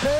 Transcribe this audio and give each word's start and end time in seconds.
Fabuleux 0.00 0.16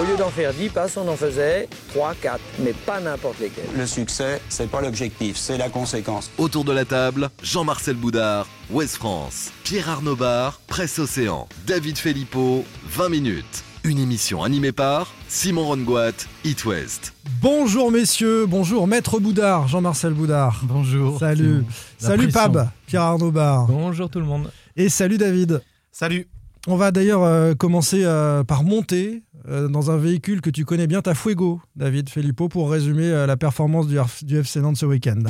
Au 0.00 0.04
lieu 0.04 0.16
d'en 0.16 0.28
faire 0.28 0.52
10 0.52 0.68
passes, 0.70 0.96
on 0.96 1.06
en 1.06 1.14
faisait 1.14 1.68
3, 1.90 2.14
4, 2.20 2.40
mais 2.58 2.72
pas 2.72 2.98
n'importe 3.00 3.38
lesquels. 3.38 3.68
Le 3.76 3.86
succès, 3.86 4.40
c'est 4.48 4.68
pas 4.68 4.80
l'objectif, 4.80 5.36
c'est 5.36 5.58
la 5.58 5.68
conséquence. 5.68 6.28
Autour 6.38 6.64
de 6.64 6.72
la 6.72 6.84
table, 6.84 7.30
Jean-Marcel 7.40 7.94
Boudard, 7.94 8.48
Ouest 8.70 8.96
France, 8.96 9.52
Pierre 9.62 9.88
Arnaud 9.88 10.16
Bar, 10.16 10.58
Presse 10.66 10.98
Océan, 10.98 11.46
David 11.68 11.96
Filippo, 11.96 12.64
20 12.88 13.08
minutes. 13.10 13.64
Une 13.84 14.00
émission 14.00 14.42
animée 14.42 14.72
par 14.72 15.12
Simon 15.28 15.64
Rongoat, 15.64 16.26
It 16.44 16.64
West. 16.64 17.12
Bonjour 17.40 17.92
messieurs, 17.92 18.46
bonjour 18.46 18.88
Maître 18.88 19.20
Boudard, 19.20 19.68
Jean-Marcel 19.68 20.14
Boudard. 20.14 20.62
Bonjour. 20.64 21.20
Salut. 21.20 21.64
Salut 21.98 22.28
pression. 22.28 22.52
Pab, 22.52 22.70
Pierre 22.86 23.02
Arnaud 23.02 23.30
Bar. 23.30 23.66
Bonjour 23.66 24.10
tout 24.10 24.20
le 24.20 24.26
monde. 24.26 24.50
Et 24.74 24.88
salut 24.88 25.18
David. 25.18 25.62
Salut. 25.92 26.26
On 26.66 26.76
va 26.76 26.92
d'ailleurs 26.92 27.22
euh, 27.22 27.54
commencer 27.54 28.04
euh, 28.04 28.42
par 28.42 28.64
monter 28.64 29.22
euh, 29.48 29.68
dans 29.68 29.90
un 29.90 29.98
véhicule 29.98 30.40
que 30.40 30.48
tu 30.48 30.64
connais 30.64 30.86
bien, 30.86 31.02
ta 31.02 31.14
Fuego, 31.14 31.60
David 31.76 32.08
Filippo, 32.08 32.48
pour 32.48 32.70
résumer 32.70 33.10
la 33.26 33.36
performance 33.36 33.86
du, 33.86 33.98
du 34.22 34.38
FC 34.38 34.60
Nantes 34.60 34.78
ce 34.78 34.86
week-end. 34.86 35.22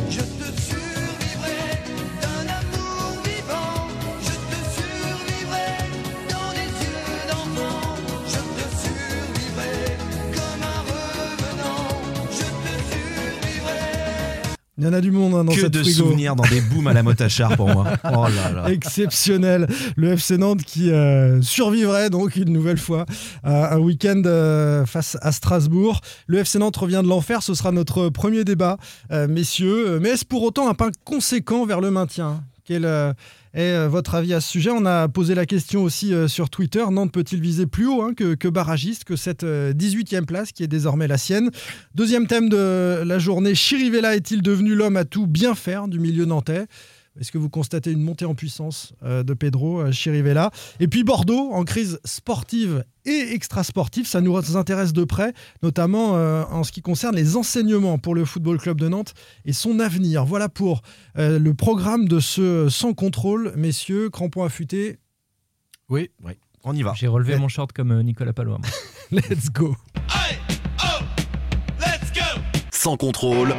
Il 14.77 14.83
y 14.83 14.89
en 14.89 14.93
a 14.93 15.01
du 15.01 15.13
monde 15.13 15.35
hein, 15.35 15.45
dans 15.45 15.53
que 15.53 15.61
cette 15.61 15.73
de 15.73 15.85
souvenirs 15.85 16.35
dans 16.35 16.43
des 16.45 16.61
booms 16.73 16.89
à 16.89 16.93
la 16.93 17.05
motachar 17.05 17.57
pour 17.57 17.69
moi. 17.69 17.87
Oh 18.05 18.27
là 18.27 18.51
là. 18.51 18.71
exceptionnel. 18.71 19.69
Le 19.97 20.13
FC 20.13 20.37
Nantes 20.37 20.65
qui 20.65 20.91
euh, 20.91 21.41
survivrait 21.43 22.11
donc 22.11 22.35
une 22.35 22.53
nouvelle 22.53 22.79
fois 22.79 23.07
à 23.45 23.75
un 23.75 23.79
week-end 23.79 24.21
euh, 24.27 24.85
face 24.85 25.17
à 25.23 25.31
Strasbourg. 25.31 26.01
Le 26.27 26.39
FC 26.39 26.59
Nantes 26.59 26.77
revient 26.77 27.03
de 27.05 27.09
l'enfer, 27.09 27.43
ce 27.45 27.55
sera 27.55 27.71
notre 27.71 28.09
premier 28.09 28.43
débat, 28.43 28.79
euh, 29.13 29.29
messieurs. 29.29 30.01
Mais 30.01 30.11
est-ce 30.11 30.25
pour 30.25 30.43
autant 30.43 30.69
un 30.69 30.75
pas 30.75 30.91
conséquent 31.05 31.65
vers 31.67 31.81
le 31.81 31.93
maintien? 31.93 32.43
Quel 32.65 32.85
euh, 32.87 33.13
est 33.55 33.73
euh, 33.73 33.89
votre 33.89 34.15
avis 34.15 34.35
à 34.35 34.41
ce 34.41 34.49
sujet. 34.49 34.71
On 34.71 34.85
a 34.85 35.09
posé 35.09 35.35
la 35.35 35.47
question 35.47 35.83
aussi 35.83 36.13
euh, 36.13 36.29
sur 36.29 36.51
Twitter. 36.51 36.85
Nantes 36.91 37.13
peut-il 37.13 37.41
viser 37.41 37.67
plus 37.67 37.87
haut 37.87 38.03
hein, 38.03 38.15
que, 38.15 38.35
que 38.35 38.49
barragiste, 38.49 39.05
que 39.05 39.17
cette 39.17 39.45
euh, 39.45 39.73
18e 39.73 40.25
place 40.25 40.53
qui 40.53 40.63
est 40.63 40.69
désormais 40.69 41.07
la 41.07 41.19
sienne? 41.19 41.51
Deuxième 41.95 42.27
thème 42.27 42.49
de 42.49 43.03
la 43.05 43.19
journée, 43.19 43.55
Chirivella 43.55 44.17
est-il 44.17 44.43
devenu 44.43 44.75
l'homme 44.75 44.97
à 44.97 45.05
tout 45.05 45.27
bien 45.27 45.55
faire 45.55 45.89
du 45.89 46.01
milieu 46.01 46.25
nantais? 46.25 46.67
Est-ce 47.21 47.31
que 47.31 47.39
vous 47.39 47.49
constatez 47.49 47.93
une 47.93 48.03
montée 48.03 48.25
en 48.25 48.35
puissance 48.35 48.93
euh, 49.05 49.23
de 49.23 49.35
Pedro 49.35 49.81
euh, 49.81 49.93
Chirivella? 49.93 50.51
Et 50.81 50.89
puis 50.89 51.05
Bordeaux, 51.05 51.53
en 51.53 51.65
crise 51.65 52.01
sportive 52.05 52.85
et 53.05 53.33
extrasportive, 53.35 54.07
ça 54.07 54.21
nous 54.21 54.37
intéresse 54.57 54.93
de 54.93 55.05
près, 55.05 55.33
notamment 55.63 56.17
euh, 56.17 56.43
en 56.51 56.65
ce 56.65 56.73
qui 56.73 56.83
concerne 56.83 57.15
les 57.15 57.37
enseignements 57.37 57.99
pour 57.99 58.15
le 58.15 58.25
Football 58.25 58.59
Club 58.59 58.81
de 58.81 58.89
Nantes 58.89 59.15
et 59.45 59.53
son 59.53 59.79
avenir. 59.79 60.25
Voilà 60.25 60.49
pour 60.49 60.83
euh, 61.17 61.39
le 61.39 61.55
programme 61.55 62.09
de 62.09 62.19
ce 62.19 62.69
Sans 62.69 62.95
contrôle, 62.95 63.53
messieurs, 63.57 64.11
crampons 64.11 64.43
affûtés, 64.43 64.99
Oui, 65.89 66.11
oui. 66.25 66.33
On 66.65 66.75
y 66.75 66.83
va. 66.83 66.95
J'ai 66.97 67.09
relevé 67.09 67.37
mon 67.37 67.49
short 67.49 67.73
comme 67.73 68.01
Nicolas 68.03 68.33
Palois. 68.33 68.59
moi. 68.59 69.21
let's 69.29 69.51
go 69.53 69.77
Sans 72.73 72.97
contrôle, 72.97 73.55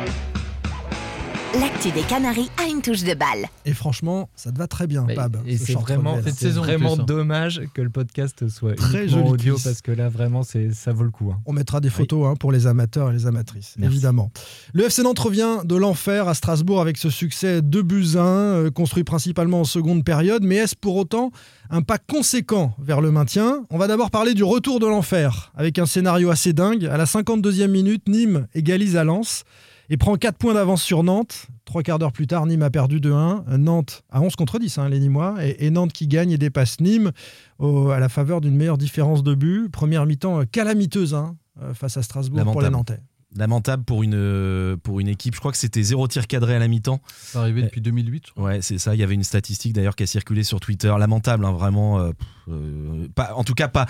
L'actu 1.60 1.92
des 1.92 2.02
Canaries 2.02 2.50
a 2.62 2.68
une 2.68 2.82
touche 2.82 3.04
de 3.04 3.14
balle. 3.14 3.46
Et 3.66 3.74
franchement, 3.74 4.30
ça 4.36 4.52
te 4.52 4.58
va 4.58 4.68
très 4.68 4.88
bien, 4.88 5.06
Mais- 5.08 5.14
Pab. 5.14 5.38
et 5.46 5.58
ce 5.58 5.66
c'est 5.68 5.74
vraiment, 5.74 6.18
c'est 6.36 6.50
vraiment 6.50 6.98
dommage 6.98 7.62
que 7.74 7.82
le 7.82 7.90
podcast 7.90 8.50
soit 8.50 8.76
Très 8.76 9.08
joli 9.08 9.30
audio 9.30 9.54
cuisse. 9.54 9.64
parce 9.64 9.82
que 9.82 9.92
là 9.92 10.10
vraiment 10.10 10.44
c'est 10.44 10.74
ça 10.74 10.92
vaut 10.92 11.04
le 11.04 11.12
coup. 11.12 11.32
hein. 11.32 11.40
On 11.46 11.54
mettra 11.54 11.80
des 11.82 11.90
photos 11.90 12.26
hein, 12.28 12.34
pour 12.38 12.52
les 12.52 12.68
amateurs 12.68 13.12
et 13.12 13.14
les 13.14 13.28
amatrices, 13.28 13.76
Merci. 13.78 13.94
évidemment. 13.94 14.32
Le 14.74 14.86
FC 14.86 15.04
Nantes 15.04 15.20
revient 15.20 15.60
de 15.64 15.76
l'enfer 15.76 16.28
à 16.28 16.34
Strasbourg 16.34 16.82
avec 16.82 16.98
ce 16.98 17.10
succès 17.10 17.62
de 17.62 17.82
buts 17.82 18.16
à 18.18 18.22
un, 18.22 18.54
euh, 18.66 18.72
construit 18.72 19.04
principalement 19.04 19.62
en 19.62 19.66
seconde 19.66 20.04
période. 20.04 20.44
Mais 20.44 20.56
est-ce 20.56 20.76
pour 20.76 20.96
autant 20.98 21.32
un 21.70 21.82
pas 21.84 22.00
conséquent 22.00 22.76
vers 22.80 23.00
le 23.02 23.12
maintien? 23.12 23.64
On 23.70 23.78
va 23.78 23.88
d'abord 23.88 24.12
parler 24.12 24.34
du 24.34 24.44
retour 24.44 24.80
de 24.80 24.88
l'enfer, 24.88 25.54
avec 25.56 25.80
un 25.80 25.86
scénario 25.86 26.32
assez 26.32 26.54
dingue. 26.54 26.86
À 26.86 26.98
la 26.98 27.06
52e 27.06 27.72
minute, 27.72 28.10
Nîmes 28.10 28.48
égalise 28.56 28.98
à 28.98 29.04
Lens 29.04 29.44
et 29.90 29.98
prend 29.98 30.16
4 30.16 30.38
points 30.38 30.54
d'avance 30.54 30.82
sur 30.82 31.04
Nantes. 31.04 31.48
Trois 31.66 31.82
quarts 31.84 32.00
d'heure 32.00 32.12
plus 32.12 32.28
tard, 32.28 32.46
Nîmes 32.46 32.62
a 32.64 32.70
perdu 32.70 33.00
2-1. 33.00 33.58
Nantes 33.58 34.04
à 34.12 34.22
11 34.22 34.36
contre 34.36 34.60
10, 34.60 34.78
hein, 34.78 34.90
les 34.90 35.00
Nîmois. 35.00 35.36
Et, 35.44 35.66
et 35.66 35.70
Nantes 35.72 35.94
qui 35.94 36.08
gagne 36.08 36.32
et 36.32 36.38
dépasse 36.38 36.80
Nîmes 36.80 37.12
au- 37.60 37.90
à 37.90 38.00
la 38.00 38.10
faveur 38.10 38.42
d'une 38.42 38.56
meilleure 38.56 38.78
différence 38.78 39.24
de 39.24 39.34
but. 39.36 39.70
Première 39.70 40.06
mi-temps 40.06 40.42
euh, 40.42 40.46
calamiteuse 40.46 41.14
hein, 41.14 41.36
euh, 41.62 41.74
face 41.74 41.98
à 41.98 42.04
Strasbourg 42.04 42.44
pour 42.44 42.62
les 42.62 42.66
Lamentable. 42.68 43.00
Nantais. 43.00 43.04
Lamentable 43.38 43.84
pour 43.84 44.02
une, 44.04 44.14
euh, 44.16 44.78
pour 44.78 45.02
une 45.02 45.10
équipe. 45.10 45.34
Je 45.36 45.40
crois 45.40 45.52
que 45.52 45.58
c'était 45.58 45.84
zéro 45.84 46.08
tir 46.08 46.26
cadré 46.26 46.56
à 46.56 46.60
la 46.60 46.70
mi-temps. 46.70 47.02
C'est 47.18 47.38
arrivé 47.38 47.64
depuis 47.64 47.82
2008. 47.82 48.28
Ouais, 48.38 48.62
c'est 48.62 48.78
ça. 48.78 48.96
Il 48.96 49.00
y 49.02 49.04
avait 49.04 49.14
une 49.16 49.26
statistique 49.26 49.74
d'ailleurs 49.74 49.98
qui 49.98 50.04
a 50.04 50.08
circulé 50.08 50.44
sur 50.44 50.62
Twitter. 50.62 50.94
Lamentable, 50.98 51.44
hein, 51.44 51.52
vraiment. 51.52 52.00
euh, 52.00 52.12
euh, 52.48 53.08
pas, 53.14 53.34
en 53.36 53.44
tout 53.44 53.54
cas, 53.56 53.68
pas, 53.68 53.88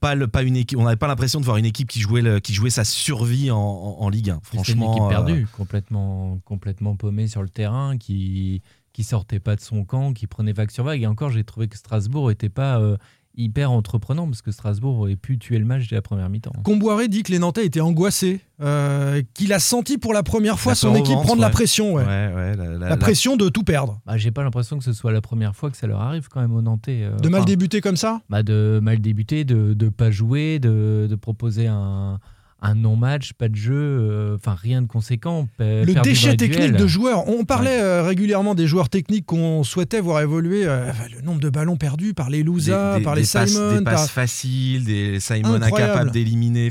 pas, 0.00 0.14
le, 0.14 0.28
pas 0.28 0.42
une 0.42 0.56
équipe. 0.56 0.78
On 0.78 0.84
n'avait 0.84 0.96
pas 0.96 1.08
l'impression 1.08 1.40
de 1.40 1.44
voir 1.44 1.56
une 1.56 1.64
équipe 1.66 1.88
qui 1.88 2.00
jouait, 2.00 2.22
le- 2.22 2.40
qui 2.40 2.52
jouait 2.54 2.70
sa 2.70 2.84
survie 2.84 3.50
en, 3.50 3.58
en- 3.58 3.96
en 4.00 4.08
Ligue 4.08 4.30
1. 4.30 4.40
C'est 4.44 4.56
une 4.58 4.64
Franchement. 4.64 4.92
équipe 4.92 5.02
euh, 5.04 5.08
perdue, 5.08 5.46
complètement 5.56 6.38
complètement 6.44 6.96
paumée 6.96 7.26
sur 7.28 7.42
le 7.42 7.48
terrain, 7.48 7.96
qui 7.98 8.62
qui 8.92 9.04
sortait 9.04 9.38
pas 9.38 9.54
de 9.54 9.60
son 9.60 9.84
camp, 9.84 10.12
qui 10.12 10.26
prenait 10.26 10.52
vague 10.52 10.70
sur 10.72 10.82
vague. 10.82 11.02
Et 11.02 11.06
encore, 11.06 11.30
j'ai 11.30 11.44
trouvé 11.44 11.68
que 11.68 11.76
Strasbourg 11.76 12.30
était 12.32 12.48
pas 12.48 12.80
euh, 12.80 12.96
hyper 13.38 13.70
entreprenant 13.72 14.26
parce 14.26 14.42
que 14.42 14.50
Strasbourg 14.50 14.98
aurait 14.98 15.16
pu 15.16 15.38
tuer 15.38 15.58
le 15.58 15.64
match 15.64 15.88
dès 15.88 15.96
la 15.96 16.02
première 16.02 16.28
mi-temps. 16.28 16.52
Comboiré 16.64 17.08
dit 17.08 17.22
que 17.22 17.32
les 17.32 17.38
Nantais 17.38 17.64
étaient 17.64 17.80
angoissés, 17.80 18.40
euh, 18.60 19.22
qu'il 19.34 19.52
a 19.52 19.58
senti 19.60 19.96
pour 19.96 20.12
la 20.12 20.22
première 20.22 20.58
fois 20.58 20.72
La 20.72 20.76
son 20.76 20.94
équipe 20.94 21.14
ventre, 21.14 21.22
prendre 21.26 21.40
la 21.40 21.50
pression. 21.50 21.94
ouais. 21.94 22.04
ouais, 22.04 22.32
ouais, 22.34 22.56
la, 22.56 22.64
la- 22.66 22.78
La 22.78 22.88
la- 22.90 22.96
pression 22.96 23.36
de 23.36 23.48
tout 23.48 23.62
perdre. 23.64 24.00
Bah, 24.06 24.16
j'ai 24.16 24.30
pas 24.32 24.42
l'impression 24.42 24.76
que 24.78 24.84
ce 24.84 24.92
soit 24.92 25.12
la 25.12 25.20
première 25.20 25.54
fois 25.56 25.70
que 25.70 25.76
ça 25.76 25.86
leur 25.86 26.00
arrive 26.00 26.28
quand 26.28 26.40
même 26.40 26.52
aux 26.54 26.62
Nantais. 26.62 27.02
euh, 27.04 27.16
De 27.18 27.28
mal 27.28 27.40
enfin, 27.42 27.46
débuter 27.46 27.80
comme 27.80 27.96
ça 27.96 28.20
bah, 28.28 28.42
de 28.42 28.80
mal 28.82 29.00
débuter, 29.00 29.44
de 29.44 29.76
ne 29.80 29.88
pas 29.88 30.10
jouer, 30.10 30.58
de, 30.58 31.06
de 31.08 31.14
proposer 31.14 31.66
un, 31.68 32.18
un 32.60 32.74
non-match, 32.74 33.34
pas 33.34 33.48
de 33.48 33.54
jeu, 33.54 33.74
euh, 33.74 34.34
enfin 34.34 34.56
rien 34.60 34.82
de 34.82 34.88
conséquent. 34.88 35.48
Le 35.60 36.02
déchet 36.02 36.36
technique 36.36 36.72
de 36.72 36.86
joueurs. 36.88 37.28
On 37.28 37.44
parlait 37.44 37.80
euh, 37.80 38.02
régulièrement 38.02 38.54
des 38.56 38.66
joueurs 38.66 38.88
techniques 38.88 39.26
qu'on 39.26 39.62
souhaitait 39.62 40.00
voir 40.00 40.20
évoluer. 40.22 40.64
euh, 40.66 40.90
le 41.14 41.22
nombre 41.22 41.40
de 41.40 41.50
ballons 41.50 41.76
perdus 41.76 42.14
par 42.14 42.30
les 42.30 42.42
des- 42.42 42.50
des- 42.98 43.04
par 43.04 43.14
les 43.14 43.22
des 43.22 43.28
passes- 43.32 43.50
Simon. 43.52 43.78
des 43.78 43.84
passes 43.84 43.94
par- 43.94 44.10
faciles, 44.10 44.84
des 44.84 45.20
Simon 45.20 45.54
Incroyable. 45.54 45.90
incapables 45.92 46.10
d'éliminer. 46.10 46.70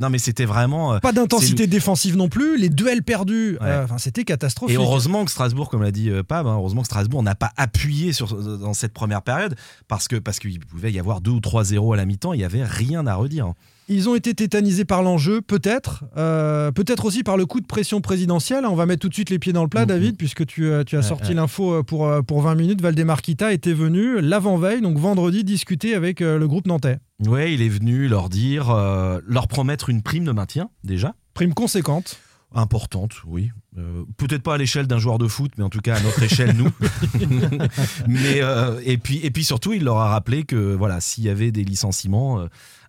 Non, 0.00 0.10
mais 0.10 0.18
c'était 0.18 0.44
vraiment. 0.44 0.98
Pas 1.00 1.12
d'intensité 1.12 1.66
défensive 1.66 2.16
non 2.16 2.28
plus. 2.28 2.58
Les 2.58 2.68
duels 2.68 3.02
perdus. 3.02 3.56
Ouais. 3.60 3.86
c'était 3.98 4.24
catastrophique. 4.24 4.76
Et 4.76 4.82
heureusement 4.82 5.24
que 5.24 5.30
Strasbourg, 5.30 5.70
comme 5.70 5.82
l'a 5.82 5.90
dit 5.92 6.10
Pab, 6.28 6.46
hein, 6.46 6.54
heureusement 6.56 6.82
que 6.82 6.86
Strasbourg 6.88 7.22
n'a 7.22 7.34
pas 7.34 7.52
appuyé 7.56 8.12
sur, 8.12 8.36
dans 8.58 8.74
cette 8.74 8.92
première 8.92 9.22
période 9.22 9.54
parce 9.88 10.08
que 10.08 10.16
parce 10.16 10.38
qu'il 10.38 10.60
pouvait 10.60 10.92
y 10.92 10.98
avoir 10.98 11.20
2 11.20 11.30
ou 11.30 11.40
3-0 11.40 11.94
à 11.94 11.96
la 11.96 12.04
mi-temps, 12.04 12.32
il 12.34 12.38
n'y 12.38 12.44
avait 12.44 12.64
rien 12.64 13.06
à 13.06 13.14
redire. 13.14 13.52
Ils 13.92 14.08
ont 14.08 14.14
été 14.14 14.34
tétanisés 14.34 14.84
par 14.84 15.02
l'enjeu, 15.02 15.40
peut-être. 15.42 16.04
Euh, 16.16 16.72
peut-être 16.72 17.04
aussi 17.04 17.22
par 17.22 17.36
le 17.36 17.46
coup 17.46 17.60
de 17.60 17.66
pression 17.66 18.00
présidentielle. 18.00 18.64
On 18.66 18.74
va 18.74 18.86
mettre 18.86 19.00
tout 19.00 19.08
de 19.08 19.14
suite 19.14 19.30
les 19.30 19.38
pieds 19.38 19.52
dans 19.52 19.62
le 19.62 19.68
plat, 19.68 19.82
Mhm. 19.82 19.86
David, 19.88 20.16
puisque 20.16 20.46
tu, 20.46 20.64
euh, 20.66 20.84
tu 20.84 20.96
as 20.96 21.00
Ouais, 21.00 21.04
sorti 21.04 21.28
ouais. 21.28 21.34
l'info 21.34 21.72
euh, 21.74 21.82
pour, 21.82 22.08
pour 22.26 22.42
20 22.42 22.54
minutes. 22.54 22.80
Valdemar 22.80 23.22
Kita 23.22 23.52
était 23.52 23.72
venu 23.74 24.20
l'avant-veille, 24.20 24.80
donc 24.80 24.96
vendredi, 24.98 25.44
discuter 25.44 25.94
avec 25.94 26.20
le 26.20 26.46
groupe 26.48 26.66
nantais. 26.66 26.98
Ouais, 27.26 27.52
il 27.54 27.62
est 27.62 27.68
venu 27.68 28.08
leur 28.08 28.28
dire, 28.28 28.70
euh, 28.70 29.20
leur 29.26 29.46
promettre 29.48 29.90
une 29.90 30.02
prime 30.02 30.24
de 30.24 30.32
maintien 30.32 30.70
déjà. 30.84 31.14
Prime 31.34 31.54
conséquente. 31.54 32.18
Importante, 32.54 33.22
oui. 33.26 33.50
Euh, 33.78 34.02
Peut-être 34.18 34.42
pas 34.42 34.54
à 34.56 34.58
l'échelle 34.58 34.86
d'un 34.86 34.98
joueur 34.98 35.16
de 35.16 35.26
foot, 35.26 35.52
mais 35.56 35.64
en 35.64 35.70
tout 35.70 35.80
cas 35.80 35.96
à 35.96 36.00
notre 36.00 36.22
échelle, 36.22 36.54
nous. 36.54 36.68
mais 38.08 38.40
euh, 38.42 38.80
et 38.84 38.98
puis 38.98 39.20
et 39.22 39.30
puis 39.30 39.44
surtout, 39.44 39.72
il 39.72 39.84
leur 39.84 39.96
a 39.98 40.08
rappelé 40.10 40.44
que 40.44 40.74
voilà, 40.74 41.00
s'il 41.00 41.24
y 41.24 41.28
avait 41.30 41.50
des 41.52 41.64
licenciements, 41.64 42.46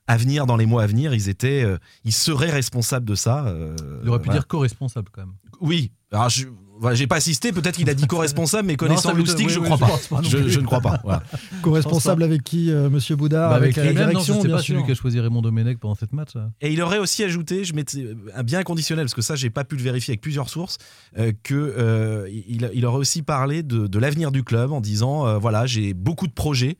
à 0.07 0.17
venir, 0.17 0.45
dans 0.45 0.57
les 0.57 0.65
mois 0.65 0.83
à 0.83 0.87
venir, 0.87 1.13
ils 1.13 1.29
étaient, 1.29 1.63
euh, 1.63 1.77
ils 2.03 2.13
seraient 2.13 2.51
responsables 2.51 3.05
de 3.05 3.15
ça. 3.15 3.45
euh, 3.45 3.75
Il 4.03 4.09
aurait 4.09 4.19
pu 4.19 4.25
voilà. 4.25 4.39
dire 4.41 4.47
co-responsable 4.47 5.09
quand 5.11 5.21
même. 5.21 5.33
Oui. 5.61 5.91
Alors, 6.11 6.29
je, 6.29 6.45
voilà, 6.79 6.95
j'ai 6.95 7.07
pas 7.07 7.15
assisté. 7.15 7.51
Peut-être 7.53 7.77
qu'il 7.77 7.89
a 7.89 7.93
dit 7.93 8.05
co-responsable, 8.07 8.67
mais 8.67 8.75
connaissant 8.75 9.13
Loustic, 9.13 9.47
oui, 9.47 9.53
je 9.53 9.59
oui, 9.59 9.69
crois 9.69 9.77
je 9.97 10.09
pas. 10.09 10.21
Je, 10.23 10.59
ne 10.59 10.65
crois 10.65 10.81
pas. 10.81 10.99
voilà. 11.03 11.23
Co-responsable 11.61 12.23
avec 12.23 12.43
qui, 12.43 12.69
euh, 12.71 12.89
monsieur 12.89 13.15
Boudard 13.15 13.51
Bah, 13.51 13.55
avec 13.55 13.77
Avec, 13.77 13.95
la 13.95 14.05
direction, 14.07 14.35
je 14.35 14.41
sais 14.41 14.47
bien 14.47 14.57
pas, 14.57 14.61
sûr. 14.61 14.77
lui 14.77 14.83
qui 14.83 14.91
a 14.91 14.95
choisi 14.95 15.19
Raymond 15.19 15.41
Domenech 15.41 15.79
pendant 15.79 15.95
cette 15.95 16.11
match. 16.11 16.35
là. 16.35 16.49
Et 16.61 16.73
il 16.73 16.81
aurait 16.81 16.97
aussi 16.99 17.23
ajouté, 17.23 17.63
je 17.63 17.73
mettais 17.73 18.09
un 18.35 18.43
bien 18.43 18.63
conditionnel, 18.63 19.05
parce 19.05 19.13
que 19.13 19.21
ça, 19.21 19.35
j'ai 19.35 19.49
pas 19.49 19.63
pu 19.63 19.77
le 19.77 19.81
vérifier 19.83 20.11
avec 20.11 20.21
plusieurs 20.21 20.49
sources, 20.49 20.77
euh, 21.17 21.31
que 21.43 21.53
euh, 21.55 22.27
il, 22.29 22.69
il 22.73 22.85
aurait 22.85 22.97
aussi 22.97 23.21
parlé 23.21 23.63
de, 23.63 23.87
de 23.87 23.99
l'avenir 23.99 24.31
du 24.31 24.43
club 24.43 24.71
en 24.73 24.81
disant 24.81 25.25
euh, 25.25 25.37
voilà, 25.37 25.65
j'ai 25.65 25.93
beaucoup 25.93 26.27
de 26.27 26.33
projets, 26.33 26.77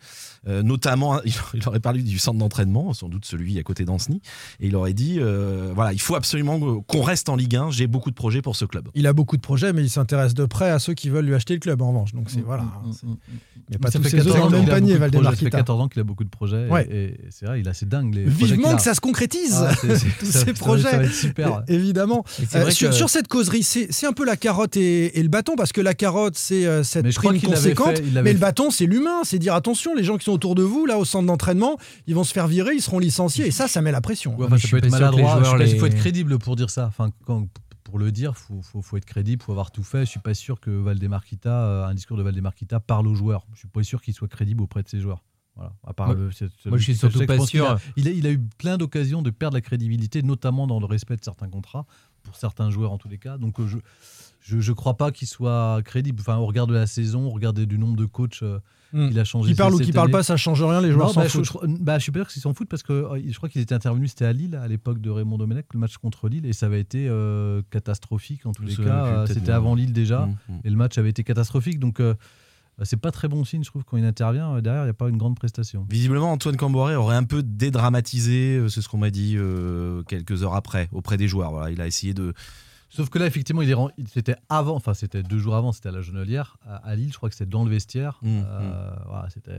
euh, 0.47 0.61
notamment, 0.63 1.21
il, 1.25 1.33
il 1.53 1.67
aurait 1.67 1.79
parlé 1.79 2.01
du 2.01 2.19
centre 2.19 2.37
d'entraînement, 2.39 2.93
sans 2.93 3.09
doute 3.09 3.25
celui 3.25 3.57
à 3.59 3.63
côté 3.63 3.85
d'Ancenis, 3.85 4.21
et 4.59 4.67
il 4.67 4.75
aurait 4.75 4.93
dit 4.93 5.17
euh, 5.19 5.71
voilà, 5.75 5.93
il 5.93 6.01
faut 6.01 6.15
absolument 6.15 6.81
qu'on 6.81 7.01
reste 7.01 7.29
en 7.29 7.35
Ligue 7.35 7.55
1, 7.55 7.71
j'ai 7.71 7.87
beaucoup 7.87 8.09
de 8.09 8.15
projets 8.15 8.41
pour 8.41 8.55
ce 8.55 8.65
club. 8.65 8.89
Il 8.95 9.07
a 9.07 9.13
beaucoup 9.13 9.37
de 9.37 9.41
projets, 9.41 9.73
mais 9.73 9.81
il 9.83 9.89
s'intéresse 9.89 10.33
de 10.33 10.45
près 10.45 10.69
à 10.69 10.79
ceux 10.79 10.93
qui 10.93 11.09
veulent 11.09 11.25
lui 11.25 11.35
acheter 11.35 11.53
le 11.53 11.59
club 11.59 11.81
en 11.81 11.89
revanche. 11.89 12.13
Donc 12.13 12.29
c'est 12.29 12.39
Mm, 12.41 12.45
voilà. 12.45 12.65
Il 12.85 13.69
n'y 13.69 13.75
a 13.75 13.79
pas 13.79 13.91
ça 13.91 13.99
tous 13.99 14.03
fait 14.03 14.09
ses 14.09 14.17
œufs 14.27 14.33
14 14.33 14.37
dans 14.39 14.45
ans 14.45 14.49
le 14.49 14.57
même 14.57 14.63
qu'il 14.65 14.71
a 14.71 14.75
panier, 14.75 14.93
beaucoup 14.97 15.05
de 15.05 15.11
projets, 15.11 15.29
Ça 15.29 15.35
fait 15.37 15.43
Valdemar 15.45 15.59
14 15.61 15.81
ans 15.81 15.87
qu'il 15.87 15.99
a 16.01 16.03
beaucoup 16.03 16.23
de 16.23 16.29
projets. 16.29 16.67
et- 16.67 16.69
Ouais. 16.71 16.87
Et, 16.91 17.03
et 17.05 17.19
c'est 17.29 17.45
vrai, 17.45 17.59
il 17.61 17.67
a 17.69 17.73
c'est 17.73 17.87
dingue. 17.87 18.13
Les 18.13 18.25
Vivement 18.25 18.75
que 18.75 18.81
ça 18.81 18.93
se 18.93 18.99
concrétise, 18.99 19.55
Ah, 19.57 19.73
tous 20.19 20.25
ces 20.31 20.53
projets. 20.53 20.89
Ça 20.91 20.97
va 20.97 21.03
être 21.05 21.13
super. 21.13 21.63
É- 21.67 21.73
Évidemment. 21.73 22.25
Euh, 22.55 22.69
sur, 22.71 22.89
que- 22.89 22.95
sur 22.95 23.09
cette 23.09 23.27
causerie, 23.27 23.63
c'est 23.63 23.87
c'est 23.91 24.05
un 24.07 24.13
peu 24.13 24.25
la 24.25 24.35
carotte 24.35 24.75
et, 24.77 25.17
et 25.17 25.23
le 25.23 25.29
bâton, 25.29 25.55
parce 25.55 25.71
que 25.71 25.81
la 25.81 25.93
carotte, 25.93 26.35
c'est 26.37 26.83
cette 26.83 27.09
prime 27.13 27.39
conséquente, 27.41 28.01
mais 28.23 28.33
le 28.33 28.39
bâton, 28.39 28.69
c'est 28.71 28.85
l'humain. 28.85 29.21
C'est 29.23 29.39
dire 29.39 29.53
attention, 29.53 29.95
les 29.95 30.03
gens 30.03 30.17
qui 30.17 30.25
sont 30.25 30.32
autour 30.33 30.55
de 30.55 30.63
vous, 30.63 30.85
là, 30.85 30.97
au 30.97 31.05
centre 31.05 31.25
d'entraînement, 31.27 31.77
ils 32.07 32.15
vont 32.15 32.23
se 32.25 32.33
faire 32.33 32.47
virer, 32.47 32.73
ils 32.75 32.81
seront 32.81 32.99
licenciés, 32.99 33.47
et 33.47 33.51
ça, 33.51 33.67
ça 33.67 33.81
met 33.81 33.91
la 33.91 34.01
pression. 34.01 34.35
Ouais, 34.37 34.45
enfin, 34.47 34.57
ça 34.57 34.67
peut 34.67 34.77
être 34.77 34.85
les 34.85 34.89
maladroit. 34.89 35.41
Il 35.61 35.79
faut 35.79 35.85
être 35.85 35.95
crédible 35.95 36.39
pour 36.39 36.55
dire 36.55 36.69
ça. 36.69 36.87
Enfin, 36.87 37.11
quand- 37.25 37.47
pour 37.83 37.99
le 37.99 38.11
dire, 38.11 38.35
faut, 38.37 38.61
faut, 38.63 38.81
faut 38.81 38.97
être 38.97 39.05
crédible, 39.05 39.43
faut 39.43 39.51
avoir 39.51 39.69
tout 39.69 39.83
fait. 39.83 39.99
Je 40.05 40.09
suis 40.09 40.19
pas 40.19 40.33
sûr 40.33 40.59
que 40.59 40.71
Valdemarquita, 40.71 41.49
euh, 41.51 41.85
un 41.85 41.93
discours 41.93 42.17
de 42.17 42.23
Valdemarquita 42.23 42.79
parle 42.79 43.07
aux 43.07 43.13
joueurs. 43.13 43.45
Je 43.53 43.59
suis 43.59 43.67
pas 43.67 43.83
sûr 43.83 44.01
qu'il 44.01 44.15
soit 44.15 44.27
crédible 44.27 44.63
auprès 44.63 44.81
de 44.81 44.87
ses 44.89 44.99
joueurs. 44.99 45.23
Voilà. 45.55 45.73
À 45.85 45.93
part 45.93 46.07
Moi- 46.07 46.15
le- 46.15 46.31
c'est- 46.31 46.47
moi, 46.65 46.79
je 46.79 46.83
suis 46.83 46.95
surtout 46.95 47.23
pas 47.27 47.37
sûr. 47.45 47.69
a- 47.69 47.79
Il 47.95 48.07
a, 48.07 48.11
il 48.11 48.25
a 48.25 48.31
eu 48.31 48.39
plein 48.57 48.77
d'occasions 48.77 49.21
de 49.21 49.29
perdre 49.29 49.55
la 49.55 49.61
crédibilité, 49.61 50.23
notamment 50.23 50.65
dans 50.65 50.79
le 50.79 50.87
respect 50.87 51.15
de 51.17 51.23
certains 51.23 51.47
contrats, 51.49 51.85
pour 52.23 52.35
certains 52.35 52.71
joueurs 52.71 52.91
en 52.91 52.97
tous 52.97 53.09
les 53.09 53.19
cas. 53.19 53.37
Donc 53.37 53.59
euh, 53.59 53.67
je 53.67 53.77
je, 54.39 54.59
je 54.59 54.73
crois 54.73 54.97
pas 54.97 55.11
qu'il 55.11 55.27
soit 55.27 55.81
crédible. 55.85 56.19
Enfin, 56.21 56.37
au 56.37 56.45
regard 56.47 56.65
de 56.67 56.73
la 56.73 56.87
saison, 56.87 57.27
au 57.27 57.29
regard 57.29 57.53
du 57.53 57.77
nombre 57.77 57.95
de 57.95 58.05
coachs 58.05 58.41
euh, 58.41 58.59
Hmm. 58.93 59.09
qu'il 59.09 59.19
a 59.19 59.23
changé. 59.23 59.49
Qui 59.49 59.55
parle 59.55 59.73
ou 59.73 59.79
qui 59.79 59.91
parle 59.91 60.11
pas, 60.11 60.21
ça 60.23 60.37
change 60.37 60.61
rien, 60.63 60.79
les 60.79 60.91
joueurs 60.91 61.07
Non, 61.07 61.13
s'en 61.13 61.21
bah, 61.21 61.27
je, 61.27 61.31
foutent. 61.41 61.45
je- 61.67 61.83
bah, 61.83 61.97
je 61.97 62.03
suis 62.03 62.11
pas 62.11 62.19
sûr 62.19 62.27
qu'ils 62.27 62.41
s'en 62.43 62.53
foutent 62.53 62.69
parce 62.69 62.83
que 62.83 62.93
euh, 62.93 63.21
je 63.27 63.35
crois 63.35 63.49
qu'il 63.49 63.59
était 63.61 63.73
intervenu, 63.75 64.07
c'était 64.07 64.25
à 64.25 64.33
Lille 64.33 64.55
à 64.55 64.67
l'époque 64.67 65.01
de 65.01 65.09
Raymond 65.09 65.37
Domenech, 65.39 65.65
le 65.73 65.79
match 65.79 65.97
contre 65.97 66.29
Lille, 66.29 66.45
et 66.45 66.53
ça 66.53 66.67
avait 66.67 66.79
été 66.79 67.07
euh, 67.09 67.61
catastrophique 67.71 68.45
en 68.45 68.51
tous 68.51 68.63
les 68.63 68.75
cas. 68.75 69.05
Euh, 69.05 69.25
C'était 69.25 69.51
avant 69.51 69.73
Lille 69.75 69.93
déjà, 69.93 70.27
Mm, 70.27 70.35
mm. 70.53 70.59
et 70.63 70.69
le 70.69 70.75
match 70.75 70.97
avait 70.97 71.09
été 71.09 71.23
catastrophique. 71.23 71.79
Donc 71.79 71.99
euh, 71.99 72.13
c'est 72.83 72.97
pas 72.99 73.11
très 73.11 73.27
bon 73.27 73.43
signe, 73.45 73.63
je 73.63 73.69
trouve, 73.69 73.83
quand 73.83 73.97
il 73.97 74.05
intervient. 74.05 74.55
euh, 74.55 74.61
Derrière, 74.61 74.83
il 74.83 74.87
n'y 74.87 74.91
a 74.91 74.93
pas 74.95 75.09
une 75.09 75.17
grande 75.17 75.35
prestation. 75.35 75.85
Visiblement, 75.89 76.31
Antoine 76.31 76.57
Camboré 76.57 76.95
aurait 76.95 77.15
un 77.15 77.23
peu 77.23 77.41
dédramatisé, 77.43 78.63
c'est 78.69 78.81
ce 78.81 78.89
qu'on 78.89 78.97
m'a 78.97 79.09
dit 79.11 79.35
euh, 79.37 80.03
quelques 80.03 80.43
heures 80.43 80.55
après, 80.55 80.89
auprès 80.91 81.17
des 81.17 81.27
joueurs. 81.27 81.51
Voilà, 81.51 81.71
il 81.71 81.81
a 81.81 81.87
essayé 81.87 82.13
de. 82.13 82.33
Sauf 82.95 83.09
que 83.09 83.17
là, 83.17 83.25
effectivement, 83.25 83.61
il 83.61 83.71
est 83.71 83.75
c'était 84.13 84.35
avant, 84.49 84.75
enfin 84.75 84.93
c'était 84.93 85.23
deux 85.23 85.39
jours 85.39 85.55
avant, 85.55 85.71
c'était 85.71 85.89
à 85.89 85.91
la 85.91 86.01
Genelière, 86.01 86.57
à, 86.65 86.75
à 86.75 86.95
Lille, 86.95 87.09
je 87.11 87.17
crois 87.17 87.29
que 87.29 87.35
c'était 87.35 87.49
dans 87.49 87.63
le 87.63 87.71
vestiaire, 87.71 88.19
Mm, 88.21 88.41
euh, 88.45 88.89
voilà, 89.07 89.27
c'était 89.33 89.51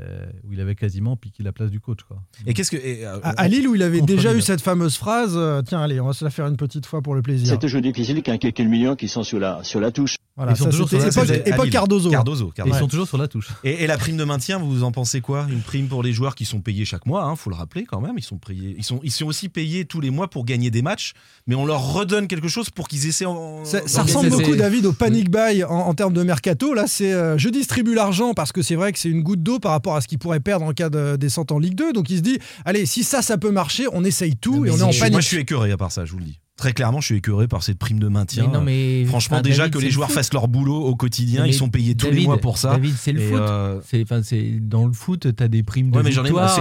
où 0.45 0.53
il 0.53 0.61
avait 0.61 0.75
quasiment 0.75 1.17
piqué 1.17 1.43
la 1.43 1.53
place 1.53 1.71
du 1.71 1.81
coach. 1.81 2.03
Quoi. 2.07 2.23
Et 2.47 2.55
qu'est-ce 2.55 2.71
que. 2.71 2.77
et, 2.77 3.05
euh, 3.07 3.19
À, 3.23 3.31
à 3.31 3.49
Lille, 3.49 3.67
où 3.69 3.75
il 3.75 3.83
avait 3.83 4.01
déjà 4.01 4.35
eu 4.35 4.41
cette 4.41 4.61
fameuse 4.61 4.97
phrase 4.97 5.35
euh, 5.37 5.63
Tiens, 5.63 5.83
allez, 5.83 6.01
on 6.01 6.07
va 6.07 6.13
se 6.13 6.25
la 6.25 6.31
faire 6.31 6.47
une 6.47 6.57
petite 6.57 6.87
fois 6.87 7.03
pour 7.03 7.15
le 7.15 7.23
plaisir. 7.23 7.49
C'est 7.49 7.59
toujours 7.59 7.81
difficile 7.81 8.23
quand 8.23 8.39
quelques 8.39 8.61
millions 8.61 8.97
qui 8.97 9.09
sont 9.09 9.23
sur 9.23 9.39
la, 9.39 9.63
sur 9.65 9.81
la 9.81 9.91
touche. 9.91 10.17
Voilà, 10.37 10.51
Ils 10.53 10.57
sont 10.57 10.65
ça, 10.65 10.71
toujours 10.71 10.89
sur 10.89 10.99
la- 10.99 11.07
époque, 11.07 11.31
époque 11.47 11.65
Lille. 11.67 11.73
Cardozo. 11.73 12.11
Cardozo. 12.11 12.51
Cardozo. 12.51 12.77
ils 12.77 12.81
sont 12.81 12.89
toujours 12.89 13.07
sur 13.07 13.19
la 13.19 13.29
touche. 13.29 13.51
Et, 13.63 13.85
et 13.85 13.87
la 13.87 13.97
prime 13.97 14.17
de 14.17 14.25
maintien, 14.25 14.59
vous 14.59 14.83
en 14.83 14.91
pensez 14.91 15.21
quoi? 15.21 15.47
Une 15.49 15.61
prime 15.61 15.87
pour 15.87 16.03
les 16.03 16.13
joueurs 16.13 16.35
qui 16.35 16.45
sont 16.45 16.61
payés 16.61 16.85
chaque 16.85 17.07
mois, 17.07 17.23
hein, 17.25 17.37
faut 17.37 17.51
le 17.51 17.57
rappeler 17.57 17.85
quand 17.85 18.01
même. 18.01 18.15
Ils 18.19 18.25
sont, 18.25 18.39
payés, 18.39 18.75
ils, 18.77 18.83
sont, 18.83 18.99
ils 19.05 19.13
sont 19.13 19.27
aussi 19.27 19.49
payés 19.49 19.85
tous 19.85 20.01
les 20.01 20.11
mois 20.11 20.29
pour 20.29 20.45
gagner 20.45 20.73
des 20.73 20.83
matchs, 20.83 21.13
mais 21.47 21.55
on 21.55 21.65
leur 21.65 21.93
redonne 21.93 22.27
quelque 22.27 22.49
chose 22.49 22.69
pour 22.71 22.89
qu'ils 22.89 23.07
essaient 23.07 23.27
en. 23.27 23.65
Ça, 23.65 24.03
ressemble 24.03 24.31
beaucoup, 24.31 24.57
David, 24.57 24.87
au 24.87 24.93
panic 24.93 25.31
buy 25.31 25.63
en, 25.63 25.71
en 25.71 25.95
termes 25.95 26.15
de 26.15 26.23
mercato. 26.25 26.75
Là, 26.75 26.87
c'est 26.89 27.13
euh, 27.13 27.39
je 27.39 27.49
distribue 27.49 27.95
l'argent 27.95 28.35
parce 28.35 28.51
que 28.51 28.61
c'est 28.63 28.75
vrai 28.75 28.93
que 28.93 28.99
c'est 28.99 29.11
une 29.11 29.23
goutte 29.23 29.43
d'eau 29.45 29.61
par 29.61 29.71
rapport 29.71 29.95
à 29.95 30.01
ce 30.01 30.09
qu'il 30.09 30.19
pourrait 30.19 30.41
perdre 30.41 30.67
en 30.67 30.73
cas 30.73 30.91
de 30.91 31.15
descente 31.15 31.53
en 31.53 31.61
Ligue 31.61 31.77
2. 31.77 31.93
Donc 31.93 32.11
il 32.11 32.17
se 32.17 32.23
dit 32.23 32.41
allez, 32.65 32.87
si 32.87 33.05
ça, 33.05 33.23
ça 33.23 33.39
peut 33.39 33.53
marcher, 33.53 33.87
on 33.93 34.03
essaye 34.05 34.35
tout 34.35 34.65
et 34.65 34.69
mais 34.69 34.71
on 34.73 34.79
est 34.79 34.83
en 34.83 34.91
panique. 34.91 35.13
Moi, 35.13 35.21
je 35.21 35.29
suis 35.29 35.37
écœuré 35.39 35.71
à 35.71 35.77
part 35.77 35.93
ça, 35.93 36.05
je 36.05 36.11
vous 36.11 36.19
le 36.19 36.25
dis. 36.25 36.41
Très 36.57 36.73
clairement, 36.73 37.01
je 37.01 37.07
suis 37.07 37.17
écœuré 37.17 37.49
par 37.49 37.65
cette 37.65 37.79
prime 37.79 37.99
de 37.99 38.07
maintien. 38.07 38.47
Mais 38.47 38.53
non, 38.53 38.61
mais- 38.63 39.05
Franchement, 39.07 39.41
déjà 39.41 39.65
David, 39.65 39.75
que 39.75 39.79
les 39.81 39.87
le 39.87 39.91
joueurs 39.91 40.09
foot. 40.09 40.15
fassent 40.17 40.33
leur 40.33 40.47
boulot 40.47 40.77
au 40.77 40.95
quotidien, 40.95 41.43
Mais 41.43 41.49
ils 41.51 41.55
sont 41.55 41.69
payés 41.69 41.97
tous 41.97 42.11
les 42.13 42.23
mois 42.25 42.39
pour 42.39 42.59
ça. 42.59 42.71
David, 42.75 42.95
c'est 42.97 43.11
le 43.13 43.21
Et, 43.21 43.29
foot. 43.29 43.41
euh, 43.41 43.81
C'est, 44.23 44.61
dans 44.61 44.87
le 44.87 44.93
foot, 44.93 45.35
t'as 45.35 45.49
des 45.49 45.65
primes 45.65 45.91
de 45.91 45.97
Ouais, 45.97 46.03
mais 46.05 46.11
ai 46.11 46.13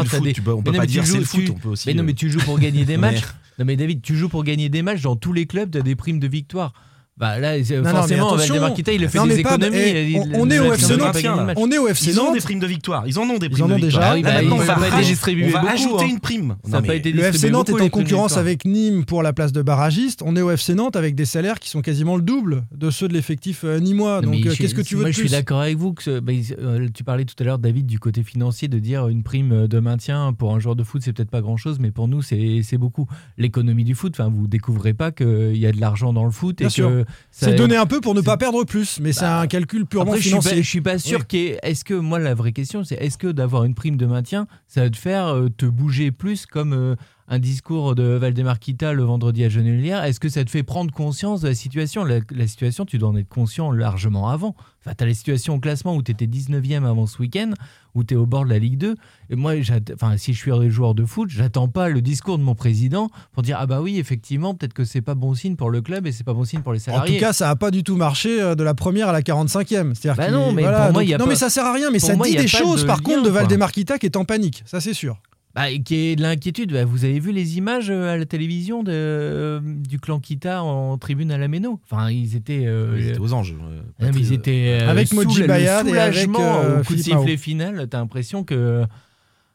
foot, 0.06 0.24
des- 0.24 0.34
peux- 0.34 0.52
on 0.54 0.58
Mais 0.58 0.64
peut 0.64 0.72
non, 0.72 0.78
pas 0.80 0.86
dire 0.88 1.06
c'est 1.06 1.20
le 1.20 1.24
foot, 1.24 1.46
tu- 1.46 1.52
on 1.52 1.56
peut 1.60 1.70
aussi, 1.70 1.88
Mais 1.90 1.94
non, 1.94 2.02
euh, 2.02 2.06
mais 2.08 2.14
tu 2.14 2.30
joues 2.32 2.40
pour 2.40 2.58
gagner 2.58 2.86
des 2.86 2.98
Mais- 2.98 3.12
matchs. 3.14 3.24
Non, 3.60 3.66
mais 3.66 3.76
David, 3.76 4.02
tu 4.02 4.16
joues 4.16 4.30
pour 4.30 4.44
gagner 4.44 4.68
des 4.70 4.82
matchs 4.82 5.02
dans 5.04 5.16
tous 5.16 5.32
les 5.32 5.46
clubs, 5.46 5.70
t'as 5.70 5.82
des 5.82 5.96
primes 5.96 6.20
de 6.20 6.28
victoire. 6.28 6.74
Bah 7.16 7.38
là, 7.38 7.64
c'est- 7.64 7.76
Non, 7.78 7.84
non, 7.84 7.90
mais 7.90 7.92
forcément, 8.00 8.28
attention. 8.34 8.54
Valdemar 8.56 8.74
Kita, 8.74 8.92
il 8.92 9.04
a 9.04 9.08
fait 9.08 9.18
Non, 9.20 9.28
des 9.28 9.36
mais 9.36 9.44
pas- 9.44 9.56
économies. 9.56 9.78
eh, 9.78 10.10
il- 10.12 10.18
on- 10.18 10.26
il- 10.26 10.36
on 10.36 10.50
est 10.50 10.60
au 10.60 10.72
a 10.72 10.76
FC 10.76 10.98
Nantes. 10.98 11.16
On 11.58 11.70
est 11.72 11.78
au 11.78 11.88
FC 11.88 12.10
Ils 12.10 12.20
ont 12.20 12.24
Nantes. 12.26 12.34
des 12.34 12.40
primes 12.42 12.60
de 12.60 12.66
victoire. 12.66 13.04
Ils 13.08 13.20
en 13.20 13.24
ont 13.30 13.38
des 13.38 13.46
Ils 13.46 13.50
primes 13.52 13.66
en 13.66 13.68
de 13.70 13.74
ont 13.74 13.78
déjà. 13.78 13.88
victoire. 14.00 14.10
Ah 14.10 14.16
oui, 14.16 14.22
Là, 14.24 14.28
bah, 14.30 14.34
maintenant, 14.42 14.50
ils 14.56 14.60
on 14.60 14.64
ont 14.64 14.66
va 14.82 14.90
pas 14.90 15.02
distribués 15.04 15.46
On 15.46 15.50
va 15.52 15.60
beaucoup, 15.62 15.74
ajouter 15.74 16.04
hein. 16.06 16.08
une 16.10 16.20
prime. 16.20 16.56
Pas 16.72 16.96
été 16.96 17.12
Le 17.12 17.22
FC 17.24 17.52
Nantes 17.52 17.68
beaucoup, 17.68 17.80
est 17.80 17.86
en 17.86 17.90
concurrence 17.90 18.36
avec 18.38 18.66
Nîmes 18.66 19.06
pour 19.06 19.22
la 19.22 19.32
place 19.32 19.52
de 19.52 19.62
barragiste. 19.62 20.24
On 20.26 20.36
est 20.36 20.42
au 20.42 20.50
FC 20.50 20.74
Nantes 20.74 20.96
avec 20.96 21.14
des 21.14 21.26
salaires 21.26 21.60
qui 21.60 21.70
sont 21.70 21.82
quasiment 21.82 22.16
le 22.16 22.24
double 22.24 22.64
de 22.76 22.90
ceux 22.90 23.08
de 23.08 23.14
l'effectif 23.14 23.64
euh, 23.64 23.80
nîmois. 23.80 24.22
Non, 24.22 24.32
Donc 24.32 24.42
mais 24.46 24.50
euh, 24.50 24.56
qu'est-ce 24.56 24.74
que 24.74 24.82
tu 24.82 24.96
veux 24.96 25.02
Moi, 25.02 25.12
je 25.12 25.20
suis 25.20 25.30
d'accord 25.30 25.62
avec 25.62 25.78
vous. 25.78 25.94
Que 25.94 26.20
bah, 26.20 26.32
ils- 26.34 26.56
euh, 26.60 26.88
tu 26.94 27.04
parlais 27.04 27.26
tout 27.26 27.36
à 27.40 27.44
l'heure, 27.44 27.60
David, 27.60 27.86
du 27.86 28.00
côté 28.00 28.24
financier, 28.24 28.68
de 28.68 28.80
dire 28.80 29.08
une 29.08 29.22
prime 29.22 29.68
de 29.68 29.80
maintien 29.80 30.34
pour 30.34 30.56
un 30.56 30.60
joueur 30.60 30.76
de 30.76 30.84
foot, 30.84 31.04
c'est 31.06 31.14
peut-être 31.14 31.30
pas 31.30 31.42
grand-chose, 31.42 31.78
mais 31.80 31.92
pour 31.92 32.08
nous, 32.08 32.24
c'est 32.24 32.62
c'est 32.64 32.78
beaucoup. 32.80 33.08
L'économie 33.38 33.84
du 33.84 33.94
foot, 33.94 34.14
enfin, 34.18 34.32
vous 34.34 34.48
découvrez 34.48 34.94
pas 34.96 35.12
qu'il 35.12 35.58
y 35.58 35.68
a 35.68 35.72
de 35.72 35.80
l'argent 35.80 36.12
dans 36.12 36.26
le 36.26 36.32
foot. 36.32 36.60
Et 36.62 36.68
que 36.68 37.06
C'est 37.32 37.56
donner 37.56 37.78
un 37.78 37.86
peu 37.88 38.00
pour 38.00 38.14
ne 38.14 38.22
pas 38.22 38.38
perdre 38.38 38.64
plus, 38.64 39.00
mais 39.00 39.12
c'est 39.12 39.22
Bah, 39.22 39.40
un 39.40 39.48
calcul 39.48 39.86
purement 39.86 40.12
Après, 40.12 40.22
je 40.22 40.28
suis, 40.28 40.36
pas, 40.36 40.42
financier. 40.42 40.64
je 40.64 40.70
suis 40.70 40.82
pas 40.82 41.00
sûr 41.00 41.24
Oui. 41.34 41.56
Est-ce 41.64 41.84
que, 41.84 41.94
moi, 41.96 42.20
la 42.20 42.34
vraie 42.36 42.52
question, 42.52 42.84
c'est 42.84 42.96
est-ce 42.96 43.18
que 43.18 43.28
d'avoir 43.28 43.64
une 43.64 43.74
prime 43.74 43.98
de 43.98 44.06
maintien, 44.06 44.48
ça 44.68 44.82
va 44.82 44.90
te 44.90 44.98
faire 44.98 45.28
euh, 45.28 45.50
te 45.50 45.66
bouger 45.66 46.12
plus 46.12 46.46
comme 46.46 46.74
euh, 46.74 46.96
un 47.30 47.40
discours 47.40 47.96
de 47.96 48.04
Valdemar 48.04 48.60
Kita 48.60 48.94
le 48.94 49.04
vendredi 49.04 49.44
à 49.46 49.50
Genelière 49.50 50.04
Est-ce 50.04 50.20
que 50.20 50.28
ça 50.30 50.44
te 50.44 50.50
fait 50.50 50.64
prendre 50.64 50.94
conscience 50.94 51.42
de 51.42 51.48
la 51.48 51.56
situation? 51.56 52.04
La, 52.04 52.20
la 52.32 52.48
situation, 52.48 52.86
tu 52.86 52.98
dois 52.98 53.10
en 53.10 53.16
être 53.16 53.30
conscient 53.30 53.72
largement 53.72 54.30
avant. 54.30 54.56
Enfin, 54.86 54.94
tu 54.98 55.04
as 55.06 55.08
la 55.08 55.14
situation 55.14 55.56
au 55.56 55.60
classement 55.60 55.96
où 55.96 56.04
tu 56.04 56.12
étais 56.12 56.26
19e 56.26 56.84
avant 56.86 57.06
ce 57.08 57.18
week-end, 57.20 57.52
où 57.96 58.04
tu 58.04 58.16
es 58.16 58.18
au 58.18 58.26
bord 58.26 58.44
de 58.44 58.50
la 58.50 58.60
Ligue 58.60 58.78
2. 58.78 58.96
Et 59.30 59.36
moi, 59.38 59.54
enfin, 59.94 60.18
si 60.18 60.34
je 60.34 60.38
suis 60.40 60.52
un 60.52 60.70
joueur 60.70 60.94
de 60.96 61.06
foot, 61.06 61.30
j'attends 61.30 61.70
pas 61.70 61.88
le 61.88 62.02
discours 62.02 62.38
de 62.38 62.44
mon 62.44 62.56
président 62.56 63.10
pour 63.32 63.42
dire 63.42 63.56
Ah 63.60 63.66
bah 63.68 63.82
oui, 63.82 63.98
effectivement, 64.00 64.54
peut-être 64.54 64.74
que 64.74 64.84
c'est 64.84 65.02
pas 65.02 65.16
bon 65.16 65.34
signe 65.34 65.56
pour 65.56 65.70
le 65.72 65.82
club 65.82 66.06
et 66.06 66.12
c'est 66.12 66.26
pas 66.26 66.34
bon 66.34 66.44
signe 66.44 66.60
pour 66.62 66.74
les 66.74 66.80
En 66.82 66.84
salariés. 66.94 67.16
tout 67.16 67.20
cas, 67.22 67.32
ça 67.32 67.48
n'a 67.48 67.56
pas 67.56 67.72
du 67.72 67.84
tout 67.84 67.96
marché 67.96 68.42
euh, 68.42 68.56
de 68.56 68.64
la 68.64 68.74
première 68.74 69.08
à 69.08 69.14
la 69.14 69.22
45e. 69.22 69.96
C'est-à-dire 69.96 70.16
Bah 70.16 70.30
non, 70.30 70.52
mais 70.52 70.64
voilà, 70.64 70.88
pour 70.88 71.00
donc- 71.00 71.08
y 71.08 71.14
a 71.14 71.18
non, 71.18 71.24
pas- 71.26 71.30
mais 71.30 71.36
ça 71.38 71.50
sert 71.50 71.66
à 71.66 71.72
rien. 71.74 71.90
Mais 71.90 72.00
ça 72.00 72.18
moi, 72.18 72.28
dit 72.28 72.38
a 72.38 72.42
des 72.42 72.48
choses, 72.50 72.82
de 72.82 72.88
par 72.88 72.98
lien, 72.98 73.04
contre, 73.04 73.24
de. 73.24 73.30
Valdemar 73.30 73.72
Kita 73.72 73.98
qui 73.98 74.08
est 74.08 74.18
en 74.18 74.26
panique. 74.26 74.64
Ça, 74.66 74.82
c'est 74.82 74.94
sûr. 74.94 75.18
Bah, 75.56 75.68
qui 75.86 75.96
est 75.96 76.16
de 76.16 76.24
l'inquiétude. 76.24 76.72
Bah, 76.74 76.84
vous 76.84 77.06
avez 77.06 77.20
vu 77.20 77.32
les 77.32 77.58
images 77.58 77.92
euh, 77.92 78.14
à 78.14 78.18
la 78.18 78.26
télévision 78.26 78.82
de, 78.82 78.92
euh, 78.92 79.60
du 79.64 80.00
clan 80.00 80.20
Kita 80.20 80.64
en 80.64 80.98
tribune 80.98 81.32
à 81.32 81.38
la 81.38 81.48
Méno? 81.48 81.80
Enfin, 81.90 82.10
ils 82.10 82.36
étaient. 82.36 82.64
euh, 82.66 82.98
Ils 83.00 83.10
étaient 83.10 83.20
aux 83.20 83.34
anges. 83.34 83.54
euh, 83.54 83.82
ah, 84.00 84.06
mais 84.12 84.20
ils 84.20 84.34
étaient 84.34 84.80
euh, 84.82 84.90
Avec 84.90 85.08
sous 85.10 85.16
Moji 85.16 85.42
le 85.42 85.48
Bayad 85.48 85.88
et 85.88 85.92
avec, 85.92 86.14
soulagement 86.16 86.56
euh, 86.58 86.82
au 86.82 86.84
coup 86.84 86.96
de 86.96 87.02
sifflet 87.02 87.38
final. 87.38 87.88
T'as 87.88 88.00
l'impression 88.00 88.44
que. 88.44 88.84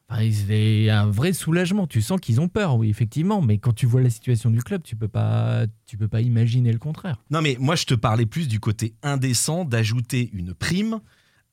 Enfin, 0.09 0.23
ils 0.23 0.43
étaient 0.45 0.89
un 0.89 1.11
vrai 1.11 1.33
soulagement. 1.33 1.87
Tu 1.89 2.01
sens 2.01 2.21
qu'ils 2.21 2.41
ont 2.41 2.49
peur, 2.49 2.77
oui, 2.77 2.89
effectivement. 2.89 3.43
Mais 3.43 3.59
quand 3.59 3.73
tu 3.75 3.85
vois 3.87 4.01
la 4.01 4.09
situation 4.09 4.51
du 4.51 4.63
club, 4.63 4.83
tu 4.85 4.95
peux 4.97 5.09
pas, 5.09 5.65
tu 5.87 5.97
peux 5.99 6.09
pas 6.09 6.21
imaginer 6.21 6.73
le 6.73 6.79
contraire. 6.79 7.17
Non, 7.31 7.43
mais 7.43 7.57
moi, 7.59 7.75
je 7.75 7.85
te 7.87 7.95
parlais 7.95 8.25
plus 8.25 8.47
du 8.47 8.61
côté 8.61 8.95
indécent 9.03 9.65
d'ajouter 9.65 10.31
une 10.33 10.55
prime 10.55 11.01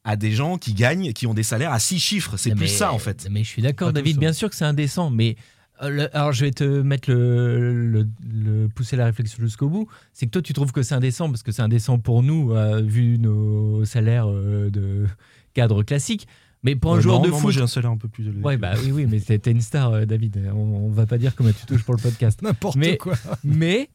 à 0.06 0.16
des 0.16 0.32
gens 0.32 0.58
qui 0.58 0.74
gagnent, 0.74 1.12
qui 1.12 1.28
ont 1.28 1.34
des 1.34 1.44
salaires 1.44 1.74
à 1.74 1.80
six 1.80 2.00
chiffres. 2.00 2.38
C'est 2.38 2.52
plus 2.52 2.60
mais- 2.62 2.68
ça, 2.68 2.94
en 2.94 3.00
fait. 3.00 3.28
Mais 3.30 3.44
je 3.44 3.50
suis 3.50 3.62
d'accord, 3.62 3.92
David. 3.92 4.18
Bien 4.20 4.32
sûr 4.34 4.50
que 4.50 4.56
c'est 4.56 4.64
indécent, 4.66 5.10
mais 5.10 5.36
euh, 5.82 6.08
alors 6.14 6.32
je 6.32 6.46
vais 6.46 6.52
te 6.52 6.64
mettre 6.64 7.12
le, 7.12 7.74
le- 7.88 8.08
le- 8.32 8.68
pousser 8.70 8.96
la 8.96 9.06
réflexion 9.06 9.40
jusqu'au 9.44 9.68
bout. 9.68 9.88
C'est 10.14 10.28
que 10.28 10.32
toi, 10.32 10.42
tu 10.42 10.54
trouves 10.54 10.72
que 10.72 10.84
c'est 10.84 10.96
indécent 10.96 11.28
parce 11.30 11.44
que 11.44 11.52
c'est 11.52 11.62
indécent 11.64 12.00
pour 12.00 12.24
nous, 12.24 12.54
euh, 12.54 12.82
vu 12.82 13.18
nos 13.20 13.84
salaires 13.84 14.30
euh, 14.30 14.70
de 14.70 15.06
cadre 15.54 15.84
classique. 15.84 16.28
Mais 16.64 16.76
pour 16.76 16.94
un 16.96 16.98
Euh, 16.98 17.02
joueur 17.02 17.18
non, 17.18 17.22
de 17.24 17.28
non, 17.28 17.34
moi, 17.34 17.42
foot. 17.42 17.52
j'ai 17.52 17.62
un 17.62 17.68
salaire 17.68 17.92
un 17.92 17.98
peu 17.98 18.08
plus 18.08 18.28
élevé. 18.28 18.42
Ouais, 18.42 18.58
bah 18.58 18.74
oui, 18.84 18.92
oui, 18.92 19.06
mais 19.08 19.20
t'es 19.20 19.52
une 19.52 19.62
star, 19.62 19.92
euh, 19.92 20.06
David. 20.06 20.40
On, 20.54 20.58
on 20.86 20.90
va 20.90 21.06
pas 21.06 21.18
dire 21.18 21.36
comment 21.36 21.52
tu 21.52 21.66
touches 21.68 21.84
pour 21.84 21.94
le 21.96 22.02
podcast. 22.02 22.42
N'importe 22.44 22.76
Mais- 22.78 22.98
quoi. 22.98 23.16
Mais 23.44 23.90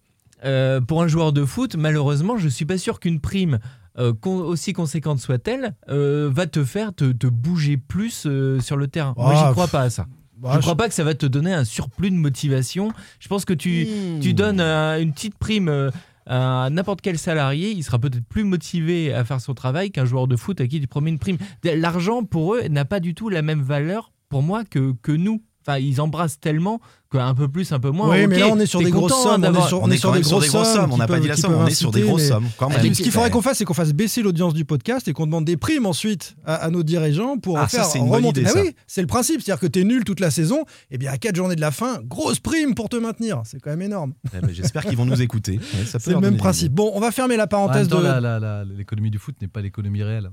euh, 0.44 0.80
pour 0.80 1.02
un 1.02 1.08
joueur 1.08 1.32
de 1.32 1.44
foot, 1.44 1.74
malheureusement, 1.76 2.36
je 2.36 2.48
suis 2.48 2.64
pas 2.66 2.78
sûr 2.78 3.00
qu'une 3.00 3.20
prime 3.20 3.58
euh, 3.98 4.12
aussi 4.24 4.72
conséquente 4.72 5.18
soit-elle 5.18 5.74
euh, 5.88 6.30
va 6.32 6.46
te 6.46 6.64
faire 6.64 6.94
te, 6.94 7.12
te 7.12 7.26
bouger 7.26 7.76
plus 7.76 8.24
euh, 8.26 8.60
sur 8.60 8.76
le 8.76 8.86
terrain. 8.88 9.14
Moi, 9.16 9.32
Ah, 9.34 9.46
j'y 9.46 9.52
crois 9.52 9.68
pas 9.68 9.82
à 9.82 9.90
ça. 9.90 10.06
Bah, 10.38 10.50
je 10.52 10.56
ne 10.56 10.62
crois 10.62 10.76
pas 10.76 10.88
que 10.88 10.94
ça 10.94 11.04
va 11.04 11.14
te 11.14 11.26
donner 11.26 11.52
un 11.52 11.64
surplus 11.64 12.10
de 12.10 12.16
motivation. 12.16 12.92
Je 13.18 13.28
pense 13.28 13.44
que 13.44 13.52
tu, 13.52 13.86
tu 14.22 14.32
donnes 14.32 14.60
une 14.60 15.12
petite 15.12 15.36
prime 15.36 15.90
à 16.26 16.68
n'importe 16.70 17.00
quel 17.00 17.18
salarié, 17.18 17.72
il 17.72 17.82
sera 17.82 17.98
peut-être 17.98 18.24
plus 18.24 18.44
motivé 18.44 19.12
à 19.12 19.24
faire 19.24 19.40
son 19.40 19.52
travail 19.52 19.90
qu'un 19.90 20.04
joueur 20.04 20.28
de 20.28 20.36
foot 20.36 20.60
à 20.60 20.66
qui 20.66 20.80
tu 20.80 20.86
promets 20.86 21.10
une 21.10 21.18
prime. 21.18 21.38
L'argent, 21.64 22.22
pour 22.22 22.54
eux, 22.54 22.62
n'a 22.68 22.84
pas 22.84 23.00
du 23.00 23.14
tout 23.14 23.28
la 23.28 23.42
même 23.42 23.62
valeur, 23.62 24.12
pour 24.28 24.42
moi, 24.42 24.64
que, 24.64 24.92
que 25.02 25.12
nous. 25.12 25.42
Enfin, 25.66 25.78
ils 25.78 26.00
embrassent 26.00 26.38
tellement 26.40 26.80
qu'un 27.10 27.34
peu 27.34 27.48
plus, 27.48 27.72
un 27.72 27.80
peu 27.80 27.90
moins. 27.90 28.08
Oui, 28.10 28.26
mais 28.28 28.38
là, 28.38 28.48
on 28.48 28.58
est 28.60 28.66
sur 28.66 28.80
des 28.80 28.90
grosses 28.90 29.10
sommes. 29.22 29.44
On 29.44 29.52
est 29.54 29.66
sur, 29.66 29.82
On 29.82 29.90
est 29.90 29.96
sur 29.96 30.10
quand 30.10 30.14
des 30.16 30.20
grosses 30.22 30.42
des 30.44 30.48
grosses 30.48 30.72
sommes, 30.72 30.92
on 30.92 30.96
n'a 30.96 31.06
pas 31.08 31.18
dit 31.18 31.26
la 31.28 31.36
somme, 31.36 31.54
on 31.54 31.66
est 31.66 31.74
sur 31.74 31.90
des 31.90 32.02
grosses 32.02 32.28
sommes, 32.28 32.46
quand 32.56 32.68
même. 32.68 32.78
Eh, 32.84 32.94
Ce 32.94 33.02
qu'il 33.02 33.10
faudrait 33.12 33.30
qu'on 33.30 33.42
fasse, 33.42 33.58
c'est 33.58 33.64
qu'on 33.64 33.74
fasse 33.74 33.92
baisser 33.92 34.22
l'audience 34.22 34.54
du 34.54 34.64
podcast 34.64 35.08
et 35.08 35.12
qu'on 35.12 35.26
demande 35.26 35.44
des 35.44 35.56
primes 35.56 35.86
ensuite 35.86 36.36
à, 36.44 36.54
à 36.54 36.70
nos 36.70 36.82
dirigeants 36.82 37.36
pour 37.38 37.58
Ah, 37.58 37.68
ça, 37.68 37.78
faire 37.78 37.84
c'est 37.86 37.98
une 37.98 38.04
bonne 38.06 38.14
remonter. 38.16 38.40
idée, 38.42 38.50
Ah 38.50 38.54
ça. 38.58 38.62
oui, 38.62 38.74
c'est 38.86 39.00
le 39.00 39.06
principe. 39.08 39.40
C'est-à-dire 39.42 39.60
que 39.60 39.66
tu 39.66 39.80
es 39.80 39.84
nul 39.84 40.04
toute 40.04 40.20
la 40.20 40.30
saison, 40.30 40.64
et 40.90 40.98
bien 40.98 41.10
à 41.10 41.18
4 41.18 41.34
journées 41.34 41.56
de 41.56 41.60
la 41.60 41.72
fin, 41.72 42.00
grosse 42.04 42.38
prime 42.38 42.74
pour 42.74 42.88
te 42.88 42.96
maintenir. 42.96 43.42
C'est 43.44 43.60
quand 43.60 43.70
même 43.70 43.82
énorme. 43.82 44.12
Eh 44.34 44.40
ben, 44.40 44.50
J'espère 44.52 44.84
qu'ils 44.86 44.96
vont 44.96 45.06
nous 45.06 45.20
écouter. 45.20 45.58
Ouais, 45.78 45.84
ça 45.86 45.98
C'est 45.98 46.12
le 46.12 46.20
même 46.20 46.36
principe. 46.36 46.72
Bon, 46.72 46.90
on 46.94 47.00
va 47.00 47.10
fermer 47.10 47.36
la 47.36 47.44
En 47.44 47.48
parenthèse 47.48 47.88
de. 47.88 48.76
l'économie 48.76 49.10
du 49.10 49.18
foot 49.18 49.34
n'est 49.42 49.48
pas 49.48 49.60
l'économie 49.60 50.02
réelle. 50.02 50.30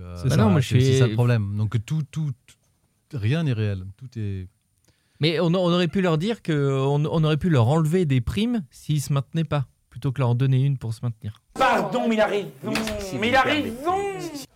Euh, 0.00 0.16
C'est 0.22 0.28
Bah 0.36 0.60
c'est 0.62 0.98
ça 0.98 1.06
le 1.06 1.14
problème. 1.14 1.56
Donc 1.56 1.76
tout- 1.84 2.02
rien 3.12 3.42
n'est 3.44 3.52
réel. 3.52 3.84
Tout 3.96 4.08
est. 4.18 4.48
Mais 5.20 5.40
on, 5.40 5.46
on 5.46 5.72
aurait 5.72 5.88
pu 5.88 6.00
leur 6.00 6.18
dire 6.18 6.42
qu'on 6.42 7.04
on 7.04 7.24
aurait 7.24 7.36
pu 7.36 7.48
leur 7.48 7.68
enlever 7.68 8.04
des 8.04 8.20
primes 8.20 8.62
s'ils 8.70 9.00
se 9.00 9.12
maintenaient 9.12 9.44
pas, 9.44 9.66
plutôt 9.90 10.12
que 10.12 10.20
leur 10.20 10.30
en 10.30 10.34
donner 10.34 10.62
une 10.62 10.78
pour 10.78 10.92
se 10.94 11.00
maintenir. 11.02 11.40
Pardon, 11.54 12.08
mais 12.08 12.16
il 12.16 12.20
a 12.20 12.26
raison. 12.26 12.48
Mais 13.20 13.28
il 13.28 13.36
a 13.36 13.42
raison. 13.42 13.94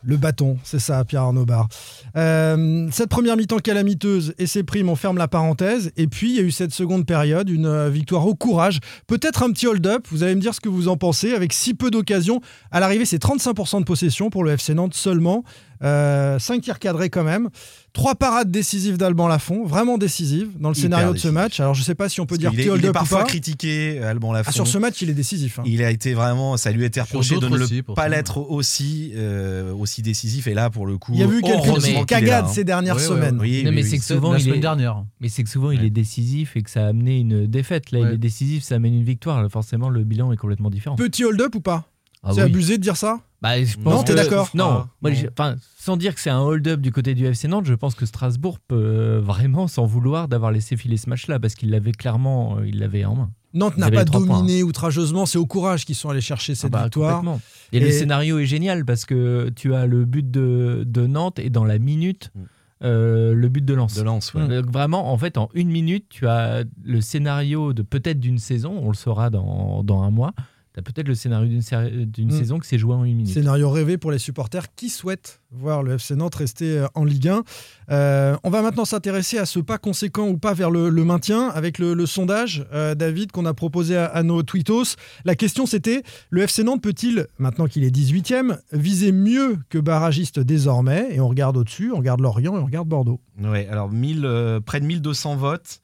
Le 0.02 0.16
bâton, 0.16 0.58
c'est 0.64 0.78
ça, 0.78 1.04
Pierre 1.04 1.22
Arnaud 1.22 1.44
Barre. 1.44 1.68
Euh, 2.16 2.88
cette 2.90 3.08
première 3.08 3.36
mi-temps 3.36 3.58
calamiteuse 3.58 4.34
et 4.38 4.46
ses 4.46 4.62
primes, 4.62 4.88
on 4.88 4.96
ferme 4.96 5.16
la 5.16 5.28
parenthèse. 5.28 5.92
Et 5.96 6.06
puis, 6.06 6.30
il 6.30 6.36
y 6.36 6.38
a 6.40 6.42
eu 6.42 6.50
cette 6.50 6.72
seconde 6.72 7.06
période, 7.06 7.48
une 7.50 7.66
euh, 7.66 7.88
victoire 7.88 8.26
au 8.26 8.34
courage. 8.34 8.80
Peut-être 9.06 9.42
un 9.42 9.50
petit 9.52 9.66
hold-up, 9.66 10.06
vous 10.10 10.22
allez 10.22 10.34
me 10.34 10.40
dire 10.40 10.54
ce 10.54 10.60
que 10.60 10.68
vous 10.68 10.88
en 10.88 10.96
pensez, 10.96 11.34
avec 11.34 11.52
si 11.52 11.74
peu 11.74 11.90
d'occasions. 11.90 12.40
À 12.70 12.80
l'arrivée, 12.80 13.04
c'est 13.04 13.22
35% 13.22 13.80
de 13.80 13.84
possession 13.84 14.30
pour 14.30 14.42
le 14.44 14.52
FC 14.52 14.74
Nantes 14.74 14.94
seulement. 14.94 15.44
5 15.82 16.60
tirs 16.62 16.78
cadrés 16.78 17.10
quand 17.10 17.24
même. 17.24 17.48
Trois 17.94 18.14
parades 18.14 18.50
décisives 18.50 18.96
d'Alban 18.98 19.26
Lafont, 19.28 19.64
vraiment 19.64 19.98
décisives 19.98 20.50
dans 20.60 20.68
le 20.68 20.74
Hyper 20.76 20.82
scénario 20.82 21.12
de 21.14 21.18
ce 21.18 21.28
match. 21.28 21.58
Alors, 21.58 21.74
je 21.74 21.80
ne 21.80 21.84
sais 21.84 21.94
pas 21.94 22.08
si 22.08 22.20
on 22.20 22.26
peut 22.26 22.36
dire 22.38 22.50
Il 22.52 22.60
est, 22.60 22.66
il 22.66 22.84
est 22.84 22.92
parfois 22.92 23.20
pas. 23.20 23.24
critiqué, 23.24 23.98
Alban 24.00 24.32
Lafont. 24.32 24.50
Ah, 24.50 24.52
sur 24.52 24.66
ce 24.68 24.78
match, 24.78 25.00
il 25.02 25.10
est 25.10 25.14
décisif. 25.14 25.58
hein. 25.58 25.62
Il 25.66 25.82
a 25.82 25.90
été 25.90 26.14
vraiment, 26.14 26.56
ça 26.56 26.70
lui 26.70 26.84
a 26.84 26.86
été 26.86 27.00
reproché 27.00 27.38
de 27.38 27.48
ne 27.48 27.56
aussi, 27.58 27.82
pas 27.82 28.08
l'être 28.08 28.38
aussi, 28.38 29.12
euh, 29.16 29.72
aussi 29.72 30.02
décisif. 30.02 30.46
Et 30.46 30.54
là, 30.54 30.70
pour 30.70 30.86
le 30.86 30.96
coup, 30.98 31.12
Il 31.14 31.20
y 31.20 31.22
a 31.22 31.26
eu 31.26 31.40
quelques 31.42 32.06
cagades 32.06 32.44
hein. 32.44 32.48
ces 32.52 32.64
dernières 32.64 32.96
Ouais, 32.96 33.02
ouais, 33.02 33.08
semaines. 33.08 33.38
Oui, 33.40 33.62
Non, 33.64 33.70
oui, 33.70 33.74
mais 33.76 33.82
oui. 33.82 33.88
c'est 33.88 33.98
que 33.98 34.04
souvent, 34.04 34.32
la 34.32 34.38
il 34.38 34.42
semaine 34.44 34.58
est- 34.58 34.60
dernière. 34.60 35.04
Mais 35.20 35.28
c'est 35.28 35.42
que 35.42 35.50
souvent 35.50 35.70
il 35.70 35.82
est 35.84 35.90
décisif 35.90 36.56
et 36.56 36.62
que 36.62 36.70
ça 36.70 36.84
a 36.84 36.88
amené 36.88 37.18
une 37.18 37.46
défaite. 37.46 37.90
Là, 37.90 38.00
Ouais. 38.00 38.08
il 38.10 38.14
est 38.14 38.18
décisif, 38.18 38.62
ça 38.62 38.76
amène 38.76 38.94
une 38.94 39.04
victoire. 39.04 39.50
Forcément, 39.50 39.88
le 39.88 40.04
bilan 40.04 40.30
est 40.32 40.36
complètement 40.36 40.70
différent. 40.70 40.96
Petit 40.96 41.24
hold-up 41.24 41.54
ou 41.54 41.60
pas? 41.60 41.88
Ah 42.28 42.32
C'est 42.34 42.42
oui. 42.44 42.50
abusé 42.50 42.76
de 42.78 42.82
dire 42.82 42.96
ça 42.96 43.20
Bah, 43.42 43.62
je 43.62 43.78
Non, 43.78 44.02
t'es 44.02 44.12
que- 44.12 44.18
d'accord 44.18 44.50
Non, 44.54 44.64
Ah, 44.68 44.88
moi, 45.00 45.10
non. 45.10 45.16
j'ai- 45.16 45.28
enfin, 45.30 45.56
sans 45.78 45.96
dire 45.96 46.14
que 46.14 46.20
c'est 46.20 46.30
un 46.30 46.40
hold-up 46.40 46.80
du 46.80 46.92
côté 46.92 47.14
du 47.14 47.24
FC 47.26 47.48
Nantes, 47.48 47.64
je 47.66 47.74
pense 47.74 47.94
que 47.94 48.04
Strasbourg 48.06 48.58
peut 48.58 48.74
euh, 48.76 49.20
vraiment 49.20 49.66
s'en 49.68 49.86
vouloir 49.86 50.28
d'avoir 50.28 50.50
laissé 50.52 50.76
filer 50.76 50.96
ce 50.96 51.08
match-là 51.08 51.38
parce 51.38 51.54
qu'il 51.54 51.70
l'avait 51.70 51.92
clairement, 51.92 52.58
euh, 52.58 52.66
il 52.66 52.78
l'avait 52.80 53.04
en 53.04 53.14
main. 53.14 53.30
Nantes 53.54 53.74
Ils 53.76 53.80
n'a 53.80 53.86
avaient 53.86 53.96
pas 53.96 54.02
les 54.02 54.06
trois 54.10 54.24
points. 54.26 54.38
dominé 54.40 54.62
outrageusement, 54.62 55.24
c'est 55.24 55.38
au 55.38 55.46
courage 55.46 55.84
qu'ils 55.86 55.94
sont 55.94 56.10
allés 56.10 56.20
chercher 56.20 56.54
cette 56.54 56.66
Ah 56.74 56.78
bah, 56.78 56.82
victoire. 56.84 57.20
complètement. 57.20 57.40
Et, 57.72 57.80
le 57.80 57.86
Et- 57.86 57.92
scénario 57.92 58.38
est 58.40 58.46
génial 58.46 58.84
parce 58.84 59.04
que 59.06 59.50
tu 59.56 59.74
as 59.74 59.86
le 59.86 60.04
but 60.04 60.30
de, 60.30 60.82
de 60.86 61.06
Nantes 61.06 61.38
et 61.38 61.48
dans 61.48 61.64
la 61.64 61.78
minute, 61.78 62.30
Mm. 62.34 62.40
euh, 62.84 63.34
le 63.34 63.48
but 63.48 63.64
de 63.64 63.72
Lens. 63.74 63.94
De 63.94 64.02
Lens, 64.02 64.34
ouais. 64.34 64.46
Donc 64.48 64.70
vraiment, 64.70 65.12
en 65.12 65.16
fait, 65.18 65.38
en 65.38 65.48
une 65.54 65.70
minute, 65.70 66.06
tu 66.10 66.26
as 66.26 66.64
le 66.84 67.00
scénario 67.00 67.72
de 67.72 67.82
peut-être 67.82 68.20
d'une 68.20 68.38
saison, 68.38 68.78
on 68.82 68.88
le 68.88 68.94
saura 68.96 69.30
dans, 69.30 69.82
dans 69.82 70.02
un 70.02 70.10
mois. 70.10 70.32
Tu 70.78 70.80
as 70.80 70.92
peut-être 70.92 71.08
le 71.08 71.14
scénario 71.16 71.48
d'une 71.48 72.04
d'une 72.06 72.28
Mm. 72.28 72.38
saison 72.38 72.58
qui 72.60 72.68
s'est 72.68 72.78
joué 72.78 72.94
en 72.94 73.02
une 73.04 73.16
minute. 73.16 73.34
Scénario 73.34 73.68
rêvé 73.68 73.98
pour 73.98 74.12
les 74.12 74.18
supporters 74.18 74.72
qui 74.76 74.88
souhaitent 74.90 75.40
voir 75.50 75.82
le 75.82 75.94
FC 75.94 76.14
Nantes 76.14 76.36
rester 76.36 76.78
euh, 76.78 76.86
en 76.94 77.04
Ligue 77.04 77.26
1. 77.28 77.42
Euh, 77.90 78.36
on 78.44 78.50
va 78.50 78.62
maintenant 78.62 78.84
s'intéresser 78.84 79.38
à 79.38 79.46
ce 79.46 79.58
pas 79.58 79.78
conséquent 79.78 80.28
ou 80.28 80.38
pas 80.38 80.54
vers 80.54 80.70
le, 80.70 80.88
le 80.88 81.04
maintien 81.04 81.48
avec 81.48 81.78
le, 81.78 81.94
le 81.94 82.06
sondage, 82.06 82.64
euh, 82.72 82.94
David, 82.94 83.32
qu'on 83.32 83.44
a 83.46 83.54
proposé 83.54 83.96
à, 83.96 84.04
à 84.06 84.22
nos 84.22 84.42
tweetos. 84.44 84.94
La 85.24 85.34
question 85.34 85.66
c'était, 85.66 86.02
le 86.30 86.42
FC 86.42 86.62
Nantes 86.62 86.82
peut-il, 86.82 87.26
maintenant 87.38 87.66
qu'il 87.66 87.82
est 87.82 87.90
18e, 87.94 88.58
viser 88.72 89.10
mieux 89.10 89.58
que 89.70 89.78
barragiste 89.78 90.38
désormais? 90.38 91.08
Et 91.10 91.20
on 91.20 91.28
regarde 91.28 91.56
au-dessus, 91.56 91.90
on 91.92 91.96
regarde 91.98 92.20
Lorient 92.20 92.54
et 92.56 92.60
on 92.60 92.64
regarde 92.66 92.86
Bordeaux. 92.88 93.20
Ouais, 93.42 93.66
alors 93.68 93.90
1000, 93.90 94.24
euh, 94.24 94.60
près 94.60 94.78
de 94.80 94.86
1200 94.86 95.34
votes. 95.36 95.80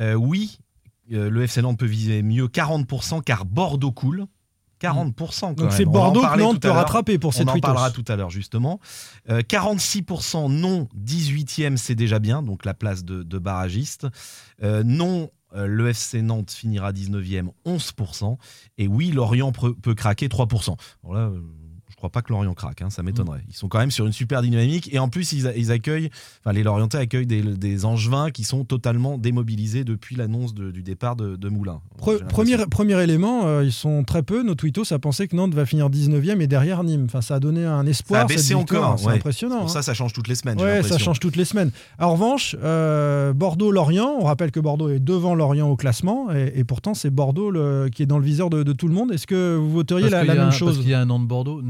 Euh, 0.00 0.14
oui, 0.14 0.58
euh, 0.60 0.63
le 1.08 1.42
FC 1.42 1.62
Nantes 1.62 1.78
peut 1.78 1.86
viser 1.86 2.22
mieux 2.22 2.46
40% 2.46 3.22
car 3.22 3.44
Bordeaux 3.44 3.92
coule. 3.92 4.26
40% 4.80 5.40
quand 5.40 5.54
Donc 5.54 5.72
c'est 5.72 5.84
Bordeaux 5.84 6.22
que 6.22 6.38
Nantes 6.38 6.60
peut 6.60 6.70
rattraper 6.70 7.18
pour 7.18 7.32
ces 7.32 7.44
On 7.44 7.48
en 7.48 7.60
parlera 7.60 7.90
tout 7.90 8.04
à 8.08 8.16
l'heure 8.16 8.30
justement. 8.30 8.80
Euh, 9.30 9.40
46% 9.40 10.50
non, 10.50 10.88
18e 10.98 11.76
c'est 11.76 11.94
déjà 11.94 12.18
bien, 12.18 12.42
donc 12.42 12.64
la 12.64 12.74
place 12.74 13.04
de, 13.04 13.22
de 13.22 13.38
barragiste. 13.38 14.06
Euh, 14.62 14.82
non, 14.84 15.30
euh, 15.54 15.66
le 15.66 15.88
FC 15.88 16.22
Nantes 16.22 16.50
finira 16.50 16.92
19e, 16.92 17.48
11%. 17.66 18.36
Et 18.78 18.88
oui, 18.88 19.10
Lorient 19.12 19.52
peut, 19.52 19.74
peut 19.74 19.94
craquer 19.94 20.28
3%. 20.28 20.76
Alors 21.04 21.14
là, 21.14 21.20
euh, 21.28 21.40
je 21.62 21.63
crois 22.04 22.10
pas 22.10 22.20
que 22.22 22.32
Lorient 22.32 22.52
craque, 22.52 22.82
hein, 22.82 22.90
ça 22.90 23.02
m'étonnerait. 23.02 23.42
Ils 23.48 23.54
sont 23.56 23.68
quand 23.68 23.78
même 23.78 23.90
sur 23.90 24.04
une 24.06 24.12
super 24.12 24.42
dynamique. 24.42 24.92
Et 24.92 24.98
en 24.98 25.08
plus, 25.08 25.32
ils, 25.32 25.70
accueillent, 25.72 26.10
enfin 26.40 26.52
les 26.52 26.62
Lorientais 26.62 26.98
accueillent 26.98 27.26
des, 27.26 27.40
des 27.42 27.84
Angevins 27.86 28.30
qui 28.30 28.44
sont 28.44 28.64
totalement 28.64 29.16
démobilisés 29.16 29.84
depuis 29.84 30.14
l'annonce 30.16 30.52
de- 30.52 30.70
du 30.70 30.82
départ 30.82 31.16
de, 31.16 31.36
de 31.36 31.48
Moulin. 31.48 31.80
Pre- 31.98 32.22
premier, 32.26 32.58
premier 32.70 33.02
élément, 33.02 33.46
euh, 33.46 33.64
ils 33.64 33.72
sont 33.72 34.04
très 34.04 34.22
peu. 34.22 34.42
Nos 34.42 34.54
tweetos, 34.54 34.84
ça 34.84 34.98
pensait 34.98 35.28
que 35.28 35.34
Nantes 35.36 35.54
va 35.54 35.64
finir 35.64 35.88
19e 35.88 36.40
et 36.42 36.46
derrière 36.46 36.84
Nîmes. 36.84 37.04
Enfin, 37.06 37.22
ça 37.22 37.36
a 37.36 37.40
donné 37.40 37.64
un 37.64 37.84
Ça 37.84 37.90
espoir. 37.90 38.20
a 38.22 38.24
baissé 38.26 38.54
victoire. 38.54 38.84
encore. 38.90 38.98
C'est 38.98 39.06
ouais. 39.06 39.14
impressionnant. 39.14 39.56
Pour 39.60 39.64
hein. 39.66 39.68
ça, 39.68 39.82
ça 39.82 39.94
change 39.94 40.12
toutes 40.12 40.28
les 40.28 40.34
semaines. 40.34 40.60
Ouais, 40.60 40.82
ça 40.82 40.98
change 40.98 41.20
toutes 41.20 41.36
les 41.36 41.44
semaines. 41.46 41.70
En 41.98 42.12
revanche, 42.12 42.54
euh, 42.62 43.32
Bordeaux-Lorient, 43.32 44.16
on 44.20 44.24
rappelle 44.24 44.50
que 44.50 44.60
Bordeaux 44.60 44.90
est 44.90 45.00
devant 45.00 45.34
Lorient 45.34 45.68
au 45.70 45.76
classement, 45.76 46.30
et, 46.34 46.52
et 46.56 46.64
pourtant 46.64 46.92
c'est 46.94 47.10
Bordeaux 47.10 47.50
le- 47.50 47.88
qui 47.92 48.02
est 48.02 48.06
dans 48.06 48.18
le 48.18 48.24
viseur 48.24 48.50
de, 48.50 48.62
de 48.62 48.72
tout 48.72 48.88
le 48.88 48.94
monde. 48.94 49.12
Est-ce 49.12 49.26
que 49.26 49.56
vous 49.56 49.70
voteriez 49.70 50.10
Parce 50.10 50.26
la, 50.26 50.32
a 50.32 50.36
même 50.36 50.46
un- 50.48 50.50
chose? 50.50 50.68
Parce 50.74 50.78
qu'il 50.80 50.90
y 50.90 50.94
a 50.94 51.00
un 51.00 51.08
an 51.10 51.18
de 51.20 51.26
Bordeaux. 51.26 51.62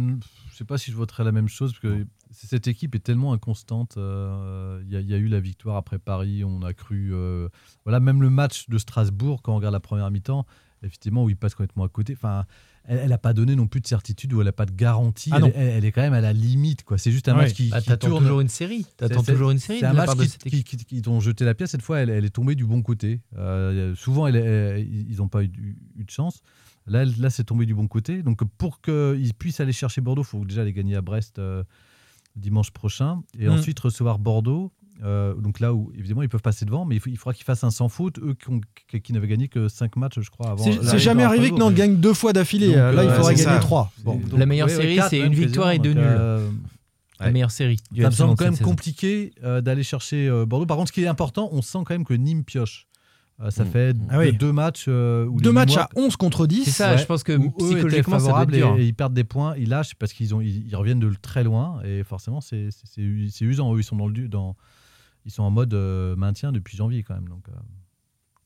Je 0.54 0.58
sais 0.58 0.64
pas 0.64 0.78
si 0.78 0.92
je 0.92 0.96
voterais 0.96 1.24
la 1.24 1.32
même 1.32 1.48
chose 1.48 1.72
parce 1.72 1.80
que 1.80 2.06
cette 2.30 2.68
équipe 2.68 2.94
est 2.94 3.00
tellement 3.00 3.32
inconstante. 3.32 3.96
euh, 3.96 4.80
Il 4.86 4.92
y, 4.92 4.96
a- 4.96 5.00
il 5.00 5.10
y 5.10 5.14
a 5.14 5.16
eu 5.16 5.26
la 5.26 5.40
victoire 5.40 5.74
après 5.76 5.98
Paris, 5.98 6.44
on 6.44 6.62
a 6.62 6.72
cru. 6.72 7.10
euh, 7.12 7.48
voilà, 7.84 7.98
même 7.98 8.22
le 8.22 8.30
match 8.30 8.68
de 8.68 8.78
Strasbourg, 8.78 9.42
quand 9.42 9.52
on 9.52 9.56
regarde 9.56 9.72
la 9.72 9.80
première 9.80 10.08
mi-temps, 10.12 10.46
effectivement, 10.84 11.24
où 11.24 11.28
il 11.30 11.36
passe 11.36 11.56
complètement 11.56 11.82
à 11.82 11.88
côté. 11.88 12.12
Enfin, 12.12 12.44
elle 12.84 13.08
n'a 13.08 13.18
pas 13.18 13.32
donné 13.32 13.56
non 13.56 13.66
plus 13.66 13.80
de 13.80 13.86
certitude 13.88 14.32
ou 14.32 14.40
elle 14.42 14.46
n'a 14.46 14.52
pas 14.52 14.66
de 14.66 14.70
garantie. 14.72 15.30
Ah 15.32 15.38
elle, 15.38 15.46
est, 15.46 15.54
elle 15.56 15.84
est 15.86 15.90
quand 15.90 16.02
même 16.02 16.12
à 16.14 16.20
la 16.20 16.32
limite. 16.32 16.84
quoi. 16.84 16.98
C'est 16.98 17.10
juste 17.10 17.28
un 17.28 17.34
Ouais. 17.34 17.42
match 17.44 17.54
qui, 17.54 17.70
Bah, 17.70 17.80
qui 17.80 17.88
t'attends 17.88 18.08
tourne. 18.10 18.22
toujours 18.22 18.40
une 18.40 18.48
série. 18.48 18.86
T'attends 18.96 19.24
toujours 19.24 19.50
une 19.50 19.58
série 19.58 19.80
C'est 19.80 19.86
un 19.86 19.92
match 19.92 20.16
qui, 20.16 20.28
cette 20.28 20.44
qui, 20.44 20.62
qui- 20.62 20.76
qui 20.76 21.02
t'ont 21.02 21.18
jeté 21.18 21.44
la 21.44 21.54
pièce. 21.54 21.70
Cette 21.72 21.82
fois, 21.82 21.98
elle, 21.98 22.10
elle 22.10 22.24
est 22.24 22.30
tombée 22.30 22.54
du 22.54 22.64
bon 22.64 22.80
côté. 22.82 23.22
Euh, 23.36 23.94
souvent, 23.96 24.28
ils 24.28 25.16
n'ont 25.18 25.28
pas 25.28 25.42
eu, 25.42 25.50
eu 25.96 26.04
de 26.04 26.10
chance. 26.10 26.42
Là, 26.86 27.30
c'est 27.30 27.44
tombé 27.44 27.64
du 27.66 27.74
bon 27.74 27.88
côté. 27.88 28.22
Donc, 28.22 28.44
pour 28.58 28.80
qu'ils 28.82 29.32
puissent 29.38 29.60
aller 29.60 29.72
chercher 29.72 30.00
Bordeaux, 30.02 30.22
il 30.22 30.26
faut 30.26 30.44
déjà 30.44 30.60
aller 30.62 30.72
gagner 30.72 30.96
à 30.96 31.00
Brest 31.02 31.38
euh, 31.38 31.62
dimanche 32.36 32.70
prochain. 32.72 33.22
Et 33.38 33.46
Mm. 33.48 33.52
ensuite 33.52 33.80
recevoir 33.80 34.18
Bordeaux. 34.18 34.70
Euh, 35.02 35.34
donc 35.34 35.58
là 35.58 35.74
où, 35.74 35.90
évidemment, 35.98 36.22
ils 36.22 36.28
peuvent 36.28 36.40
passer 36.42 36.64
devant, 36.64 36.84
mais 36.84 36.94
il, 36.96 37.00
faut- 37.00 37.10
il 37.10 37.16
faudra 37.16 37.34
qu'ils 37.34 37.44
fassent 37.44 37.64
un 37.64 37.70
sans 37.70 37.88
faute. 37.88 38.18
Eux 38.20 38.34
qui, 38.34 38.48
ont- 38.50 38.60
qui- 38.88 39.00
qui 39.00 39.12
n'avaient 39.12 39.26
gagné 39.26 39.48
que 39.48 39.66
5 39.66 39.96
matchs, 39.96 40.20
je 40.20 40.30
crois, 40.30 40.50
avant. 40.50 40.62
C'est 40.64 40.98
jamais 41.00 41.24
arrivé 41.24 41.50
que. 41.50 41.56
Nantes 41.56 41.74
gagne 41.74 41.96
deux 41.96 42.14
fois 42.14 42.32
d'affilée. 42.32 42.68
Donc, 42.68 42.76
Là, 42.76 42.92
il 42.92 42.98
euh, 43.10 43.14
faudrait 43.16 43.34
c'est 43.36 43.44
gagner 43.44 43.56
ça. 43.56 43.60
trois. 43.60 43.90
Bon, 44.04 44.14
Bon. 44.16 44.28
donc, 44.28 44.38
La 44.38 44.46
meilleure 44.46 44.68
ouais, 44.68 44.74
série, 44.74 44.98
c'est 45.10 45.18
une 45.20 45.34
victoire 45.34 45.72
et 45.72 45.78
deux 45.80 45.94
nuls. 45.94 45.98
euh, 46.06 46.48
La 47.18 47.30
meilleure 47.32 47.50
série. 47.50 47.78
du 47.90 48.02
ça 48.02 48.08
me 48.10 48.14
semble 48.14 48.36
quand 48.36 48.44
même 48.44 48.54
saison. 48.54 48.70
compliqué 48.70 49.32
euh, 49.42 49.60
d'aller 49.60 49.82
chercher 49.82 50.28
euh, 50.28 50.44
Bordeaux. 50.46 50.66
Par 50.66 50.76
contre, 50.76 50.88
ce 50.88 50.92
qui 50.92 51.02
est 51.02 51.06
important, 51.08 51.48
on 51.52 51.62
sent 51.62 51.78
quand 51.86 51.90
même 51.94 52.04
que 52.04 52.14
Nîmes 52.14 52.44
pioche. 52.44 52.86
Euh, 53.40 53.50
ça 53.50 53.64
Mm. 53.64 53.68
fait 53.68 53.96
Ah 54.10 54.18
oui. 54.20 54.32
deux, 54.32 54.38
deux 54.38 54.52
matchs. 54.52 54.84
euh, 54.88 55.26
où 55.26 55.40
Deux 55.40 55.50
matchs 55.52 55.76
à 55.76 55.88
11 55.96 56.16
contre 56.16 56.46
10. 56.46 56.64
C'est 56.64 56.70
ça, 56.70 56.92
Ouais. 56.92 56.98
je 56.98 57.04
pense 57.06 57.24
que 57.24 57.32
psychologiquement, 57.32 58.18
ça 58.20 58.30
doit 58.30 58.42
être 58.42 58.50
favorables 58.50 58.52
dur. 58.52 58.76
et, 58.78 58.82
et 58.82 58.86
ils 58.86 58.94
perdent 58.94 59.14
des 59.14 59.24
points, 59.24 59.56
ils 59.56 59.68
lâchent 59.68 59.94
parce 59.96 60.12
qu'ils 60.12 60.34
ont, 60.34 60.40
ils, 60.40 60.66
ils 60.68 60.76
reviennent 60.76 61.00
de 61.00 61.12
très 61.20 61.42
loin 61.42 61.80
et 61.82 62.04
forcément 62.04 62.40
c'est 62.40 62.68
usant. 63.40 63.74
Eux, 63.74 63.80
ils 63.80 63.84
sont 63.84 63.96
dans 63.96 64.06
le 64.06 64.28
dans, 64.28 64.54
ils 65.24 65.32
sont 65.32 65.42
en 65.42 65.50
mode 65.50 65.74
euh, 65.74 66.14
maintien 66.16 66.52
depuis 66.52 66.76
janvier 66.76 67.02
quand 67.02 67.14
même. 67.14 67.28
Donc, 67.28 67.48
euh, 67.48 67.52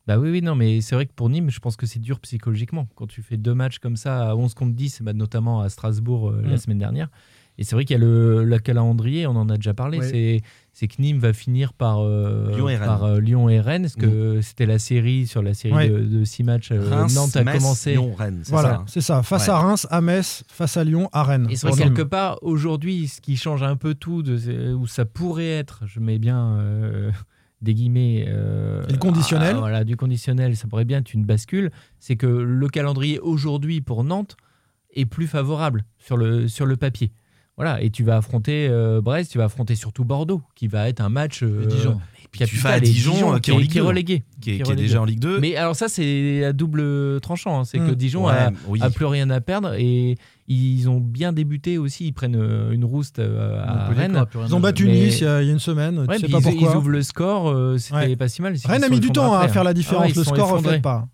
Bah 0.06 0.18
oui, 0.18 0.30
oui, 0.30 0.40
non, 0.40 0.54
mais 0.54 0.80
c'est 0.80 0.94
vrai 0.94 1.04
que 1.04 1.12
pour 1.12 1.28
Nîmes, 1.28 1.50
je 1.50 1.60
pense 1.60 1.76
que 1.76 1.84
c'est 1.84 1.98
dur 2.00 2.18
psychologiquement. 2.20 2.88
Quand 2.94 3.06
tu 3.06 3.20
fais 3.22 3.36
deux 3.36 3.54
matchs 3.54 3.78
comme 3.80 3.96
ça 3.96 4.30
à 4.30 4.34
11 4.36 4.54
contre 4.54 4.74
10, 4.74 5.02
bah, 5.02 5.12
notamment 5.12 5.60
à 5.60 5.68
Strasbourg 5.68 6.30
euh, 6.30 6.40
la 6.46 6.54
Mm. 6.54 6.58
semaine 6.58 6.78
dernière. 6.78 7.10
Et 7.58 7.64
c'est 7.64 7.74
vrai 7.74 7.84
qu'il 7.84 7.94
y 7.94 8.00
a 8.00 8.00
le, 8.00 8.44
le 8.44 8.58
calendrier, 8.60 9.26
on 9.26 9.32
en 9.36 9.48
a 9.48 9.56
déjà 9.56 9.74
parlé. 9.74 9.98
Ouais. 9.98 10.08
C'est, 10.08 10.40
c'est 10.72 10.86
que 10.86 11.02
Nîmes 11.02 11.18
va 11.18 11.32
finir 11.32 11.72
par, 11.72 11.98
euh, 12.00 12.54
Lyon 12.54 12.68
et 12.68 12.76
Rennes. 12.76 12.86
par 12.86 13.02
euh, 13.04 13.18
Lyon 13.20 13.48
et 13.48 13.58
Rennes. 13.60 13.82
Parce 13.82 13.96
que 13.96 14.40
c'était 14.42 14.64
la 14.66 14.78
série, 14.78 15.26
sur 15.26 15.42
la 15.42 15.54
série 15.54 15.74
Ouais. 15.74 15.88
de, 15.88 15.98
de 15.98 16.24
six 16.24 16.44
matchs, 16.44 16.70
euh, 16.70 16.88
Reims, 16.88 17.14
Nantes 17.16 17.36
a 17.36 17.42
Metz, 17.42 17.56
commencé. 17.60 17.92
Lyon, 17.92 18.14
Rennes, 18.16 18.40
c'est 18.44 18.52
Voilà, 18.52 18.68
ça, 18.68 18.74
hein. 18.76 18.84
c'est 18.86 19.00
ça. 19.00 19.22
Face 19.24 19.48
Ouais. 19.48 19.54
à 19.54 19.58
Reims, 19.58 19.86
à 19.90 20.00
Metz, 20.00 20.44
face 20.46 20.76
à 20.76 20.84
Lyon, 20.84 21.08
à 21.12 21.24
Rennes. 21.24 21.48
Et 21.50 21.56
c'est 21.56 21.66
vrai 21.68 21.82
quelque 21.82 22.02
part, 22.02 22.38
aujourd'hui, 22.42 23.08
ce 23.08 23.20
qui 23.20 23.36
change 23.36 23.64
un 23.64 23.74
peu 23.74 23.94
tout, 23.94 24.22
de, 24.22 24.72
où 24.74 24.86
ça 24.86 25.04
pourrait 25.04 25.48
être, 25.50 25.82
je 25.86 25.98
mets 25.98 26.20
bien 26.20 26.58
euh, 26.60 27.10
des 27.60 27.74
guillemets. 27.74 28.24
euh, 28.28 28.84
le 28.88 28.98
conditionnel 28.98 29.54
ah, 29.56 29.58
Voilà, 29.58 29.82
du 29.82 29.96
conditionnel, 29.96 30.56
ça 30.56 30.68
pourrait 30.68 30.84
bien 30.84 30.98
être 30.98 31.12
une 31.12 31.24
bascule. 31.24 31.72
C'est 31.98 32.14
que 32.14 32.28
le 32.28 32.68
calendrier 32.68 33.18
aujourd'hui 33.18 33.80
pour 33.80 34.04
Nantes 34.04 34.36
est 34.94 35.06
plus 35.06 35.26
favorable 35.26 35.84
sur 35.98 36.16
le, 36.16 36.46
sur 36.46 36.64
le 36.66 36.76
papier. 36.76 37.10
Voilà, 37.58 37.82
et 37.82 37.90
tu 37.90 38.04
vas 38.04 38.16
affronter 38.18 38.68
euh, 38.70 39.00
Brest, 39.02 39.32
tu 39.32 39.38
vas 39.38 39.44
affronter 39.44 39.74
surtout 39.74 40.04
Bordeaux, 40.04 40.40
qui 40.54 40.68
va 40.68 40.88
être 40.88 41.00
un 41.00 41.08
match. 41.10 41.42
euh, 41.42 41.66
Dijon. 41.66 41.98
Et 42.24 42.28
puis 42.30 42.44
tu 42.46 42.56
fais 42.56 42.80
Dijon, 42.80 43.34
euh, 43.34 43.38
qui 43.38 43.50
est 43.50 43.54
en 43.54 43.58
Ligue 43.58 43.70
qui 43.72 43.78
est 43.78 43.80
2, 43.80 43.86
relégué. 43.86 44.22
qui 44.40 44.50
est- 44.50 44.54
qui 44.56 44.60
est 44.60 44.64
relégué. 44.64 44.82
déjà 44.82 45.00
en 45.00 45.04
Ligue 45.04 45.18
2. 45.18 45.40
Mais 45.40 45.56
alors 45.56 45.74
ça, 45.74 45.88
c'est 45.88 46.44
à 46.44 46.52
double 46.52 47.20
tranchant. 47.20 47.58
hein. 47.60 47.64
C'est 47.64 47.78
que 47.78 47.90
Mm. 47.90 47.94
Dijon 47.96 48.26
Ouais, 48.26 48.32
a, 48.32 48.52
oui. 48.68 48.78
a 48.82 48.90
plus 48.90 49.06
rien 49.06 49.28
à 49.30 49.40
perdre 49.40 49.72
et 49.78 50.16
ils 50.46 50.88
ont 50.88 51.00
bien 51.00 51.32
débuté 51.32 51.78
aussi. 51.78 52.06
Ils 52.06 52.12
prennent 52.12 52.36
euh, 52.36 52.70
une 52.70 52.84
rouste 52.84 53.18
à 53.18 53.88
Rennes. 53.88 54.22
Ils 54.46 54.54
ont 54.54 54.60
battu 54.60 54.86
Nice 54.88 55.20
il 55.20 55.24
y, 55.24 55.26
a, 55.26 55.42
il 55.42 55.46
y 55.46 55.50
a 55.50 55.52
une 55.52 55.58
semaine. 55.58 55.98
Ouais, 56.00 56.16
tu 56.16 56.26
sais 56.26 56.28
pas 56.28 56.38
ils, 56.38 56.42
pourquoi. 56.44 56.70
ils 56.72 56.76
ouvrent 56.76 56.90
le 56.90 57.02
score, 57.02 57.48
euh, 57.50 57.78
c'était 57.78 57.96
Ouais. 57.96 58.16
pas 58.16 58.28
si 58.28 58.40
mal. 58.42 58.56
C'est 58.58 58.68
Rennes 58.68 58.84
a 58.84 58.88
mis 58.90 59.00
du 59.00 59.10
temps 59.10 59.24
effondrés 59.24 59.44
à 59.44 59.48
faire 59.48 59.62
hein. 59.62 59.64
la 59.64 59.70
Ah 59.70 59.74
différence. 59.74 60.04
ouais, 60.04 60.10
ils 60.12 60.16
le 60.18 60.22
score 60.24 60.50
reflète 60.50 60.80
effondrés. 60.80 60.80
pas. 60.80 61.08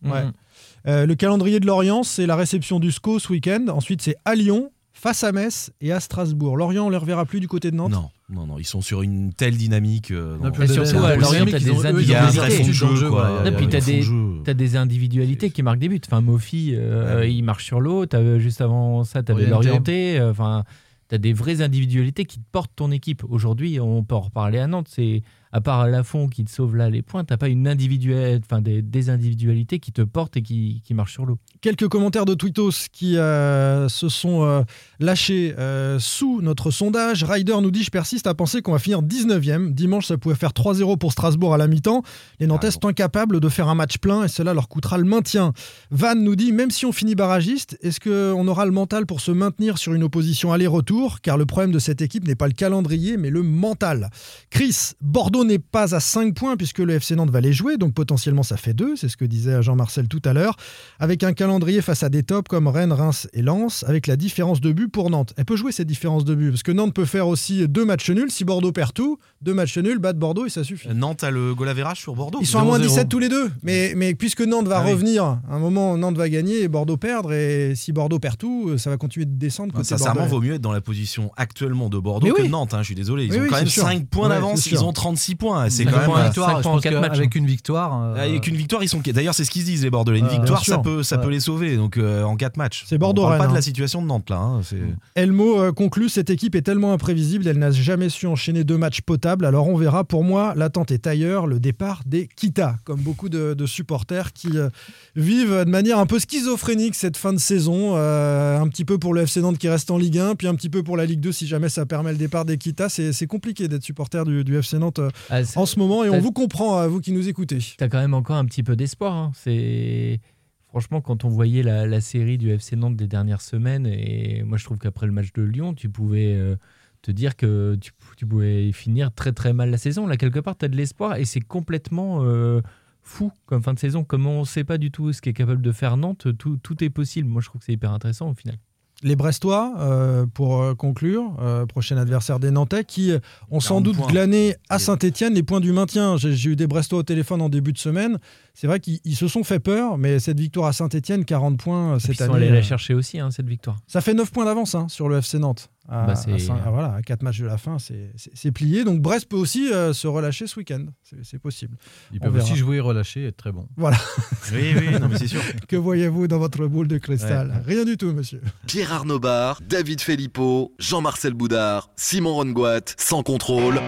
Euh, 0.86 1.06
le 1.06 1.14
calendrier 1.14 1.60
de 1.60 1.66
Lorient, 1.66 2.02
c'est 2.02 2.26
la 2.26 2.36
réception 2.36 2.78
du 2.78 2.90
SCO 2.92 3.18
ce 3.18 3.32
week-end. 3.32 3.66
Ensuite, 3.68 4.02
c'est 4.02 4.16
à 4.26 4.34
Lyon, 4.34 4.70
face 5.04 5.22
à 5.22 5.32
Metz 5.32 5.70
et 5.82 5.92
à 5.92 6.00
Strasbourg. 6.00 6.56
Lorient, 6.56 6.86
on 6.86 6.88
les 6.88 6.96
reverra 6.96 7.26
plus 7.26 7.38
du 7.38 7.46
côté 7.46 7.70
de 7.70 7.76
Nantes. 7.76 7.92
Non, 7.92 8.08
non, 8.30 8.46
non, 8.46 8.58
ils 8.58 8.64
sont 8.64 8.80
sur 8.80 9.02
une 9.02 9.34
telle 9.34 9.54
dynamique. 9.54 10.10
euh, 10.12 10.38
non. 10.38 10.50
Et 10.50 10.66
surtout, 10.66 11.04
à 11.04 11.14
Lorient, 11.14 11.44
t'as 11.44 11.58
des 11.58 11.86
individualités. 11.86 13.52
puis 13.56 14.42
t'as 14.44 14.54
des 14.54 14.76
individualités 14.76 15.50
qui 15.50 15.62
marquent 15.62 15.78
des 15.78 15.88
buts. 15.90 16.00
Enfin, 16.06 16.22
Mofi, 16.22 16.72
euh, 16.74 17.20
Ouais. 17.20 17.34
il 17.34 17.42
marche 17.42 17.66
sur 17.66 17.80
l'eau. 17.80 18.06
T'as- 18.06 18.38
Juste 18.38 18.62
avant 18.62 19.04
ça, 19.04 19.22
t'avais 19.22 19.42
Orienté. 19.52 19.68
l'orienté. 19.68 20.18
euh, 20.18 20.30
Enfin, 20.30 20.64
t'as 21.08 21.18
des 21.18 21.34
vraies 21.34 21.60
individualités 21.60 22.24
qui 22.24 22.38
te 22.38 22.44
portent 22.50 22.72
ton 22.74 22.90
équipe. 22.90 23.22
Aujourd'hui, 23.28 23.78
on 23.80 24.02
peut 24.04 24.14
en 24.14 24.20
reparler 24.22 24.58
à 24.58 24.66
Nantes. 24.66 24.88
C'est 24.90 25.22
à 25.54 25.60
part 25.60 25.86
Lafont 25.86 26.26
qui 26.26 26.44
te 26.44 26.50
sauve 26.50 26.74
là 26.74 26.90
les 26.90 27.00
points, 27.00 27.22
t'as 27.22 27.36
pas 27.36 27.48
une 27.48 27.68
individuelle, 27.68 28.40
enfin 28.44 28.60
des, 28.60 28.82
des 28.82 29.08
individualités 29.08 29.78
qui 29.78 29.92
te 29.92 30.02
portent 30.02 30.36
et 30.36 30.42
qui, 30.42 30.82
qui 30.84 30.94
marchent 30.94 31.12
sur 31.12 31.26
l'eau. 31.26 31.38
Quelques 31.60 31.86
commentaires 31.86 32.24
de 32.24 32.34
Twittos 32.34 32.88
qui 32.92 33.16
euh, 33.16 33.88
se 33.88 34.08
sont 34.08 34.42
euh, 34.42 34.62
lâchés 34.98 35.54
euh, 35.56 36.00
sous 36.00 36.40
notre 36.42 36.72
sondage. 36.72 37.22
Ryder 37.22 37.60
nous 37.62 37.70
dit 37.70 37.84
Je 37.84 37.90
persiste 37.90 38.26
à 38.26 38.34
penser 38.34 38.62
qu'on 38.62 38.72
va 38.72 38.80
finir 38.80 39.00
19e. 39.00 39.72
Dimanche, 39.72 40.06
ça 40.06 40.18
pouvait 40.18 40.34
faire 40.34 40.50
3-0 40.50 40.98
pour 40.98 41.12
Strasbourg 41.12 41.54
à 41.54 41.56
la 41.56 41.68
mi-temps. 41.68 42.02
Les 42.40 42.48
Nantais 42.48 42.72
sont 42.72 42.88
incapables 42.88 43.38
de 43.38 43.48
faire 43.48 43.68
un 43.68 43.76
match 43.76 43.98
plein 43.98 44.24
et 44.24 44.28
cela 44.28 44.54
leur 44.54 44.68
coûtera 44.68 44.98
le 44.98 45.04
maintien. 45.04 45.52
Van 45.92 46.16
nous 46.16 46.34
dit 46.34 46.50
Même 46.50 46.72
si 46.72 46.84
on 46.84 46.90
finit 46.90 47.14
barragiste, 47.14 47.78
est-ce 47.80 48.00
qu'on 48.00 48.48
aura 48.48 48.66
le 48.66 48.72
mental 48.72 49.06
pour 49.06 49.20
se 49.20 49.30
maintenir 49.30 49.78
sur 49.78 49.94
une 49.94 50.02
opposition 50.02 50.52
aller-retour? 50.52 51.20
Car 51.20 51.38
le 51.38 51.46
problème 51.46 51.70
de 51.70 51.78
cette 51.78 52.02
équipe 52.02 52.26
n'est 52.26 52.34
pas 52.34 52.48
le 52.48 52.54
calendrier, 52.54 53.16
mais 53.16 53.30
le 53.30 53.44
mental. 53.44 54.10
Chris, 54.50 54.94
Bordeaux 55.00 55.43
n'est 55.44 55.58
pas 55.58 55.94
à 55.94 56.00
5 56.00 56.34
points 56.34 56.56
puisque 56.56 56.78
le 56.78 56.94
FC 56.94 57.14
Nantes 57.16 57.30
va 57.30 57.40
les 57.40 57.52
jouer, 57.52 57.76
donc 57.76 57.94
potentiellement 57.94 58.42
ça 58.42 58.56
fait 58.56 58.74
2, 58.74 58.96
c'est 58.96 59.08
ce 59.08 59.16
que 59.16 59.24
disait 59.24 59.62
Jean-Marcel 59.62 60.08
tout 60.08 60.22
à 60.24 60.32
l'heure, 60.32 60.56
avec 60.98 61.22
un 61.22 61.32
calendrier 61.32 61.82
face 61.82 62.02
à 62.02 62.08
des 62.08 62.22
tops 62.22 62.48
comme 62.48 62.66
Rennes, 62.68 62.92
Reims 62.92 63.28
et 63.32 63.42
Lens, 63.42 63.84
avec 63.86 64.06
la 64.06 64.16
différence 64.16 64.60
de 64.60 64.72
but 64.72 64.88
pour 64.88 65.10
Nantes. 65.10 65.32
Elle 65.36 65.44
peut 65.44 65.56
jouer 65.56 65.72
cette 65.72 65.86
différence 65.86 66.24
de 66.24 66.34
but, 66.34 66.50
parce 66.50 66.62
que 66.62 66.72
Nantes 66.72 66.94
peut 66.94 67.04
faire 67.04 67.28
aussi 67.28 67.68
deux 67.68 67.84
matchs 67.84 68.10
nuls, 68.10 68.30
si 68.30 68.44
Bordeaux 68.44 68.72
perd 68.72 68.92
tout, 68.92 69.18
deux 69.42 69.54
matchs 69.54 69.78
nuls, 69.78 69.98
battre 69.98 70.18
Bordeaux 70.18 70.46
et 70.46 70.50
ça 70.50 70.64
suffit. 70.64 70.88
Nantes 70.94 71.24
a 71.24 71.30
le 71.30 71.54
goal 71.54 71.68
average 71.68 72.00
sur 72.00 72.14
Bordeaux. 72.14 72.38
Ils 72.40 72.46
sont 72.46 72.58
à 72.58 72.64
moins 72.64 72.78
0-0. 72.78 72.82
17 72.82 73.08
tous 73.08 73.18
les 73.18 73.28
deux, 73.28 73.50
mais, 73.62 73.92
mais 73.96 74.14
puisque 74.14 74.40
Nantes 74.42 74.66
va 74.68 74.78
Ah 74.78 74.84
revenir, 74.90 75.24
à 75.24 75.40
un 75.50 75.58
moment 75.58 75.96
Nantes 75.96 76.16
va 76.16 76.28
gagner 76.28 76.62
et 76.62 76.68
Bordeaux 76.68 76.96
perdre, 76.96 77.32
et 77.32 77.74
si 77.76 77.92
Bordeaux 77.92 78.18
perd 78.18 78.38
tout, 78.38 78.76
ça 78.78 78.90
va 78.90 78.96
continuer 78.96 79.26
de 79.26 79.34
descendre 79.36 79.72
côté 79.72 79.84
Sincèrement, 79.88 80.22
bordelais. 80.22 80.30
vaut 80.30 80.40
mieux 80.40 80.54
être 80.54 80.60
dans 80.62 80.72
la 80.72 80.80
position 80.80 81.30
actuellement 81.36 81.88
de 81.88 81.98
Bordeaux 81.98 82.26
Mais 82.26 82.32
que 82.32 82.40
oui. 82.42 82.46
de 82.48 82.52
Nantes. 82.52 82.74
hein, 82.74 82.78
je 82.80 82.86
suis 82.86 82.94
désolé. 82.94 83.26
Ils 83.26 83.36
ont 83.36 83.42
oui, 83.42 83.48
quand 83.50 83.56
même 83.56 83.66
sûr. 83.66 83.82
5 83.84 84.06
points 84.08 84.28
Ouais, 84.28 84.34
d'avance. 84.34 84.66
Ils 84.66 84.82
ont 84.84 84.92
36 84.92 85.33
points. 85.34 85.68
C'est 85.70 85.84
Cinq 85.84 85.90
quand 85.92 85.96
même. 85.98 86.06
points, 86.06 86.20
euh, 86.20 86.24
victoire, 86.24 86.56
je 86.58 86.62
pense 86.62 86.84
matchs, 86.84 87.10
qu'avec 87.12 87.34
une 87.34 87.46
victoire. 87.46 88.02
euh, 88.16 88.24
Avec 88.24 88.46
une 88.46 88.56
victoire, 88.56 88.82
ils 88.82 88.88
sont. 88.88 89.00
D'ailleurs, 89.04 89.34
c'est 89.34 89.44
ce 89.44 89.50
qu'ils 89.50 89.62
se 89.62 89.66
disent 89.66 89.82
les 89.84 89.90
Bordelais. 89.90 90.18
Une 90.20 90.28
victoire, 90.28 90.64
ça 90.64 90.78
peut, 90.78 91.02
ça 91.02 91.18
peut 91.18 91.30
les 91.30 91.40
sauver. 91.40 91.76
Donc 91.76 91.96
euh, 91.98 92.22
en 92.22 92.36
4 92.36 92.56
matchs. 92.56 92.84
C'est 92.86 92.98
Bordeaux, 92.98 93.22
On 93.22 93.26
parle 93.26 93.38
pas 93.38 93.42
Rennes, 93.44 93.50
de 93.50 93.54
la 93.54 93.58
hein. 93.58 93.62
situation 93.62 94.02
de 94.02 94.06
Nantes 94.06 94.30
là. 94.30 94.36
hein, 94.38 94.60
c'est- 94.62 94.76
Elmo 95.14 95.60
euh, 95.60 95.72
conclut 95.72 96.08
cette 96.08 96.30
équipe 96.30 96.54
est 96.54 96.62
tellement 96.62 96.92
imprévisible, 96.92 97.46
elle 97.48 97.58
n'a 97.58 97.70
jamais 97.70 98.08
su 98.08 98.26
enchaîner 98.26 98.64
deux 98.64 98.76
matchs 98.78 99.00
potables. 99.00 99.44
Alors 99.44 99.68
on 99.68 99.76
verra. 99.76 100.04
Pour 100.04 100.24
moi, 100.24 100.52
l'attente 100.56 100.90
est 100.90 101.06
ailleurs, 101.06 101.46
le 101.46 101.58
départ 101.60 102.02
des 102.06 102.28
Kita, 102.36 102.76
comme 102.84 103.00
beaucoup 103.00 103.28
de, 103.28 103.54
de 103.54 103.66
supporters 103.66 104.32
qui 104.32 104.56
euh, 104.58 104.68
vivent 105.16 105.64
de 105.64 105.70
manière 105.70 105.98
un 105.98 106.06
peu 106.06 106.18
schizophrénique 106.18 106.94
cette 106.94 107.16
fin 107.16 107.32
de 107.32 107.38
saison. 107.38 107.94
Euh, 107.96 108.58
un 108.60 108.68
petit 108.68 108.84
peu 108.84 108.98
pour 108.98 109.14
le 109.14 109.22
FC 109.22 109.40
Nantes 109.40 109.58
qui 109.58 109.68
reste 109.68 109.90
en 109.90 109.98
Ligue 109.98 110.18
1, 110.18 110.34
puis 110.34 110.46
un 110.46 110.54
petit 110.54 110.68
peu 110.70 110.82
pour 110.82 110.96
la 110.96 111.06
Ligue 111.06 111.20
2 111.20 111.32
si 111.32 111.46
jamais 111.46 111.68
ça 111.68 111.86
permet 111.86 112.12
le 112.12 112.18
départ 112.18 112.44
des 112.44 112.58
Kita. 112.58 112.88
C'est 112.88 113.12
c'est 113.12 113.26
compliqué 113.26 113.68
d'être 113.68 113.82
supporter 113.82 114.24
du, 114.24 114.44
du 114.44 114.56
FC 114.58 114.78
Nantes 114.78 114.98
euh, 114.98 115.10
Ah, 115.30 115.40
en 115.56 115.66
ce 115.66 115.78
moment 115.78 116.04
et 116.04 116.10
on 116.10 116.20
vous 116.20 116.32
comprend, 116.32 116.78
à 116.78 116.86
vous 116.88 117.00
qui 117.00 117.12
nous 117.12 117.28
écoutez. 117.28 117.58
T'as 117.78 117.88
quand 117.88 118.00
même 118.00 118.14
encore 118.14 118.36
un 118.36 118.44
petit 118.44 118.62
peu 118.62 118.76
d'espoir. 118.76 119.14
hein. 119.14 119.32
C'est 119.34 120.20
franchement 120.68 121.00
quand 121.00 121.24
on 121.24 121.28
voyait 121.28 121.62
la, 121.62 121.86
la 121.86 122.00
série 122.00 122.36
du 122.38 122.50
FC 122.50 122.76
Nantes 122.76 122.96
des 122.96 123.06
dernières 123.06 123.40
semaines 123.40 123.86
et 123.86 124.42
moi 124.44 124.58
je 124.58 124.64
trouve 124.64 124.78
qu'après 124.78 125.06
le 125.06 125.12
match 125.12 125.32
de 125.32 125.42
Lyon, 125.42 125.72
tu 125.74 125.88
pouvais 125.88 126.34
euh, 126.34 126.56
te 127.02 127.10
dire 127.10 127.36
que 127.36 127.76
tu, 127.80 127.92
tu 128.16 128.26
pouvais 128.26 128.72
finir 128.72 129.12
très 129.12 129.32
très 129.32 129.52
mal 129.52 129.70
la 129.70 129.78
saison. 129.78 130.06
Là 130.06 130.16
quelque 130.16 130.40
part, 130.40 130.56
tu 130.58 130.64
as 130.64 130.68
de 130.68 130.76
l'espoir 130.76 131.16
et 131.16 131.24
c'est 131.24 131.40
complètement 131.40 132.18
euh, 132.24 132.60
fou 133.02 133.30
comme 133.46 133.62
fin 133.62 133.74
de 133.74 133.78
saison. 133.78 134.02
Comme 134.04 134.26
on 134.26 134.40
ne 134.40 134.44
sait 134.44 134.64
pas 134.64 134.78
du 134.78 134.90
tout 134.90 135.12
ce 135.12 135.20
qu'est 135.22 135.32
capable 135.32 135.62
de 135.62 135.72
faire 135.72 135.96
Nantes, 135.96 136.26
tout, 136.38 136.56
tout 136.56 136.82
est 136.82 136.90
possible. 136.90 137.28
Moi 137.28 137.40
je 137.40 137.48
trouve 137.48 137.60
que 137.60 137.66
c'est 137.66 137.72
hyper 137.74 137.92
intéressant 137.92 138.30
au 138.30 138.34
final. 138.34 138.56
Les 139.02 139.16
Brestois, 139.16 139.74
euh, 139.78 140.24
pour 140.32 140.62
euh, 140.62 140.74
conclure, 140.74 141.36
euh, 141.40 141.66
prochain 141.66 141.96
adversaire 141.96 142.38
des 142.38 142.50
Nantais, 142.50 142.84
qui 142.84 143.12
ont 143.50 143.60
sans 143.60 143.80
40 143.80 143.84
doute 143.84 143.96
points. 143.96 144.06
glané 144.06 144.56
à 144.68 144.78
Saint-Etienne 144.78 145.34
les 145.34 145.42
points 145.42 145.60
du 145.60 145.72
maintien. 145.72 146.16
J'ai 146.16 146.50
eu 146.50 146.56
des 146.56 146.66
Brestois 146.66 147.00
au 147.00 147.02
téléphone 147.02 147.42
en 147.42 147.48
début 147.48 147.72
de 147.72 147.78
semaine. 147.78 148.18
C'est 148.56 148.68
vrai 148.68 148.78
qu'ils 148.78 149.00
ils 149.04 149.16
se 149.16 149.26
sont 149.26 149.42
fait 149.42 149.58
peur, 149.58 149.98
mais 149.98 150.20
cette 150.20 150.38
victoire 150.38 150.68
à 150.68 150.72
Saint-Etienne, 150.72 151.24
40 151.24 151.58
points 151.58 151.98
cette 151.98 152.12
ils 152.12 152.16
sont 152.18 152.24
année. 152.24 152.34
allés 152.36 152.50
la 152.50 152.58
euh, 152.58 152.62
chercher 152.62 152.94
aussi 152.94 153.18
hein, 153.18 153.32
cette 153.32 153.48
victoire. 153.48 153.76
ça 153.88 154.00
fait 154.00 154.14
9 154.14 154.30
points 154.30 154.44
d'avance 154.44 154.76
hein, 154.76 154.86
sur 154.88 155.08
le 155.08 155.16
FC 155.18 155.40
Nantes. 155.40 155.70
À, 155.88 156.06
Bah, 156.06 156.14
c'est- 156.14 156.30
à 156.50 156.70
voilà, 156.70 156.94
à 156.94 157.02
4 157.02 157.22
matchs 157.22 157.40
de 157.40 157.46
la 157.46 157.58
fin, 157.58 157.78
c'est- 157.80 158.12
c'est 158.16 158.30
c'est 158.32 158.52
plié. 158.52 158.84
Donc 158.84 159.00
Brest 159.00 159.28
peut 159.28 159.36
aussi 159.36 159.72
euh, 159.72 159.92
se 159.92 160.06
relâcher 160.06 160.46
ce 160.46 160.58
week-end. 160.60 160.86
C'est 161.02 161.24
c'est 161.24 161.38
possible. 161.40 161.76
Ils 162.12 162.20
peuvent 162.20 162.36
aussi 162.36 162.54
jouer, 162.54 162.78
relâcher 162.78 163.22
et 163.22 163.26
être 163.26 163.36
très 163.36 163.50
bons. 163.52 163.66
Voilà. 163.76 163.96
Oui, 164.52 164.72
oui, 164.78 165.00
non, 165.00 165.08
mais 165.08 165.18
c'est 165.18 165.26
sûr. 165.26 165.40
que 165.68 165.74
voyez-vous 165.76 166.28
dans 166.28 166.38
votre 166.38 166.64
boule 166.68 166.86
de 166.86 166.98
cristal 166.98 167.64
Rien 167.66 167.84
du 167.84 167.96
tout, 167.96 168.12
monsieur. 168.12 168.40
Pierre 168.68 168.92
Arnaud 168.92 169.18
Bar, 169.18 169.60
David 169.68 170.00
Filippo, 170.00 170.72
Jean-Marcel 170.78 171.34
Boudard, 171.34 171.90
Simon 171.96 172.34
Rongoat, 172.34 172.94
sans 172.98 173.22
contrôle. 173.24 173.80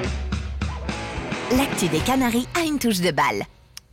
L'actu 1.57 1.89
des 1.89 2.01
Canaries 2.01 2.49
a 2.61 2.65
une 2.67 2.79
touche 2.81 3.01
de 3.01 3.13
balle. 3.13 3.45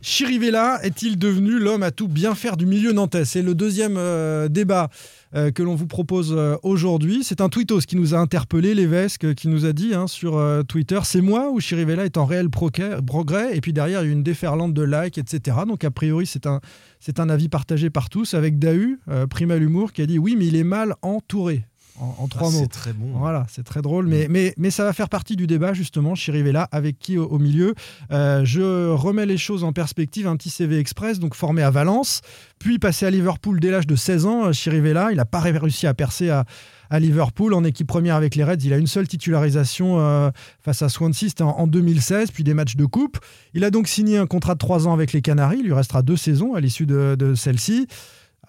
Chirivella 0.04 0.80
est-il 0.82 1.18
devenu 1.18 1.58
l'homme 1.58 1.82
à 1.82 1.90
tout 1.90 2.08
bien 2.08 2.34
faire 2.34 2.58
du 2.58 2.66
milieu 2.66 2.92
nantais? 2.92 3.24
C'est 3.24 3.40
le 3.40 3.54
deuxième 3.54 3.96
euh, 3.96 4.48
débat 4.48 4.90
euh, 5.34 5.50
que 5.50 5.62
l'on 5.62 5.74
vous 5.76 5.86
propose 5.86 6.34
euh, 6.36 6.56
aujourd'hui. 6.62 7.24
C'est 7.24 7.40
un 7.40 7.48
tweetos 7.48 7.80
qui 7.80 7.96
nous 7.96 8.14
a 8.14 8.18
interpellé, 8.18 8.74
l'évêque, 8.74 9.34
qui 9.34 9.48
nous 9.48 9.64
a 9.64 9.72
dit 9.72 9.94
hein, 9.94 10.06
sur 10.06 10.38
Twitter 10.68 11.00
c'est 11.04 11.22
moi 11.22 11.50
ou 11.50 11.58
Chirivella 11.58 12.04
est 12.04 12.18
en 12.18 12.26
réel 12.26 12.50
progrès? 12.50 13.56
Et 13.56 13.62
puis 13.62 13.72
derrière, 13.72 14.02
il 14.02 14.06
y 14.08 14.10
a 14.10 14.12
une 14.12 14.22
déferlante 14.22 14.74
de 14.74 14.82
likes, 14.82 15.16
etc. 15.16 15.56
Donc 15.66 15.84
a 15.84 15.90
priori, 15.90 16.26
c'est 16.26 16.46
un, 16.46 17.28
avis 17.30 17.48
partagé 17.48 17.88
par 17.88 18.10
tous, 18.10 18.34
avec 18.34 18.58
Dahu, 18.58 19.00
euh, 19.08 19.26
Prima 19.26 19.56
l'humour, 19.56 19.94
qui 19.94 20.02
a 20.02 20.06
dit 20.06 20.18
oui, 20.18 20.36
mais 20.38 20.46
il 20.48 20.56
est 20.56 20.64
mal 20.64 20.96
entouré. 21.00 21.64
En, 22.00 22.14
en 22.18 22.26
trois 22.28 22.48
Ah, 22.48 22.52
mots. 22.52 22.58
C'est 22.60 22.66
très 22.70 22.92
bon. 22.92 23.06
Voilà, 23.18 23.46
c'est 23.48 23.62
très 23.62 23.80
drôle, 23.80 24.06
mais, 24.06 24.26
mais, 24.28 24.52
mais 24.56 24.70
ça 24.70 24.82
va 24.84 24.92
faire 24.92 25.08
partie 25.08 25.36
du 25.36 25.46
débat 25.46 25.72
justement. 25.74 26.14
Chirivella, 26.14 26.68
avec 26.72 26.98
qui 26.98 27.18
au, 27.18 27.26
au 27.26 27.38
milieu 27.38 27.74
Euh, 28.10 28.44
Je 28.44 28.90
remets 28.90 29.26
les 29.26 29.36
choses 29.38 29.62
en 29.64 29.72
perspective. 29.72 30.26
Un 30.26 30.36
petit 30.36 30.50
CV 30.50 30.78
express, 30.78 31.18
donc 31.20 31.34
formé 31.34 31.62
à 31.62 31.70
Valence, 31.70 32.20
puis 32.58 32.78
passé 32.78 33.06
à 33.06 33.10
Liverpool 33.10 33.60
dès 33.60 33.70
l'âge 33.70 33.86
de 33.86 33.94
16 33.96 34.26
ans. 34.26 34.46
euh, 34.46 34.52
Chirivella, 34.52 35.12
il 35.12 35.16
n'a 35.18 35.24
pas 35.24 35.38
réussi 35.40 35.86
à 35.86 35.94
percer 35.94 36.30
à, 36.30 36.44
à 36.90 36.98
Liverpool 36.98 37.54
en 37.54 37.62
équipe 37.64 37.86
première 37.86 38.16
avec 38.16 38.34
les 38.34 38.42
Reds. 38.44 38.56
Il 38.64 38.72
a 38.72 38.76
une 38.76 38.86
seule 38.88 39.06
titularisation 39.06 40.00
euh, 40.00 40.30
face 40.60 40.82
à 40.82 40.88
Swansea, 40.88 41.28
c'était 41.28 41.42
en, 41.42 41.50
en 41.50 41.66
2016, 41.68 42.32
puis 42.32 42.42
des 42.44 42.54
matchs 42.54 42.74
de 42.76 42.86
coupe. 42.86 43.18
Il 43.54 43.62
a 43.64 43.70
donc 43.70 43.86
signé 43.86 44.18
un 44.18 44.26
contrat 44.26 44.54
de 44.54 44.58
3 44.58 44.88
ans 44.88 44.92
avec 44.94 45.12
les 45.12 45.22
Canaries. 45.22 45.58
Il 45.60 45.66
lui 45.66 45.72
restera 45.74 46.02
deux 46.02 46.16
saisons 46.16 46.54
à 46.54 46.60
l'issue 46.60 46.86
de, 46.86 47.14
de 47.16 47.34
celle-ci. 47.34 47.86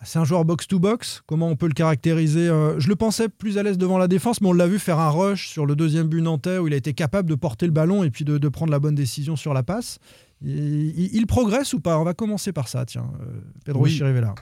C'est 0.03 0.19
un 0.19 0.25
joueur 0.25 0.45
box-to-box. 0.45 1.23
Comment 1.25 1.47
on 1.47 1.55
peut 1.55 1.67
le 1.67 1.73
caractériser 1.73 2.47
Euh, 2.49 2.79
Je 2.79 2.89
le 2.89 2.95
pensais 2.95 3.29
plus 3.29 3.57
à 3.57 3.63
l'aise 3.63 3.77
devant 3.77 3.97
la 3.97 4.07
défense, 4.07 4.41
mais 4.41 4.47
on 4.47 4.53
l'a 4.53 4.67
vu 4.67 4.79
faire 4.79 4.99
un 4.99 5.09
rush 5.09 5.47
sur 5.49 5.65
le 5.65 5.75
deuxième 5.75 6.07
but 6.07 6.21
nantais 6.21 6.57
où 6.57 6.67
il 6.67 6.73
a 6.73 6.77
été 6.77 6.93
capable 6.93 7.29
de 7.29 7.35
porter 7.35 7.65
le 7.65 7.71
ballon 7.71 8.03
et 8.03 8.11
puis 8.11 8.25
de, 8.25 8.37
de 8.37 8.49
prendre 8.49 8.71
la 8.71 8.79
bonne 8.79 8.95
décision 8.95 9.35
sur 9.35 9.53
la 9.53 9.63
passe. 9.63 9.99
Il, 10.41 11.25
progresse 11.27 11.73
ou 11.73 11.79
pas? 11.79 11.97
On 11.99 12.03
va 12.03 12.13
commencer 12.13 12.51
par 12.51 12.67
ça, 12.67 12.85
tiens. 12.85 13.09
euh, 13.21 13.41
Pedro 13.63 13.83
Oui. 13.83 13.89
Chirivella. 13.91 14.35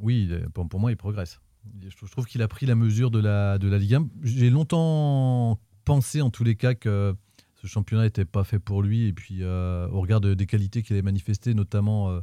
Oui, 0.00 0.28
est- 0.30 0.48
pour, 0.50 0.78
moi, 0.80 0.90
il 0.90 0.96
progresse. 0.96 1.40
Je 1.88 1.96
trouve, 1.96 2.08
je 2.08 2.12
trouve 2.12 2.26
qu'il 2.26 2.42
a 2.42 2.48
pris 2.48 2.66
la 2.66 2.74
mesure 2.74 3.10
de 3.10 3.18
la, 3.20 3.58
de 3.58 3.68
la 3.68 3.78
Ligue 3.78 3.94
1. 3.94 4.08
J'ai 4.22 4.50
longtemps 4.50 5.58
pensé, 5.84 6.20
en 6.20 6.30
tous 6.30 6.44
les 6.44 6.56
cas, 6.56 6.74
que 6.74 7.14
ce 7.60 7.66
championnat 7.66 8.04
n'était 8.04 8.24
pas 8.26 8.44
fait 8.44 8.58
pour 8.58 8.82
lui. 8.82 9.06
Et 9.06 9.12
puis, 9.12 9.38
euh, 9.40 9.88
au 9.88 10.00
regard 10.02 10.20
de- 10.20 10.34
des 10.34 10.46
qualités 10.46 10.82
qu'il 10.82 10.94
avait 10.94 11.02
manifestées, 11.02 11.54
notamment, 11.54 12.10
euh, 12.10 12.20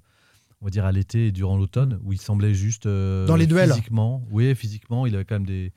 on 0.62 0.66
va 0.66 0.70
dire, 0.70 0.86
à 0.86 0.92
l'été 0.92 1.28
et 1.28 1.32
durant 1.32 1.58
l'automne, 1.58 2.00
où 2.04 2.14
il 2.14 2.22
semblait 2.22 2.54
juste. 2.54 2.86
euh, 2.86 3.26
Dans 3.26 3.36
les 3.36 3.48
duels. 3.48 3.70
Physiquement, 3.70 4.24
oui, 4.32 4.54
physiquement, 4.56 5.06
il 5.06 5.16
avait 5.16 5.26
quand 5.26 5.36
même 5.36 5.46
des, 5.46 5.74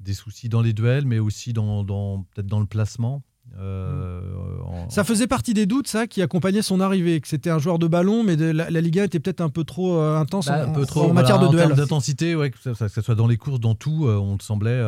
des 0.00 0.14
soucis 0.14 0.48
dans 0.48 0.60
les 0.62 0.72
duels, 0.74 1.06
mais 1.06 1.18
aussi 1.18 1.52
dans, 1.52 1.84
dans- 1.84 2.22
peut-être 2.34 2.46
dans 2.46 2.60
le 2.60 2.66
placement. 2.66 3.22
Euh, 3.58 4.20
en- 4.66 4.90
Ça 4.90 5.02
faisait 5.04 5.26
partie 5.26 5.54
des 5.54 5.64
doutes, 5.66 5.88
ça, 5.88 6.06
qui 6.06 6.20
accompagnait 6.20 6.60
son 6.62 6.80
arrivée, 6.80 7.20
que 7.20 7.28
c'était 7.28 7.48
un 7.50 7.58
joueur 7.58 7.78
de 7.78 7.86
ballon, 7.86 8.22
mais 8.22 8.36
de- 8.36 8.44
la, 8.50 8.70
la 8.70 8.80
Liga 8.80 9.04
était 9.04 9.18
peut-être 9.18 9.40
un 9.40 9.48
peu 9.48 9.64
trop 9.64 9.96
euh, 9.98 10.16
intense 10.18 10.46
Bah, 10.46 10.66
en, 10.66 10.70
un 10.70 10.72
peu 10.74 10.82
en 10.82 10.86
trop 10.86 11.12
matière 11.12 11.38
de 11.38 11.46
en 11.46 11.50
duel. 11.50 11.72
d'intensité, 11.74 12.34
ouais, 12.36 12.50
que, 12.50 12.58
que 12.62 12.74
ça 12.74 12.88
soit 13.02 13.14
dans 13.14 13.26
les 13.26 13.36
courses, 13.38 13.60
dans 13.60 13.74
tout, 13.74 14.06
euh, 14.06 14.16
on 14.16 14.34
le 14.34 14.42
semblait, 14.42 14.78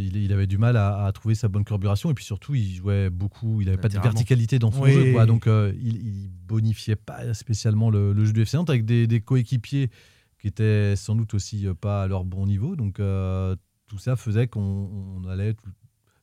il, 0.00 0.16
il 0.16 0.32
avait 0.32 0.46
du 0.46 0.58
mal 0.58 0.76
à, 0.76 1.04
à 1.06 1.12
trouver 1.12 1.34
sa 1.34 1.48
bonne 1.48 1.64
carburation 1.64 2.10
et 2.10 2.14
puis 2.14 2.24
surtout 2.24 2.54
il 2.54 2.74
jouait 2.74 3.08
beaucoup, 3.10 3.60
il 3.62 3.66
n'avait 3.66 3.78
pas 3.78 3.88
de 3.88 3.98
verticalité 3.98 4.58
dans 4.58 4.70
son 4.70 4.82
Oui. 4.82 4.92
jeu, 4.92 5.12
quoi, 5.12 5.24
donc 5.26 5.46
il, 5.46 5.96
il 5.96 6.30
bonifiait 6.46 6.96
pas 6.96 7.32
spécialement 7.32 7.90
le, 7.90 8.12
le 8.12 8.24
jeu 8.24 8.32
du 8.32 8.42
FC 8.42 8.56
Nantes 8.58 8.70
avec 8.70 8.84
des, 8.84 9.06
des 9.06 9.20
coéquipiers 9.20 9.90
qui 10.40 10.48
étaient 10.48 10.94
sans 10.96 11.14
doute 11.14 11.34
aussi 11.34 11.66
pas 11.80 12.02
à 12.02 12.06
leur 12.06 12.24
bon 12.24 12.46
niveau, 12.46 12.76
donc 12.76 12.96
tout 12.96 13.98
ça 13.98 14.16
faisait 14.16 14.46
qu'on 14.46 15.20
on 15.24 15.28
allait 15.28 15.54
tout- 15.54 15.70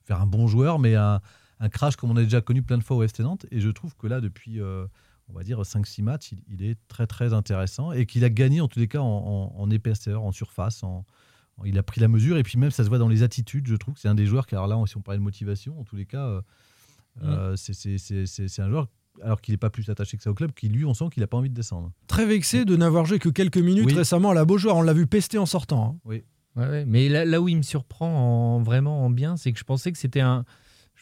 faire 0.06 0.22
un 0.22 0.26
bon 0.26 0.48
joueur, 0.48 0.80
mais 0.80 0.96
un, 0.96 1.20
un 1.60 1.70
crash 1.70 1.96
comme 1.96 2.12
on 2.12 2.16
a 2.18 2.24
déjà 2.24 2.42
connu 2.42 2.62
plein 2.64 2.78
de 2.78 2.84
fois 2.84 2.98
au 2.98 3.04
FC 3.04 3.24
Nantes 3.24 3.46
et 3.52 3.60
je 3.60 3.70
trouve 3.70 3.96
que 3.96 4.08
là 4.08 4.22
depuis 4.22 4.60
euh, 4.62 4.86
on 5.30 5.34
va 5.34 5.44
dire 5.44 5.62
5-6 5.62 6.04
matchs, 6.04 6.32
il, 6.32 6.40
il 6.48 6.64
est 6.64 6.78
très 6.88 7.06
très 7.08 7.34
intéressant 7.34 7.92
et 7.92 8.06
qu'il 8.06 8.24
a 8.24 8.30
gagné 8.30 8.62
en 8.62 8.68
tous 8.68 8.80
les 8.80 8.88
cas 8.88 9.00
en, 9.02 9.06
en- 9.06 9.54
en 9.62 9.70
épaisseur, 9.70 10.24
en 10.24 10.32
surface. 10.32 10.84
En, 10.84 11.06
en- 11.58 11.66
il 11.66 11.78
a 11.78 11.84
pris 11.84 12.00
la 12.00 12.08
mesure 12.08 12.38
et 12.38 12.44
puis 12.44 12.58
même 12.58 12.72
ça 12.72 12.84
se 12.84 12.90
voit 12.90 12.98
dans 13.00 13.10
les 13.10 13.24
attitudes, 13.24 13.68
je 13.68 13.76
trouve 13.76 13.96
que 13.96 14.00
c'est 14.00 14.08
un 14.08 14.16
des 14.16 14.26
joueurs, 14.26 14.46
car 14.48 14.68
là, 14.68 14.82
si 14.88 14.96
on 14.96 15.02
parlait 15.02 15.18
de 15.20 15.24
motivation, 15.24 15.78
en 15.80 15.84
tous 15.84 15.96
les 15.98 16.06
cas, 16.06 16.26
euh, 16.28 16.42
euh, 17.24 17.56
c'est- 17.56 17.74
c'est- 17.74 17.98
c'est 17.98 18.26
c'est- 18.26 18.48
c'est 18.48 18.62
un 18.62 18.70
joueur, 18.70 18.88
alors 19.24 19.42
qu'il 19.42 19.54
n'est 19.54 19.58
pas 19.58 19.70
plus 19.72 19.90
attaché 19.90 20.16
que 20.18 20.24
ça 20.24 20.30
au 20.30 20.34
club, 20.36 20.52
qui 20.54 20.70
lui, 20.70 20.86
on 20.86 20.94
sent 20.94 21.06
qu'il 21.12 21.22
n'a 21.22 21.28
pas 21.28 21.38
envie 21.38 21.50
de 21.50 21.56
descendre. 21.56 21.92
Très 22.08 22.26
vexé 22.26 22.64
de 22.64 22.76
n'avoir 22.78 23.06
joué 23.06 23.18
que 23.20 23.30
quelques 23.30 23.58
minutes 23.58 23.88
Oui. 23.88 23.94
récemment 23.96 24.30
à 24.30 24.34
la 24.36 24.46
Beaujoire. 24.46 24.76
On 24.78 24.82
l'a 24.84 24.94
vu 24.94 25.08
pester 25.08 25.38
en 25.40 25.46
sortant. 25.48 25.96
hein. 25.96 26.00
Oui. 26.06 26.24
Ouais, 26.56 26.68
ouais. 26.70 26.86
Mais 26.86 27.10
là, 27.10 27.26
là 27.26 27.42
où 27.42 27.50
il 27.50 27.58
me 27.58 27.62
surprend 27.64 28.08
en, 28.58 28.62
vraiment 28.62 29.04
en 29.04 29.10
bien, 29.10 29.36
c'est 29.36 29.52
que 29.52 29.60
je 29.60 29.64
pensais 29.64 29.92
que 29.92 29.98
c'était 29.98 30.22
un. 30.22 30.46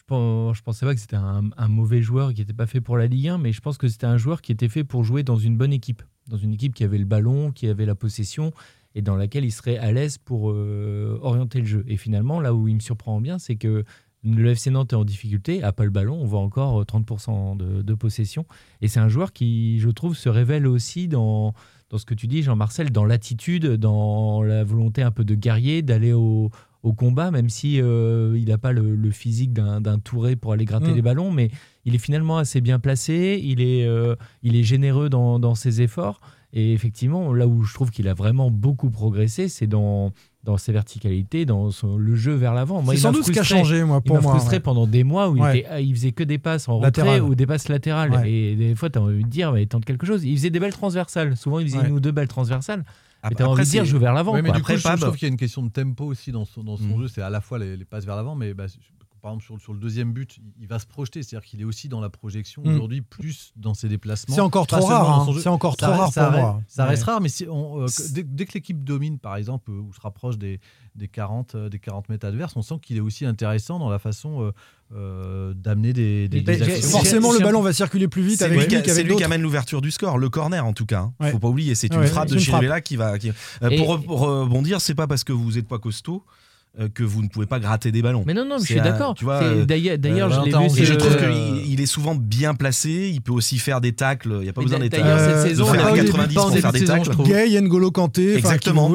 Je, 0.08 0.14
pen- 0.14 0.54
je 0.54 0.62
pensais 0.62 0.86
pas 0.86 0.94
que 0.94 1.00
c'était 1.00 1.16
un, 1.16 1.68
mauvais 1.68 2.00
joueur 2.00 2.32
qui 2.32 2.40
n'était 2.40 2.52
pas 2.52 2.66
fait 2.66 2.80
pour 2.80 2.96
la 2.96 3.06
Ligue 3.08 3.28
1, 3.28 3.38
mais 3.38 3.52
je 3.52 3.60
pense 3.60 3.76
que 3.76 3.88
c'était 3.88 4.06
un 4.06 4.18
joueur 4.18 4.40
qui 4.40 4.52
était 4.52 4.68
fait 4.68 4.84
pour 4.84 5.02
jouer 5.02 5.24
dans 5.24 5.36
une 5.36 5.56
bonne 5.56 5.72
équipe. 5.72 6.02
Dans 6.28 6.36
une 6.36 6.52
équipe 6.52 6.74
qui 6.74 6.84
avait 6.84 6.98
le 6.98 7.04
ballon, 7.04 7.50
qui 7.50 7.66
avait 7.66 7.86
la 7.86 7.96
possession 7.96 8.52
et 8.94 9.02
dans 9.02 9.16
laquelle 9.16 9.44
il 9.44 9.50
serait 9.50 9.78
à 9.78 9.90
l'aise 9.92 10.16
pour 10.18 10.50
euh, 10.50 11.18
orienter 11.22 11.58
le 11.60 11.66
jeu. 11.66 11.84
Et 11.88 11.96
finalement, 11.96 12.40
là 12.40 12.54
où 12.54 12.68
il 12.68 12.74
me 12.76 12.80
surprend 12.80 13.16
en 13.16 13.20
bien, 13.20 13.38
c'est 13.38 13.56
que 13.56 13.84
le 14.22 14.50
FC 14.50 14.70
Nantes 14.70 14.92
est 14.92 14.96
en 14.96 15.04
difficulté, 15.04 15.62
a 15.62 15.72
pas 15.72 15.84
le 15.84 15.90
ballon, 15.90 16.18
on 16.20 16.24
voit 16.24 16.40
encore 16.40 16.80
euh, 16.80 16.84
30% 16.84 17.56
de, 17.56 17.82
de 17.82 17.94
possession. 17.94 18.46
Et 18.80 18.88
c'est 18.88 19.00
un 19.00 19.08
joueur 19.08 19.32
qui, 19.32 19.78
je 19.80 19.90
trouve, 19.90 20.16
se 20.16 20.28
révèle 20.28 20.66
aussi 20.68 21.08
dans, 21.08 21.52
dans 21.90 21.98
ce 21.98 22.06
que 22.06 22.14
tu 22.14 22.26
dis, 22.28 22.42
Jean-Marcel, 22.42 22.90
dans 22.90 23.04
l'attitude, 23.04 23.66
dans 23.74 24.42
la 24.42 24.62
volonté 24.64 25.02
un 25.02 25.10
peu 25.10 25.24
de 25.24 25.34
guerrier, 25.34 25.82
d'aller 25.82 26.12
au, 26.12 26.50
au 26.86 26.92
combat, 26.92 27.32
même 27.32 27.48
si 27.48 27.80
euh, 27.80 28.38
il 28.38 28.44
n'a 28.48 28.58
pas 28.58 28.70
le, 28.70 28.94
le 28.94 29.10
physique 29.10 29.52
d'un 29.52 29.98
Touré 29.98 30.36
pour 30.36 30.52
aller 30.52 30.64
gratter 30.64 30.92
Mm. 30.92 30.94
les 30.94 31.02
ballons, 31.02 31.30
mais 31.32 31.50
il 31.84 31.94
est 31.96 31.98
finalement 31.98 32.38
assez 32.38 32.60
bien 32.60 32.78
placé, 32.78 33.40
il 33.42 33.60
est, 33.60 33.84
euh, 33.84 34.14
il 34.44 34.54
est 34.54 34.62
généreux 34.62 35.08
dans, 35.08 35.40
dans 35.40 35.56
ses 35.56 35.82
efforts. 35.82 36.20
Et 36.52 36.72
effectivement, 36.72 37.34
là 37.34 37.48
où 37.48 37.64
je 37.64 37.74
trouve 37.74 37.90
qu'il 37.90 38.06
a 38.08 38.14
vraiment 38.14 38.50
beaucoup 38.52 38.88
progressé, 38.88 39.48
c'est 39.48 39.66
dans, 39.66 40.12
dans 40.44 40.56
ses 40.58 40.70
verticalités, 40.72 41.44
dans 41.44 41.72
son- 41.72 41.96
le 41.96 42.14
jeu 42.14 42.34
vers 42.34 42.54
l'avant. 42.54 42.82
C'est 42.86 42.94
il 42.94 42.98
sans 43.00 43.10
doute 43.10 43.24
ce 43.24 43.32
qui 43.32 43.38
a 43.40 43.42
changé, 43.42 43.82
moi, 43.82 44.00
il 44.02 44.06
pour 44.06 44.16
m'a 44.16 44.22
moi, 44.22 44.32
frustré 44.36 44.56
ouais. 44.56 44.60
pendant 44.60 44.86
des 44.86 45.02
mois 45.02 45.28
où 45.28 45.36
il, 45.36 45.56
était- 45.58 45.82
il 45.84 45.92
faisait 45.94 46.12
que 46.12 46.22
des 46.22 46.38
passes 46.38 46.68
en 46.68 46.78
retrait 46.78 47.18
ou 47.20 47.34
des 47.34 47.46
passes 47.46 47.68
latérales. 47.68 48.12
Ouais. 48.12 48.30
Et 48.30 48.54
des 48.54 48.74
fois, 48.76 48.90
tu 48.90 48.98
as 49.00 49.02
envie 49.02 49.24
de 49.24 49.28
dire, 49.28 49.50
mais 49.52 49.66
tente 49.66 49.84
quelque 49.84 50.06
chose. 50.06 50.24
Il 50.24 50.36
faisait 50.36 50.50
des 50.50 50.60
belles 50.60 50.72
transversales. 50.72 51.36
Souvent, 51.36 51.58
il 51.58 51.68
faisait 51.68 51.84
une 51.88 51.94
ou 51.94 52.00
deux 52.00 52.12
belles 52.12 52.28
transversales. 52.28 52.84
Mais 53.28 53.32
Après, 53.32 53.34
tu 53.36 53.42
as 53.42 53.48
envie 53.50 53.64
de 53.64 53.68
dire, 53.70 53.84
c'est- 53.84 53.90
joue 53.90 53.98
vers 53.98 54.12
l'avant. 54.14 54.32
Ouais, 54.32 54.42
mais 54.42 54.48
quoi. 54.50 54.56
du 54.58 54.62
coup, 54.62 54.72
Après, 54.72 54.76
je, 54.76 54.82
trouve- 54.84 54.96
je 54.96 55.04
trouve 55.04 55.16
qu'il 55.16 55.26
y 55.26 55.30
a 55.30 55.32
une 55.32 55.36
question 55.36 55.62
de 55.62 55.68
tempo 55.70 56.04
aussi 56.04 56.32
dans 56.32 56.44
son, 56.44 56.62
dans 56.62 56.76
son 56.76 56.96
Mm. 56.96 57.02
jeu. 57.02 57.08
C'est 57.08 57.22
à 57.22 57.30
la 57.30 57.40
fois 57.40 57.58
les, 57.58 57.76
les 57.76 57.84
passes 57.84 58.04
vers 58.04 58.16
l'avant, 58.16 58.34
mais 58.34 58.54
bah, 58.54 58.66
je- 58.66 58.74
par 59.26 59.32
exemple, 59.34 59.44
sur, 59.44 59.60
sur 59.60 59.72
le 59.72 59.80
deuxième 59.80 60.12
but, 60.12 60.36
il- 60.36 60.42
il 60.60 60.68
va 60.68 60.78
se 60.78 60.86
projeter. 60.86 61.20
C'est-à-dire 61.24 61.44
qu'il 61.44 61.60
est 61.60 61.64
aussi 61.64 61.88
dans 61.88 62.00
la 62.00 62.08
projection 62.10 62.62
Mm. 62.64 62.68
aujourd'hui, 62.74 63.00
plus 63.00 63.52
dans 63.56 63.74
ses 63.74 63.88
déplacements. 63.88 64.32
C'est 64.32 64.40
encore 64.40 64.68
trop 64.68 64.86
rare, 64.86 65.20
hein. 65.28 65.34
C'est 65.42 65.48
encore 65.48 65.74
Ça 65.80 65.88
trop 65.88 65.96
rare 65.98 66.12
ça 66.12 66.26
pour 66.30 66.40
moi. 66.40 66.60
Ça 66.68 66.84
Ouais. 66.84 66.90
reste 66.90 67.02
rare, 67.02 67.20
mais 67.20 67.28
si 67.28 67.44
on, 67.50 67.82
euh, 67.82 67.86
dès, 68.12 68.22
dès 68.22 68.44
que 68.46 68.52
l'équipe 68.54 68.84
domine, 68.84 69.18
par 69.18 69.34
exemple, 69.34 69.72
euh, 69.72 69.80
ou 69.80 69.92
se 69.92 70.00
rapproche 70.00 70.38
des, 70.38 70.60
des, 70.94 71.08
40, 71.08 71.56
euh, 71.56 71.68
des 71.68 71.80
40 71.80 72.08
mètres 72.08 72.24
adverses, 72.24 72.54
on 72.56 72.62
sent 72.62 72.76
qu'il 72.80 72.96
est 72.96 73.00
aussi 73.00 73.26
intéressant 73.26 73.80
dans 73.80 73.90
la 73.90 73.98
façon 73.98 74.42
euh, 74.42 74.52
euh, 74.94 75.54
d'amener 75.54 75.92
des, 75.92 76.28
des, 76.28 76.36
Mais 76.36 76.42
des 76.58 76.64
j'ai- 76.64 76.72
actions. 76.74 76.90
Forcément, 76.90 77.32
le 77.32 77.40
ballon 77.40 77.62
va 77.62 77.72
circuler 77.72 78.06
plus 78.06 78.22
vite 78.22 78.42
avec 78.42 78.70
lui, 78.70 78.80
c'est 78.86 79.02
lui 79.02 79.16
qui 79.16 79.24
amène 79.24 79.42
l'ouverture 79.42 79.80
du 79.80 79.90
score, 79.90 80.18
le 80.18 80.28
corner 80.28 80.64
en 80.64 80.72
tout 80.72 80.86
cas. 80.86 81.00
hein. 81.00 81.14
Ouais. 81.18 81.32
Faut 81.32 81.40
pas 81.40 81.48
oublier, 81.48 81.74
c'est 81.74 81.88
une 81.92 81.98
Ouais, 81.98 82.06
frappe 82.06 82.28
de. 82.28 82.38
Chirivella 82.38 82.80
qui 82.80 82.94
va. 82.94 83.18
qui- 83.18 83.30
Euh, 83.62 83.76
pour 83.76 83.96
re- 83.98 84.06
rebondir, 84.06 84.80
c'est 84.80 84.94
pas 84.94 85.08
parce 85.08 85.24
que 85.24 85.32
vous 85.32 85.52
n'êtes 85.54 85.66
pas 85.66 85.78
costaud 85.80 86.22
euh, 86.28 86.30
que 86.94 87.02
vous 87.02 87.22
ne 87.22 87.28
pouvez 87.28 87.46
pas 87.46 87.58
gratter 87.58 87.90
des 87.92 88.02
ballons. 88.02 88.22
Mais 88.26 88.34
non, 88.34 88.44
non, 88.44 88.58
je 88.58 88.64
C'est 88.66 88.74
suis 88.74 88.82
d'accord. 88.82 89.14
Tu 89.14 89.24
vois, 89.24 89.38
C'est- 89.40 89.44
euh, 89.46 89.64
D'ailleurs, 89.64 89.98
d'ailleurs, 89.98 90.30
je 90.30 90.40
l'ai 90.44 90.50
vu. 90.50 90.82
et 90.82 90.84
je 90.84 90.94
trouve 90.94 91.12
euh, 91.12 91.54
qu'il 91.62 91.72
il 91.72 91.80
est 91.80 91.86
souvent 91.86 92.14
bien 92.14 92.54
placé. 92.54 93.10
Il 93.12 93.20
peut 93.22 93.32
aussi 93.32 93.58
faire 93.58 93.80
des 93.80 93.92
tacles. 93.92 94.30
Il 94.40 94.42
n'y 94.42 94.48
a 94.48 94.52
pas 94.52 94.60
Mais 94.60 94.66
besoin 94.66 94.78
d'être 94.80 94.92
d'ailleurs, 94.92 95.18
euh, 95.18 95.42
cette 95.42 95.44
de 95.44 95.48
saison, 95.56 95.64
faire 95.72 95.74
il 95.74 95.80
a 95.80 95.84
des 95.84 95.84
pas 95.84 95.92
au 95.92 95.96
début, 95.96 96.12
90 96.12 96.34
pas 96.34 96.40
en 96.40 96.44
pour 96.44 96.50
début 96.50 96.62
faire 96.62 96.72
de 96.72 96.78
des 96.78 96.86
saison, 96.86 97.04
je 97.04 97.10
tacles. 97.10 97.22
Gay, 97.50 97.60
N'Golo 97.60 97.90
Kanté, 97.90 98.36
Exactement. 98.36 98.90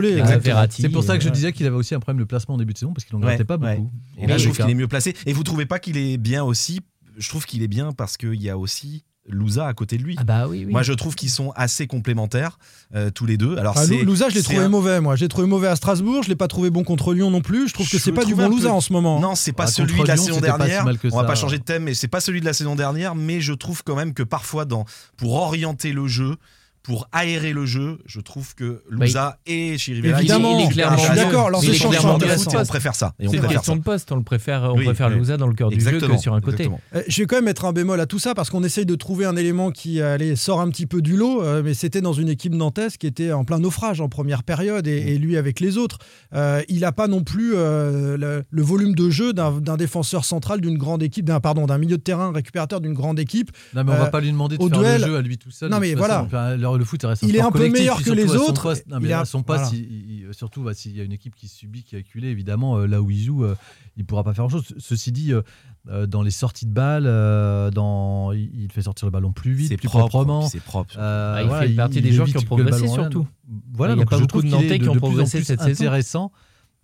C'est 0.70 0.90
pour 0.90 1.04
ça 1.04 1.18
que 1.18 1.24
je 1.24 1.30
euh, 1.30 1.32
disais 1.32 1.52
qu'il 1.54 1.66
avait 1.66 1.76
aussi 1.76 1.96
un 1.96 2.00
problème 2.00 2.20
de 2.20 2.28
placement 2.28 2.56
en 2.56 2.58
début 2.58 2.74
de 2.74 2.78
saison 2.78 2.94
parce 2.94 3.06
qu'il 3.06 3.16
n'en 3.16 3.22
grattait 3.22 3.44
pas 3.46 3.58
beaucoup. 3.58 3.92
Et 4.18 4.28
là, 4.28 4.38
je 4.38 4.46
trouve 4.46 4.58
qu'il 4.58 4.70
est 4.70 4.76
mieux 4.76 4.88
placé. 4.88 5.16
Et 5.26 5.34
vous 5.34 5.44
trouvez 5.44 5.66
pas 5.66 5.80
qu'il 5.80 5.98
est 5.98 6.18
bien 6.18 6.44
aussi? 6.44 6.82
Je 7.18 7.28
trouve 7.30 7.46
qu'il 7.46 7.62
est 7.62 7.68
bien 7.68 7.92
parce 7.92 8.16
qu'il 8.18 8.42
y 8.42 8.50
a 8.50 8.58
aussi 8.58 9.04
Louza 9.30 9.68
à 9.68 9.74
côté 9.74 9.98
de 9.98 10.04
lui. 10.04 10.16
Ah 10.20 10.24
bah 10.24 10.48
oui, 10.48 10.64
oui. 10.66 10.72
Moi, 10.72 10.82
je 10.82 10.94
trouve 10.94 11.14
qu'ils 11.16 11.30
sont 11.30 11.52
assez 11.56 11.86
complémentaires 11.86 12.58
euh, 12.96 13.12
tous 13.12 13.26
les 13.28 13.38
deux. 13.38 13.56
Alors, 13.58 13.76
Ah, 13.78 13.86
Louza, 13.86 14.30
je 14.30 14.36
l'ai 14.36 14.42
trouvé 14.44 14.60
un- 14.60 14.70
mauvais, 14.70 15.00
moi. 15.00 15.16
J'ai 15.16 15.28
trouvé 15.28 15.48
mauvais 15.48 15.68
à 15.68 15.76
Strasbourg. 15.76 16.24
Je 16.24 16.30
l'ai 16.30 16.36
pas 16.36 16.48
trouvé 16.48 16.70
bon 16.72 16.84
contre 16.84 17.14
Lyon 17.14 17.30
non 17.30 17.42
plus. 17.42 17.68
Je 17.68 17.74
trouve 17.74 17.88
que 17.88 18.00
c'est 18.00 18.12
pas 18.12 18.26
du 18.26 18.34
bon 18.36 18.50
Louza 18.50 18.70
peu- 18.70 18.74
en 18.76 18.82
ce 18.82 18.92
moment. 18.92 19.20
Non, 19.20 19.36
c'est 19.36 19.52
pas 19.54 19.66
Ah, 19.66 19.68
celui 19.68 20.02
de 20.02 20.08
la 20.08 20.16
Lyon, 20.16 20.24
saison 20.26 20.36
si 20.38 20.42
dernière. 20.42 20.86
mal 20.86 20.98
que 20.98 21.08
On 21.12 21.16
va 21.18 21.22
ça. 21.22 21.28
pas 21.28 21.36
changer 21.36 21.60
de 21.60 21.64
thème, 21.64 21.84
mais 21.84 21.94
c'est 21.94 22.08
pas 22.08 22.20
celui 22.20 22.40
de 22.42 22.46
la 22.46 22.54
saison 22.54 22.76
dernière. 22.76 23.14
Mais 23.16 23.42
je 23.42 23.54
trouve 23.54 23.84
quand 23.84 23.96
même 23.96 24.14
que 24.14 24.24
parfois, 24.24 24.66
dans, 24.66 24.86
pour 25.18 25.34
orienter 25.36 25.94
le 25.94 26.08
jeu, 26.08 26.36
pour 26.84 27.08
aérer 27.12 27.54
le 27.54 27.66
jeu, 27.66 28.00
je 28.06 28.20
trouve 28.20 28.56
que 28.56 28.82
Louza 28.90 29.38
et 29.46 29.78
Chirivella, 29.78 30.18
Évidemment, 30.20 30.54
sont 30.54 30.60
il 30.60 30.66
est 30.66 30.74
clairement 30.74 30.98
d'accord, 31.16 31.50
mieux, 31.52 31.74
foot. 31.74 31.94
et 32.54 32.58
on 32.58 32.66
préfère 32.66 32.96
ça. 32.96 33.14
Et 33.20 33.28
on 33.28 33.30
C'est 33.30 33.36
une 33.38 33.42
préfère 33.44 33.58
question 33.60 33.74
ça. 33.74 33.80
de 33.80 33.84
poste. 33.84 34.12
On 34.12 34.16
le 34.16 34.24
préfère, 34.24 34.64
on 34.74 34.78
Oui, 34.78 34.86
préfère 34.86 35.10
oui. 35.10 35.18
Louza 35.18 35.38
dans 35.38 35.46
le 35.48 35.54
cœur 35.54 35.70
du 35.70 35.80
jeu 35.80 35.88
Exactement, 35.88 36.16
que 36.16 36.22
sur 36.22 36.34
un 36.34 36.42
côté. 36.42 36.64
exactement. 36.64 36.80
Euh, 36.96 37.04
Je 37.08 37.22
vais 37.22 37.28
quand 37.28 37.36
même 37.36 37.46
mettre 37.46 37.66
un 37.66 37.72
bémol 37.74 38.00
à 38.00 38.06
tout 38.08 38.18
ça 38.20 38.34
parce 38.34 38.50
qu'on 38.50 38.64
essaye 38.64 38.86
de 38.88 38.96
trouver 38.96 39.26
un 39.26 39.36
élément 39.36 39.70
qui 39.72 40.02
allez, 40.02 40.36
sort 40.36 40.60
un 40.60 40.70
petit 40.70 40.88
peu 40.88 41.02
du 41.02 41.16
lot, 41.16 41.44
euh, 41.44 41.62
mais 41.64 41.74
c'était 41.76 42.02
dans 42.02 42.14
une 42.14 42.30
équipe 42.30 42.54
nantaise 42.54 42.98
qui 42.98 43.06
était 43.08 43.32
en 43.32 43.44
plein 43.44 43.60
naufrage 43.60 44.02
en 44.02 44.10
première 44.10 44.44
période 44.44 44.88
et, 44.88 44.98
et 45.14 45.18
lui 45.20 45.38
avec 45.38 45.60
les 45.60 45.78
autres. 45.78 46.00
Euh, 46.34 46.62
il 46.68 46.80
n'a 46.80 46.92
pas 46.92 47.08
non 47.08 47.24
plus 47.24 47.54
euh, 47.56 48.18
le, 48.18 48.44
le 48.50 48.62
volume 48.64 48.96
de 48.96 49.10
jeu 49.12 49.34
d'un 49.34 49.78
défenseur 49.78 50.26
central 50.26 50.62
d'une 50.62 50.78
grande 50.78 51.04
équipe, 51.04 51.26
d'un 51.26 51.40
pardon, 51.40 51.68
d'un 51.68 51.78
milieu 51.78 51.98
de 51.98 52.02
terrain 52.02 52.32
récupérateur 52.32 52.82
d'une 52.82 52.94
grande 52.94 53.20
équipe. 53.20 53.52
Non, 53.76 53.84
mais 53.84 53.92
on 53.92 53.98
va 53.98 54.08
pas 54.08 54.20
lui 54.22 54.32
demander 54.32 54.58
de 54.58 54.64
au 54.64 54.68
faire 54.70 54.80
duel- 54.80 55.02
le 55.02 55.08
jeu 55.08 55.16
à 55.18 55.22
lui 55.22 55.38
tout 55.38 55.52
seul. 55.52 55.70
Non, 55.70 55.80
mais 55.80 55.94
voilà. 55.94 56.28
Le, 56.78 56.86
foot, 56.86 57.02
ça 57.02 57.08
reste 57.10 57.24
un 57.24 57.28
Il 57.28 57.36
est 57.36 57.42
un 57.42 57.52
peu 57.52 57.70
meilleur 57.70 58.02
que 58.04 58.12
les 58.12 58.36
autres. 58.36 58.64
poste. 58.64 58.88
Non, 58.88 59.00
mais 59.00 59.08
Il 59.10 59.14
à 59.14 59.26
son 59.26 59.44
voilà. 59.46 59.70
il- 59.74 60.26
il- 60.28 60.34
surtout 60.34 60.64
bah, 60.64 60.74
s'il 60.74 60.96
y 60.96 61.02
a 61.02 61.04
une 61.04 61.12
équipe 61.12 61.36
qui 61.36 61.48
subit, 61.48 61.84
qui 61.84 61.96
est 61.96 62.00
acculée, 62.00 62.30
évidemment, 62.30 62.78
euh, 62.78 62.86
là 62.88 63.02
où 63.02 63.10
il 63.12 63.20
joue, 63.22 63.44
euh, 63.44 63.56
il 63.98 64.06
pourra 64.06 64.24
pas 64.24 64.34
faire 64.34 64.48
grand-chose. 64.48 64.74
Ceci 64.78 65.12
dit, 65.12 65.34
euh, 65.34 65.42
euh, 65.90 66.06
dans 66.08 66.22
les 66.22 66.32
sorties 66.32 66.66
de 66.66 66.72
balles, 66.74 67.06
euh, 67.08 67.72
dans, 67.72 68.32
il, 68.32 68.50
il 68.64 68.72
fait 68.72 68.84
sortir 68.84 69.08
le 69.08 69.12
ballon 69.12 69.32
plus 69.32 69.54
vite, 69.54 69.70
C'est 69.70 69.78
plus 69.78 69.88
propre, 69.88 70.08
proprement. 70.10 70.48
c'est 70.48 70.62
propre. 70.62 70.96
Euh, 70.98 71.36
Ah, 71.38 71.42
il 71.42 71.48
voilà, 71.48 71.68
fait 71.68 71.74
partie 71.76 72.02
des 72.02 72.12
joueurs 72.12 72.28
qui 72.28 72.38
ont 72.38 72.42
progressé, 72.42 72.88
surtout. 72.88 73.28
Voilà, 73.74 73.94
Il 73.94 73.98
y 73.98 74.00
a 74.00 74.04
donc 74.04 74.10
pas 74.10 74.16
je 74.18 74.22
beaucoup 74.22 74.28
trouve 74.40 74.44
de 74.44 74.48
qu'il 74.50 74.56
est 74.58 74.62
Nantais 74.64 74.80
qui 74.80 74.90
ont 74.90 74.94
de 74.94 75.00
plus 75.00 75.06
en 75.08 75.10
progressé 75.10 75.38
plus 75.40 75.46
cette 75.46 75.62
saison. 75.62 75.72
intéressant 75.84 76.32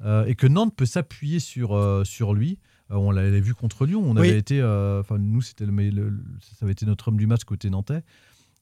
euh, 0.06 0.26
et 0.26 0.36
que 0.36 0.48
Nantes 0.48 0.76
peut 0.76 0.86
s'appuyer 0.86 1.40
sur, 1.40 1.76
euh, 1.76 2.04
sur 2.04 2.34
lui. 2.34 2.60
Euh, 2.92 2.96
on 2.96 3.12
l'avait 3.12 3.42
vu 3.42 3.54
contre 3.54 3.86
Lyon. 3.86 4.02
On 4.06 4.16
Oui. 4.16 4.30
avait 4.30 4.38
été, 4.38 4.62
euh, 4.62 5.00
enfin 5.02 5.18
nous 5.18 5.42
c'était 5.42 5.66
le- 5.66 6.14
ça 6.42 6.64
avait 6.66 6.72
été 6.72 6.86
notre 6.86 7.08
homme 7.10 7.18
du 7.18 7.28
match 7.28 7.44
côté 7.46 7.70
nantais. 7.70 8.02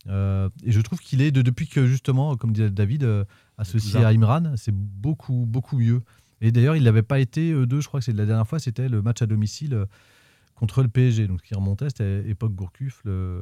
Euh, 0.08 0.50
et 0.63 0.72
je 0.72 0.82
trouve 0.82 1.00
qu'il 1.00 1.22
est 1.22 1.32
de- 1.32 1.41
depuis 1.41 1.68
que 1.68 1.86
justement, 1.88 2.36
comme 2.36 2.52
disait 2.54 2.70
David, 2.70 3.04
euh, 3.04 3.24
associé 3.58 4.04
à 4.04 4.10
Imran, 4.10 4.54
c'est 4.56 4.74
beaucoup 4.74 5.46
beaucoup 5.48 5.78
mieux. 5.78 6.02
Et 6.41 6.52
d'ailleurs, 6.52 6.76
il 6.76 6.84
n'avait 6.84 7.02
pas 7.02 7.20
été 7.20 7.52
eux 7.54 7.65
deux. 7.65 7.82
Je 7.82 7.88
crois 7.88 8.00
que 8.02 8.06
c'est 8.06 8.13
la 8.13 8.26
dernière 8.26 8.48
fois, 8.48 8.60
c'était 8.60 8.89
le 8.89 9.02
match 9.02 9.22
à 9.22 9.26
domicile 9.26 9.74
euh, 9.74 9.86
contre 10.54 10.84
le 10.84 10.89
PSG. 10.89 11.28
Donc 11.28 11.39
ce 11.41 11.48
qui 11.48 11.56
remontait, 11.56 11.88
c'était 11.89 12.30
époque 12.30 12.54
Gourcuff. 12.54 13.02
le- 13.04 13.41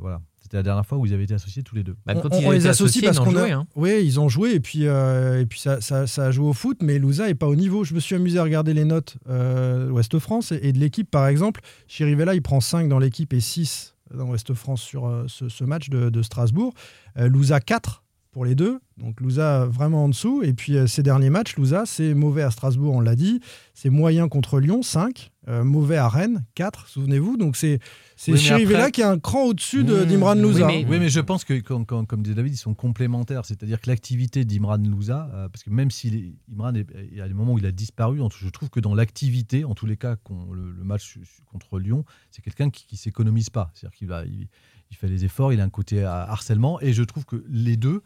Voilà, 0.00 0.20
c'était 0.38 0.58
la 0.58 0.62
dernière 0.62 0.86
fois 0.86 0.96
où 0.98 1.06
ils 1.06 1.12
avaient 1.14 1.24
été 1.24 1.34
associés 1.34 1.62
tous 1.64 1.74
les 1.74 1.82
deux. 1.82 1.96
Bah, 2.06 2.12
on, 2.16 2.20
quand 2.20 2.34
on- 2.34 2.40
ils 2.40 2.46
on 2.46 2.50
les 2.52 2.66
associe 2.66 3.02
associés, 3.02 3.02
parce 3.02 3.18
qu'on 3.18 3.34
a. 3.36 3.40
joué, 3.40 3.52
hein. 3.52 3.66
Oui, 3.74 4.00
ils 4.04 4.20
ont 4.20 4.28
joué 4.28 4.54
et 4.54 4.60
puis, 4.60 4.86
euh, 4.86 5.40
et 5.40 5.46
puis 5.46 5.58
ça, 5.58 5.80
ça- 5.80 6.06
ça 6.06 6.26
a 6.26 6.30
joué 6.30 6.46
au 6.46 6.52
foot, 6.52 6.78
mais 6.82 6.98
Louza 7.00 7.28
est 7.28 7.34
pas 7.34 7.48
au 7.48 7.56
niveau. 7.56 7.82
Je 7.82 7.94
me 7.94 8.00
suis 8.00 8.14
amusé 8.14 8.38
à 8.38 8.44
regarder 8.44 8.74
les 8.74 8.84
notes 8.84 9.16
euh, 9.28 9.90
Ouest 9.90 10.18
France 10.20 10.52
et, 10.52 10.60
et 10.62 10.72
de 10.72 10.78
l'équipe, 10.78 11.10
par 11.10 11.26
exemple. 11.26 11.62
Chirivella, 11.88 12.34
il 12.34 12.42
prend 12.42 12.60
5 12.60 12.88
dans 12.88 12.98
l'équipe 13.00 13.32
et 13.32 13.40
6 13.40 13.94
dans 14.14 14.26
Ouest 14.26 14.54
France 14.54 14.82
sur 14.82 15.06
euh, 15.06 15.26
ce, 15.28 15.64
match 15.64 15.88
de, 15.88 16.10
de 16.10 16.22
Strasbourg. 16.22 16.74
Euh, 17.16 17.28
Louza 17.28 17.60
4 17.60 18.02
pour 18.36 18.44
les 18.44 18.54
deux. 18.54 18.80
Donc 18.98 19.18
Louza 19.22 19.64
vraiment 19.64 20.04
en 20.04 20.08
dessous. 20.10 20.42
Et 20.42 20.52
puis 20.52 20.76
euh, 20.76 20.86
ces 20.86 21.02
derniers 21.02 21.30
matchs, 21.30 21.56
Louza, 21.56 21.84
c'est 21.86 22.12
mauvais 22.12 22.42
à 22.42 22.50
Strasbourg, 22.50 22.92
on 22.94 23.00
l'a 23.00 23.16
dit. 23.16 23.40
C'est 23.72 23.88
moyen 23.88 24.28
contre 24.28 24.60
Lyon, 24.60 24.82
5. 24.82 25.32
Euh, 25.48 25.64
mauvais 25.64 25.96
à 25.96 26.06
Rennes, 26.06 26.44
4, 26.54 26.86
souvenez-vous. 26.86 27.38
Donc 27.38 27.56
c'est 27.56 27.78
c'est 28.14 28.32
Oui, 28.32 28.38
mais 28.38 28.44
Chirivella 28.44 28.78
après- 28.80 28.92
qui 28.92 29.00
est 29.00 29.04
un 29.04 29.18
cran 29.18 29.44
au-dessus 29.44 29.84
de- 29.84 30.04
d'Imran 30.04 30.34
Louza. 30.34 30.66
Oui 30.66 30.84
mais, 30.86 31.08
je 31.08 31.20
pense 31.20 31.44
que, 31.44 31.58
comme, 31.60 31.86
comme, 31.86 32.06
comme 32.06 32.22
dit 32.22 32.34
David, 32.34 32.52
ils 32.52 32.58
sont 32.58 32.74
complémentaires. 32.74 33.46
C'est-à-dire 33.46 33.80
que 33.80 33.88
l'activité 33.88 34.44
d'Imran 34.44 34.76
Louza, 34.76 35.30
euh, 35.32 35.48
parce 35.48 35.62
que 35.62 35.70
même 35.70 35.90
si 35.90 36.34
Imran, 36.52 36.74
est- 36.74 36.86
il 37.10 37.16
y 37.16 37.22
a 37.22 37.28
des 37.28 37.32
moments 37.34 37.54
où 37.54 37.58
il 37.58 37.64
a 37.64 37.72
disparu, 37.72 38.18
je 38.38 38.48
trouve 38.50 38.68
que 38.68 38.80
dans 38.80 38.94
l'activité, 38.94 39.64
en 39.64 39.74
tous 39.74 39.86
les 39.86 39.96
cas, 39.96 40.16
le, 40.52 40.72
le 40.72 40.84
match 40.84 41.18
contre 41.50 41.78
Lyon, 41.78 42.04
c'est 42.30 42.42
quelqu'un 42.42 42.68
qui 42.68 42.84
ne 42.92 42.98
s'économise 42.98 43.48
pas. 43.48 43.70
C'est-à-dire 43.72 43.96
qu'il 43.96 44.08
va, 44.08 44.26
il, 44.26 44.46
il 44.90 44.96
fait 44.96 45.08
les 45.08 45.24
efforts, 45.24 45.52
il 45.54 45.60
a 45.60 45.64
un 45.64 45.70
côté 45.70 46.02
euh, 46.02 46.08
harcèlement, 46.10 46.78
et 46.82 46.92
je 46.92 47.02
trouve 47.02 47.24
que 47.24 47.42
les 47.48 47.76
deux 47.76 48.02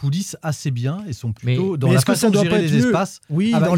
coulissent 0.00 0.36
assez 0.42 0.70
bien 0.70 0.98
et 1.08 1.12
sont 1.12 1.32
plutôt 1.32 1.76
dans 1.76 1.88
Mais 1.88 1.92
la 1.94 1.98
est-ce 1.98 2.06
que 2.06 2.12
façon 2.12 2.28
ça 2.28 2.30
doit 2.32 2.44
de 2.44 2.48
pas 2.48 2.54
gérer 2.56 2.66
être 2.66 2.72
les 2.72 2.78
mieux 2.80 2.86
espaces. 2.86 3.20
Oui, 3.28 3.50
Ah 3.54 3.60
bah, 3.60 3.66
dans 3.68 3.74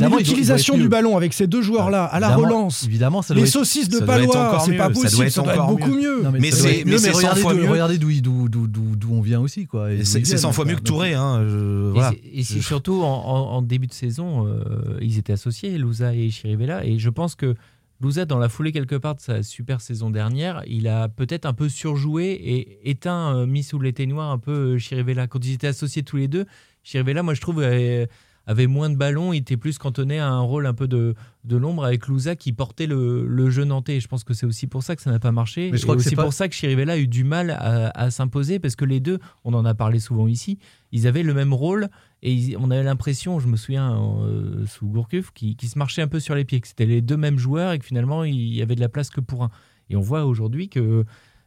mais 0.00 0.16
l'utilisation 0.16 0.76
du 0.78 0.88
ballon 0.88 1.16
avec 1.16 1.32
ces 1.34 1.46
deux 1.46 1.60
joueurs-là 1.62 2.04
à 2.04 2.18
la 2.20 2.34
relance. 2.34 2.84
évidemment, 2.84 3.20
ça 3.22 3.34
les 3.34 3.40
doit 3.42 3.50
saucisses 3.50 3.88
de 3.88 3.98
ça 3.98 4.04
doit 4.06 4.14
être 4.22 4.26
Palois, 4.32 4.48
encore 4.48 4.60
c'est 4.62 4.70
mieux, 4.72 4.76
pas 4.78 4.84
ça 4.84 4.90
doit 4.92 5.02
possible, 5.02 5.22
être 5.24 5.32
ça 5.32 5.42
doit 5.42 5.52
être 5.54 5.60
encore 5.62 5.76
beaucoup 5.76 5.90
mieux. 5.94 6.22
Non, 6.22 6.30
Mais 6.32 6.38
mais 6.40 6.50
c'est 6.50 6.84
100 7.12 7.16
regardez 7.18 7.40
fois 7.40 7.54
d'où- 7.54 7.60
mieux. 7.60 7.70
Regardez 7.70 7.98
d'où 7.98 8.10
d'où- 8.20 8.48
d'où- 8.48 8.66
d'où- 8.66 8.96
d'où 8.96 9.12
on 9.12 9.20
vient 9.20 9.40
aussi. 9.40 9.66
Quoi, 9.66 9.88
C'est 9.90 9.96
ils 9.96 10.06
c'est 10.06 10.18
viennent, 10.20 10.38
100 10.38 10.52
fois 10.52 10.64
mieux 10.64 10.72
que 10.76 10.80
Donc, 10.80 10.86
Touré. 10.86 11.14
Hein, 11.14 11.42
Et 11.42 11.90
voilà. 11.92 12.10
c'est- 12.10 12.20
Et, 12.38 12.42
c'est 12.44 12.60
Je- 12.60 12.64
surtout 12.66 13.02
en 13.02 13.62
début 13.62 13.86
de 13.86 13.92
saison, 13.92 14.46
euh, 14.46 14.60
ils 15.00 15.18
étaient 15.18 15.32
associés, 15.34 15.76
Louza 15.78 16.14
et 16.14 16.30
Chirivella. 16.30 16.84
Et 16.86 16.98
je 16.98 17.10
pense 17.10 17.34
que 17.34 17.54
Louza, 18.00 18.24
dans 18.26 18.38
la 18.38 18.48
foulée 18.48 18.72
quelque 18.72 18.96
part 18.96 19.14
de 19.14 19.20
sa 19.20 19.42
super 19.42 19.80
saison 19.80 20.10
dernière, 20.10 20.62
il 20.66 20.86
a 20.88 21.08
peut-être 21.08 21.46
un 21.46 21.54
peu 21.54 21.68
surjoué 21.68 22.26
et 22.32 22.90
éteint, 22.90 23.34
euh, 23.36 23.46
mis 23.46 23.62
sous 23.62 23.78
l'éteignoir 23.80 24.30
un 24.30 24.38
peu 24.38 24.74
euh, 24.74 24.78
Chirivella. 24.78 25.26
Quand 25.26 25.44
ils 25.44 25.54
étaient 25.54 25.66
associés 25.68 26.02
tous 26.02 26.16
les 26.18 26.28
deux, 26.28 26.44
Chirivella, 26.82 27.22
moi 27.22 27.32
je 27.34 27.40
trouve, 27.40 27.60
avait, 27.62 28.08
avait 28.46 28.66
moins 28.66 28.90
de 28.90 28.96
ballons, 28.96 29.32
il 29.32 29.38
était 29.38 29.56
plus 29.56 29.78
cantonné 29.78 30.18
à 30.18 30.28
un 30.28 30.40
rôle 30.40 30.66
un 30.66 30.74
peu 30.74 30.86
de, 30.86 31.14
de 31.44 31.56
l'ombre 31.56 31.84
avec 31.84 32.06
Louza 32.06 32.36
qui 32.36 32.52
portait 32.52 32.86
le, 32.86 33.26
le 33.26 33.50
jeu 33.50 33.64
nantais. 33.64 33.96
Et 33.96 34.00
je 34.00 34.08
pense 34.08 34.24
que 34.24 34.34
c'est 34.34 34.46
aussi 34.46 34.66
pour 34.66 34.82
ça 34.82 34.94
que 34.94 35.00
ça 35.02 35.10
n'a 35.10 35.18
pas 35.18 35.32
marché. 35.32 35.70
Mais 35.72 35.78
je 35.78 35.82
crois 35.82 35.94
et 35.94 35.98
que 35.98 36.02
c'est 36.02 36.10
aussi 36.10 36.16
pas- 36.16 36.22
pour 36.24 36.32
ça 36.34 36.48
que 36.48 36.54
Chirivella 36.54 36.92
a 36.92 36.98
eu 36.98 37.08
du 37.08 37.24
mal 37.24 37.50
à, 37.50 37.88
à 37.98 38.10
s'imposer 38.10 38.58
parce 38.58 38.76
que 38.76 38.84
les 38.84 39.00
deux, 39.00 39.18
on 39.44 39.54
en 39.54 39.64
a 39.64 39.74
parlé 39.74 39.98
souvent 40.00 40.28
ici, 40.28 40.58
ils 40.92 41.06
avaient 41.06 41.22
le 41.24 41.34
même 41.34 41.52
rôle 41.54 41.88
et 42.22 42.56
on 42.58 42.70
avait 42.70 42.82
l'impression, 42.82 43.38
je 43.40 43.46
me 43.46 43.56
souviens 43.56 43.94
euh, 44.22 44.64
sous 44.66 44.86
Gourcuff, 44.86 45.30
qui, 45.32 45.54
qui 45.56 45.68
se 45.68 45.78
marchaient 45.78 46.02
un 46.02 46.08
peu 46.08 46.18
sur 46.20 46.34
les 46.34 46.44
pieds, 46.44 46.60
que 46.60 46.68
c'était 46.68 46.86
les 46.86 47.02
deux 47.02 47.16
mêmes 47.16 47.38
joueurs 47.38 47.72
et 47.72 47.78
que 47.78 47.84
finalement 47.84 48.24
il 48.24 48.54
y 48.54 48.62
avait 48.62 48.74
de 48.74 48.80
la 48.80 48.88
place 48.88 49.10
que 49.10 49.20
pour 49.20 49.44
un. 49.44 49.50
Et 49.90 49.96
on 49.96 50.00
voit 50.00 50.24
aujourd'hui 50.24 50.68
que 50.68 51.04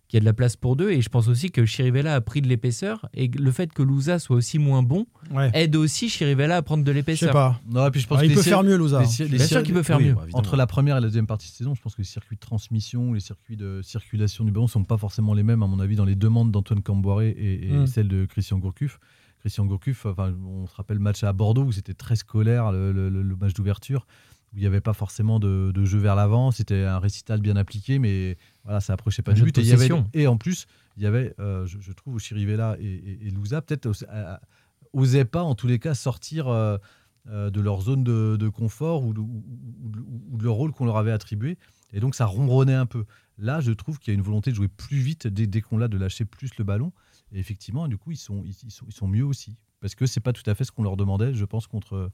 qu'il 0.08 0.18
y 0.18 0.22
a 0.22 0.22
de 0.22 0.26
la 0.26 0.34
place 0.34 0.56
pour 0.56 0.76
deux 0.76 0.90
et 0.90 1.02
je 1.04 1.10
pense 1.10 1.28
aussi 1.28 1.52
que 1.52 1.66
Chirivella 1.68 2.16
a 2.16 2.22
pris 2.22 2.42
de 2.42 2.48
l'épaisseur 2.48 3.08
et 3.14 3.28
le 3.28 3.52
fait 3.52 3.72
que 3.72 3.84
Louza 3.84 4.18
soit 4.18 4.36
aussi 4.38 4.58
moins 4.58 4.82
bon 4.82 5.06
Ouais. 5.30 5.52
aide 5.54 5.76
aussi 5.76 6.10
Chirivella 6.10 6.58
à 6.58 6.62
prendre 6.64 6.84
de 6.84 6.92
l'épaisseur. 6.92 7.28
Je 7.28 7.32
sais 7.32 7.34
pas. 7.34 7.62
Non, 7.70 7.86
et 7.86 7.92
puis 7.92 8.02
je 8.02 8.08
pense 8.08 8.18
Ah, 8.20 8.26
il 8.26 8.34
peut 8.34 8.42
faire 8.42 8.64
mieux, 8.64 8.76
Louza. 8.76 9.04
Bien 9.04 9.46
sûr 9.46 9.62
qu'il 9.62 9.76
peut 9.76 9.84
faire 9.84 9.98
oui, 10.00 10.06
mieux. 10.06 10.14
bah, 10.16 10.24
Entre 10.34 10.56
la 10.56 10.66
première 10.66 10.98
et 10.98 11.02
la 11.02 11.06
deuxième 11.06 11.28
partie 11.28 11.50
de 11.52 11.54
saison, 11.54 11.76
je 11.76 11.82
pense 11.84 11.94
que 11.94 12.02
les 12.02 12.08
circuits 12.08 12.38
de 12.38 12.40
transmission, 12.40 13.14
les 13.14 13.20
circuits 13.20 13.56
de 13.56 13.82
circulation 13.84 14.44
du 14.46 14.52
ballon 14.52 14.66
ne 14.66 14.70
sont 14.72 14.84
pas 14.84 14.98
forcément 14.98 15.36
les 15.36 15.44
mêmes, 15.44 15.62
à 15.62 15.68
mon 15.68 15.80
avis, 15.80 15.96
dans 15.96 16.06
les 16.06 16.16
demandes 16.16 16.52
d'Antoine 16.52 16.82
Camboiré 16.82 17.30
et, 17.30 17.70
et 17.70 17.74
Mm. 17.74 17.86
celles 17.86 18.08
de 18.08 18.26
Christian 18.26 18.58
Gourcuff. 18.58 19.00
Christian 19.40 19.66
Gourcuff, 19.66 20.06
enfin, 20.06 20.34
on 20.46 20.68
se 20.68 20.76
rappelle 20.76 20.98
le 20.98 21.04
match 21.04 21.24
à 21.24 21.32
Bordeaux 21.34 21.64
où 21.64 21.72
c'était 21.72 21.94
très 21.94 22.16
scolaire, 22.16 22.72
le, 22.72 22.92
le- 22.92 23.10
le 23.10 23.36
match 23.36 23.54
d'ouverture, 23.54 24.06
où 24.54 24.58
il 24.58 24.62
n'y 24.62 24.66
avait 24.66 24.82
pas 24.82 24.94
forcément 24.94 25.40
de, 25.40 25.72
de 25.74 25.86
jeu 25.86 25.98
vers 26.00 26.16
l'avant. 26.16 26.52
C'était 26.52 26.84
un 26.84 27.00
récital 27.00 27.40
bien 27.40 27.56
appliqué, 27.56 28.00
mais 28.00 28.38
voilà, 28.64 28.82
ça 28.82 28.94
approchait 28.94 29.22
pas 29.22 29.32
du 29.34 29.42
but. 29.44 29.58
Et, 29.58 29.62
il 29.62 29.68
y 29.68 29.72
avait- 29.72 29.88
possession. 29.88 30.10
et 30.14 30.28
en 30.28 30.38
plus, 30.38 30.66
il 30.98 31.04
y 31.04 31.06
avait, 31.06 31.34
euh, 31.40 31.66
je, 31.66 31.80
je 31.80 31.92
trouve, 31.94 32.20
Chirivella 32.20 32.76
et, 32.80 32.86
et, 32.86 33.28
et 33.28 33.32
Louza, 33.32 33.62
peut-être 33.62 33.86
euh, 33.86 33.94
euh, 34.12 34.36
osaient 34.94 35.26
pas, 35.26 35.44
en 35.44 35.56
tous 35.56 35.68
les 35.68 35.80
cas, 35.80 35.94
sortir 35.94 36.48
euh, 36.48 36.78
de 37.28 37.62
leur 37.62 37.82
zone 37.82 38.04
de, 38.04 38.38
de 38.38 38.50
confort 38.50 39.04
ou 39.06 39.14
de, 39.14 39.20
ou- 39.20 39.44
ou 39.84 39.90
de- 39.90 40.00
ou 40.32 40.38
de 40.38 40.44
leur 40.44 40.56
rôle 40.56 40.72
qu'on 40.72 40.86
leur 40.86 40.98
avait 40.98 41.12
attribué. 41.12 41.58
Et 41.94 42.00
donc, 42.00 42.16
ça 42.16 42.26
ronronnait 42.26 42.74
un 42.74 42.86
peu. 42.86 43.06
Là, 43.38 43.62
je 43.62 43.72
trouve 43.72 44.00
qu'il 44.00 44.12
y 44.14 44.16
a 44.16 44.18
une 44.18 44.24
volonté 44.26 44.52
de 44.52 44.56
jouer 44.56 44.68
plus 44.68 44.98
vite 44.98 45.28
dès, 45.28 45.48
dès 45.48 45.62
qu'on 45.62 45.78
l'a, 45.78 45.88
de 45.88 45.98
lâcher 45.98 46.26
plus 46.26 46.52
le 46.58 46.64
ballon. 46.64 46.92
Et 47.34 47.40
effectivement, 47.40 47.88
du 47.88 47.98
coup, 47.98 48.12
ils 48.12 48.18
sont, 48.18 48.44
ils, 48.46 48.56
ils 48.64 48.72
sont, 48.72 48.86
ils 48.88 48.94
sont 48.94 49.08
mieux 49.08 49.26
aussi. 49.26 49.56
Parce 49.82 49.96
que 49.96 50.06
c'est 50.06 50.20
pas 50.20 50.34
tout 50.34 50.48
à 50.50 50.56
fait 50.56 50.64
ce 50.64 50.72
qu'on 50.72 50.84
leur 50.84 50.98
demandait, 50.98 51.34
je 51.34 51.46
pense, 51.46 51.68
contre 51.68 51.96
euh, 51.96 52.10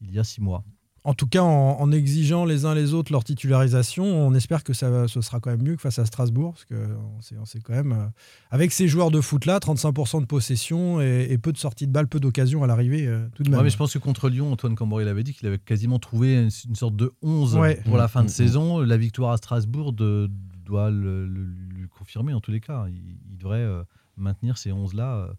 il 0.00 0.10
y 0.12 0.18
a 0.18 0.24
six 0.24 0.40
mois. 0.40 0.64
En 1.04 1.14
tout 1.14 1.28
cas, 1.28 1.40
en, 1.42 1.80
en 1.80 1.92
exigeant 1.92 2.44
les 2.44 2.64
uns 2.64 2.74
les 2.74 2.92
autres 2.92 3.12
leur 3.12 3.22
titularisation, 3.22 4.04
on 4.04 4.34
espère 4.34 4.64
que 4.64 4.72
ça, 4.72 5.06
ce 5.06 5.20
sera 5.20 5.38
quand 5.38 5.50
même 5.50 5.62
mieux 5.62 5.76
que 5.76 5.80
face 5.82 6.00
à 6.00 6.04
Strasbourg, 6.04 6.54
parce 6.54 6.64
que 6.64 6.74
on 7.16 7.20
sait, 7.20 7.36
on 7.38 7.44
sait 7.44 7.60
quand 7.60 7.74
même, 7.74 7.92
euh, 7.92 8.06
avec 8.50 8.72
ces 8.72 8.88
joueurs 8.88 9.12
de 9.12 9.20
foot 9.20 9.46
là, 9.46 9.60
35% 9.60 10.20
de 10.22 10.26
possession 10.26 11.00
et, 11.00 11.28
et 11.30 11.38
peu 11.38 11.52
de 11.52 11.58
sorties 11.58 11.86
de 11.86 11.92
balles, 11.92 12.08
peu 12.08 12.18
d'occasions 12.18 12.64
à 12.64 12.66
l'arrivée, 12.66 13.06
euh, 13.06 13.24
tout 13.36 13.44
de 13.44 13.50
même. 13.50 13.58
Ouais, 13.58 13.64
mais 13.64 13.70
je 13.70 13.76
pense 13.76 13.92
que 13.92 13.98
contre 14.00 14.28
Lyon, 14.28 14.50
Antoine 14.52 14.74
Camboré 14.74 15.04
l'avait 15.04 15.22
dit 15.22 15.32
qu'il 15.32 15.46
avait 15.46 15.58
quasiment 15.60 16.00
trouvé 16.00 16.34
une, 16.42 16.50
une 16.68 16.74
sorte 16.74 16.96
de 16.96 17.12
11 17.22 17.54
Ouais. 17.56 17.80
pour 17.84 17.96
la 17.98 18.08
fin 18.08 18.22
de 18.22 18.26
mmh, 18.26 18.30
saison. 18.30 18.80
La 18.80 18.96
victoire 18.96 19.30
à 19.30 19.36
Strasbourg 19.36 19.92
de- 19.92 20.28
doit 20.64 20.90
le, 20.90 21.24
le- 21.28 21.44
lui 21.76 21.86
confirmer 21.88 22.34
en 22.34 22.40
tous 22.40 22.50
les 22.50 22.60
cas. 22.60 22.86
Il, 22.88 23.16
il 23.30 23.38
devrait 23.38 23.58
euh, 23.60 23.84
maintenir 24.16 24.58
ces 24.58 24.70
11-là. 24.72 25.32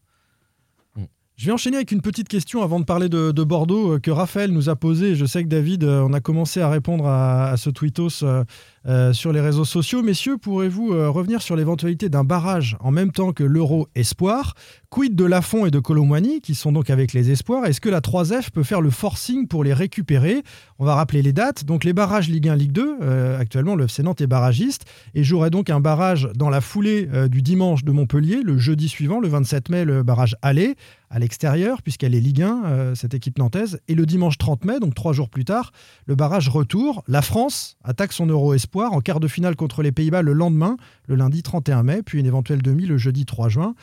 Je 1.37 1.45
vais 1.45 1.51
enchaîner 1.51 1.75
avec 1.77 1.91
une 1.91 2.01
petite 2.01 2.29
question 2.29 2.63
avant 2.63 2.79
de 2.79 2.85
parler 2.85 3.09
de, 3.09 3.31
de 3.31 3.43
Bordeaux 3.43 3.93
euh, 3.93 3.99
que 3.99 4.09
Raphaël 4.09 4.49
nous 4.49 4.69
a 4.69 4.75
posée. 4.75 5.13
Je 5.13 5.23
sais 5.23 5.43
que 5.43 5.47
David, 5.47 5.83
euh, 5.83 6.01
on 6.01 6.11
a 6.13 6.19
commencé 6.19 6.61
à 6.61 6.67
répondre 6.67 7.05
à, 7.05 7.53
ce 7.57 7.69
tweetos 7.69 8.23
euh, 8.23 9.13
sur 9.13 9.31
les 9.31 9.39
réseaux 9.39 9.63
sociaux. 9.63 10.01
Messieurs, 10.01 10.37
pourrez-vous 10.39 10.87
revenir 11.11 11.43
sur 11.43 11.55
l'éventualité 11.55 12.09
d'un 12.09 12.23
barrage 12.23 12.75
en 12.79 12.89
même 12.89 13.11
temps 13.11 13.33
que 13.33 13.43
l'Euro 13.43 13.87
Espoir 13.93 14.55
Quid 14.89 15.15
de 15.15 15.25
Lafont 15.25 15.65
et 15.65 15.71
de 15.71 15.79
Colomboigny, 15.79 16.39
qui 16.39 16.55
sont 16.55 16.71
donc 16.71 16.89
avec 16.89 17.11
les 17.11 17.29
Espoirs? 17.29 17.65
Est-ce 17.65 17.81
que 17.81 17.89
la 17.89 17.99
3F 17.99 18.49
peut 18.51 18.63
faire 18.63 18.79
le 18.79 18.89
forcing 18.89 19.47
pour 19.47 19.65
les 19.65 19.73
récupérer? 19.73 20.41
On 20.79 20.85
va 20.85 20.95
rappeler 20.95 21.21
les 21.21 21.33
dates. 21.33 21.65
Donc 21.65 21.83
les 21.83 21.91
barrages 21.91 22.29
Ligue 22.29 22.47
1, 22.47 22.55
Ligue 22.55 22.71
2, 22.71 22.97
euh, 23.01 23.37
actuellement 23.37 23.75
le 23.75 23.83
FC 23.83 24.03
Nantes 24.03 24.21
est 24.21 24.27
barragiste 24.27 24.85
et 25.13 25.23
jouerait 25.23 25.49
donc 25.49 25.69
un 25.69 25.81
barrage 25.81 26.29
dans 26.35 26.49
la 26.49 26.61
foulée 26.61 27.09
du 27.29 27.41
dimanche 27.41 27.83
de 27.83 27.91
Montpellier, 27.91 28.41
le 28.41 28.57
jeudi 28.57 28.87
suivant, 28.87 29.19
le 29.19 29.27
27 29.27 29.69
mai, 29.69 29.83
le 29.83 30.01
barrage 30.03 30.37
aller 30.41 30.75
à 31.09 31.19
l'extérieur, 31.19 31.81
puisqu'elle 31.81 32.15
est 32.15 32.19
Ligue 32.19 32.41
1, 32.41 32.65
euh, 32.65 32.95
cette 32.95 33.13
équipe 33.13 33.37
nantaise. 33.37 33.79
Et 33.87 33.95
le 33.95 34.05
dimanche 34.05 34.37
30 34.37 34.65
mai, 34.65 34.79
donc 34.79 34.93
trois 34.93 35.13
jours 35.13 35.29
plus 35.29 35.45
tard, 35.45 35.71
le 36.05 36.15
barrage 36.15 36.49
retour. 36.49 37.03
La 37.07 37.21
France 37.21 37.77
attaque 37.83 38.13
son 38.13 38.25
Euro 38.25 38.53
Espoir 38.53 38.93
en 38.93 39.01
quart 39.01 39.19
de 39.19 39.27
finale 39.27 39.55
contre 39.55 39.83
les 39.83 39.91
Pays-Bas 39.91 40.21
le 40.21 40.33
lendemain, 40.33 40.77
le 41.07 41.15
lundi 41.15 41.43
31 41.43 41.83
mai, 41.83 42.01
puis 42.03 42.19
une 42.19 42.25
éventuelle 42.25 42.61
demi 42.61 42.85
le 42.85 42.97
jeudi 42.97 43.25
3 43.25 43.49
juin. 43.49 43.75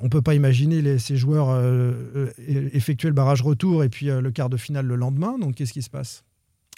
On 0.00 0.04
ne 0.04 0.10
peut 0.10 0.22
pas 0.22 0.34
imaginer 0.34 0.98
ces 0.98 1.16
joueurs 1.16 1.50
euh, 1.50 1.92
euh, 2.16 2.70
effectuer 2.72 3.08
le 3.08 3.14
barrage 3.14 3.42
retour 3.42 3.82
et 3.82 3.88
puis 3.88 4.06
le 4.06 4.30
quart 4.30 4.48
de 4.48 4.56
finale 4.56 4.86
le 4.86 4.96
lendemain. 4.96 5.38
Donc 5.38 5.56
qu'est-ce 5.56 5.72
qui 5.72 5.82
se 5.82 5.90
passe? 5.90 6.24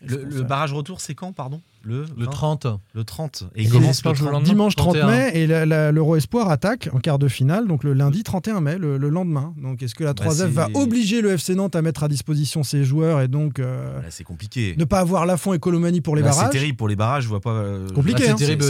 Le, 0.02 0.42
barrage 0.42 0.72
retour, 0.72 1.00
c'est 1.00 1.14
quand, 1.14 1.33
pardon? 1.33 1.61
Le, 1.83 2.04
Le 2.16 2.24
20? 2.24 2.30
30. 2.30 2.66
Le 2.94 3.04
30. 3.04 3.44
Et 3.54 3.61
Et 3.61 3.64
il 3.64 3.70
commence 3.70 4.04
le 4.04 4.12
30. 4.12 4.42
Dimanche 4.42 4.74
30 4.74 4.94
31. 4.96 5.07
mai 5.07 5.33
et 5.35 5.46
l'Euro 5.46 6.16
Espoir 6.16 6.50
attaque 6.50 6.88
en 6.92 6.98
quart 6.98 7.18
de 7.18 7.28
finale, 7.28 7.68
donc 7.68 7.85
le 7.85 7.92
lundi 7.94 8.22
31 8.22 8.61
mai, 8.61 8.76
le, 8.78 8.98
le 8.98 9.09
lendemain. 9.09 9.54
Donc 9.57 9.83
est-ce 9.83 9.94
que 9.94 10.02
la 10.04 10.12
Bah, 10.14 10.24
3F 10.26 10.46
va 10.48 10.66
c'est- 10.66 10.76
obliger 10.78 11.20
le 11.22 11.30
FC 11.33 11.54
Nantes 11.54 11.76
à 11.76 11.83
mettre 11.83 12.02
à 12.02 12.09
disposition 12.09 12.62
ses 12.62 12.85
joueurs 12.85 13.20
et 13.20 13.28
donc 13.28 13.59
euh, 13.61 14.00
Là, 14.02 14.09
c'est 14.11 14.24
compliqué. 14.24 14.74
ne 14.78 14.85
pas 14.85 15.00
avoir 15.00 15.26
Lafont 15.26 15.52
et 15.52 15.59
Colomani 15.59 16.00
pour 16.00 16.16
les 16.16 16.22
Là, 16.22 16.30
barrages? 16.30 16.46
C'est 16.46 16.59
terrible 16.59 16.76
pour 16.76 16.88
les 16.88 16.96
barrages, 16.96 17.24
je 17.24 17.28
vois 17.28 17.40
pas. 17.40 17.50
euh, 17.52 17.88
Compliqué, 17.90 18.18
Bah, 18.20 18.24
c'est 18.26 18.30
hein. 18.33 18.37
terrible, 18.37 18.64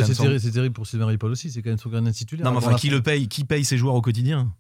terrible, 0.52 0.74
pour 0.74 0.87
Sylvain 0.87 1.06
Ripoll 1.06 1.30
aussi. 1.32 1.50
C'est 1.50 1.62
quand 1.62 1.70
même 1.70 1.78
son 1.78 1.88
gardien 1.90 2.12
titulaire. 2.12 2.44
Non, 2.44 2.50
mais 2.52 2.58
Avant 2.58 2.68
enfin, 2.68 2.76
qui 2.76 2.90
le 2.90 3.00
paye 3.00 3.28
Qui 3.28 3.44
paye 3.44 3.64
ses 3.64 3.76
joueurs 3.78 3.94
au 3.94 4.02
quotidien? 4.02 4.52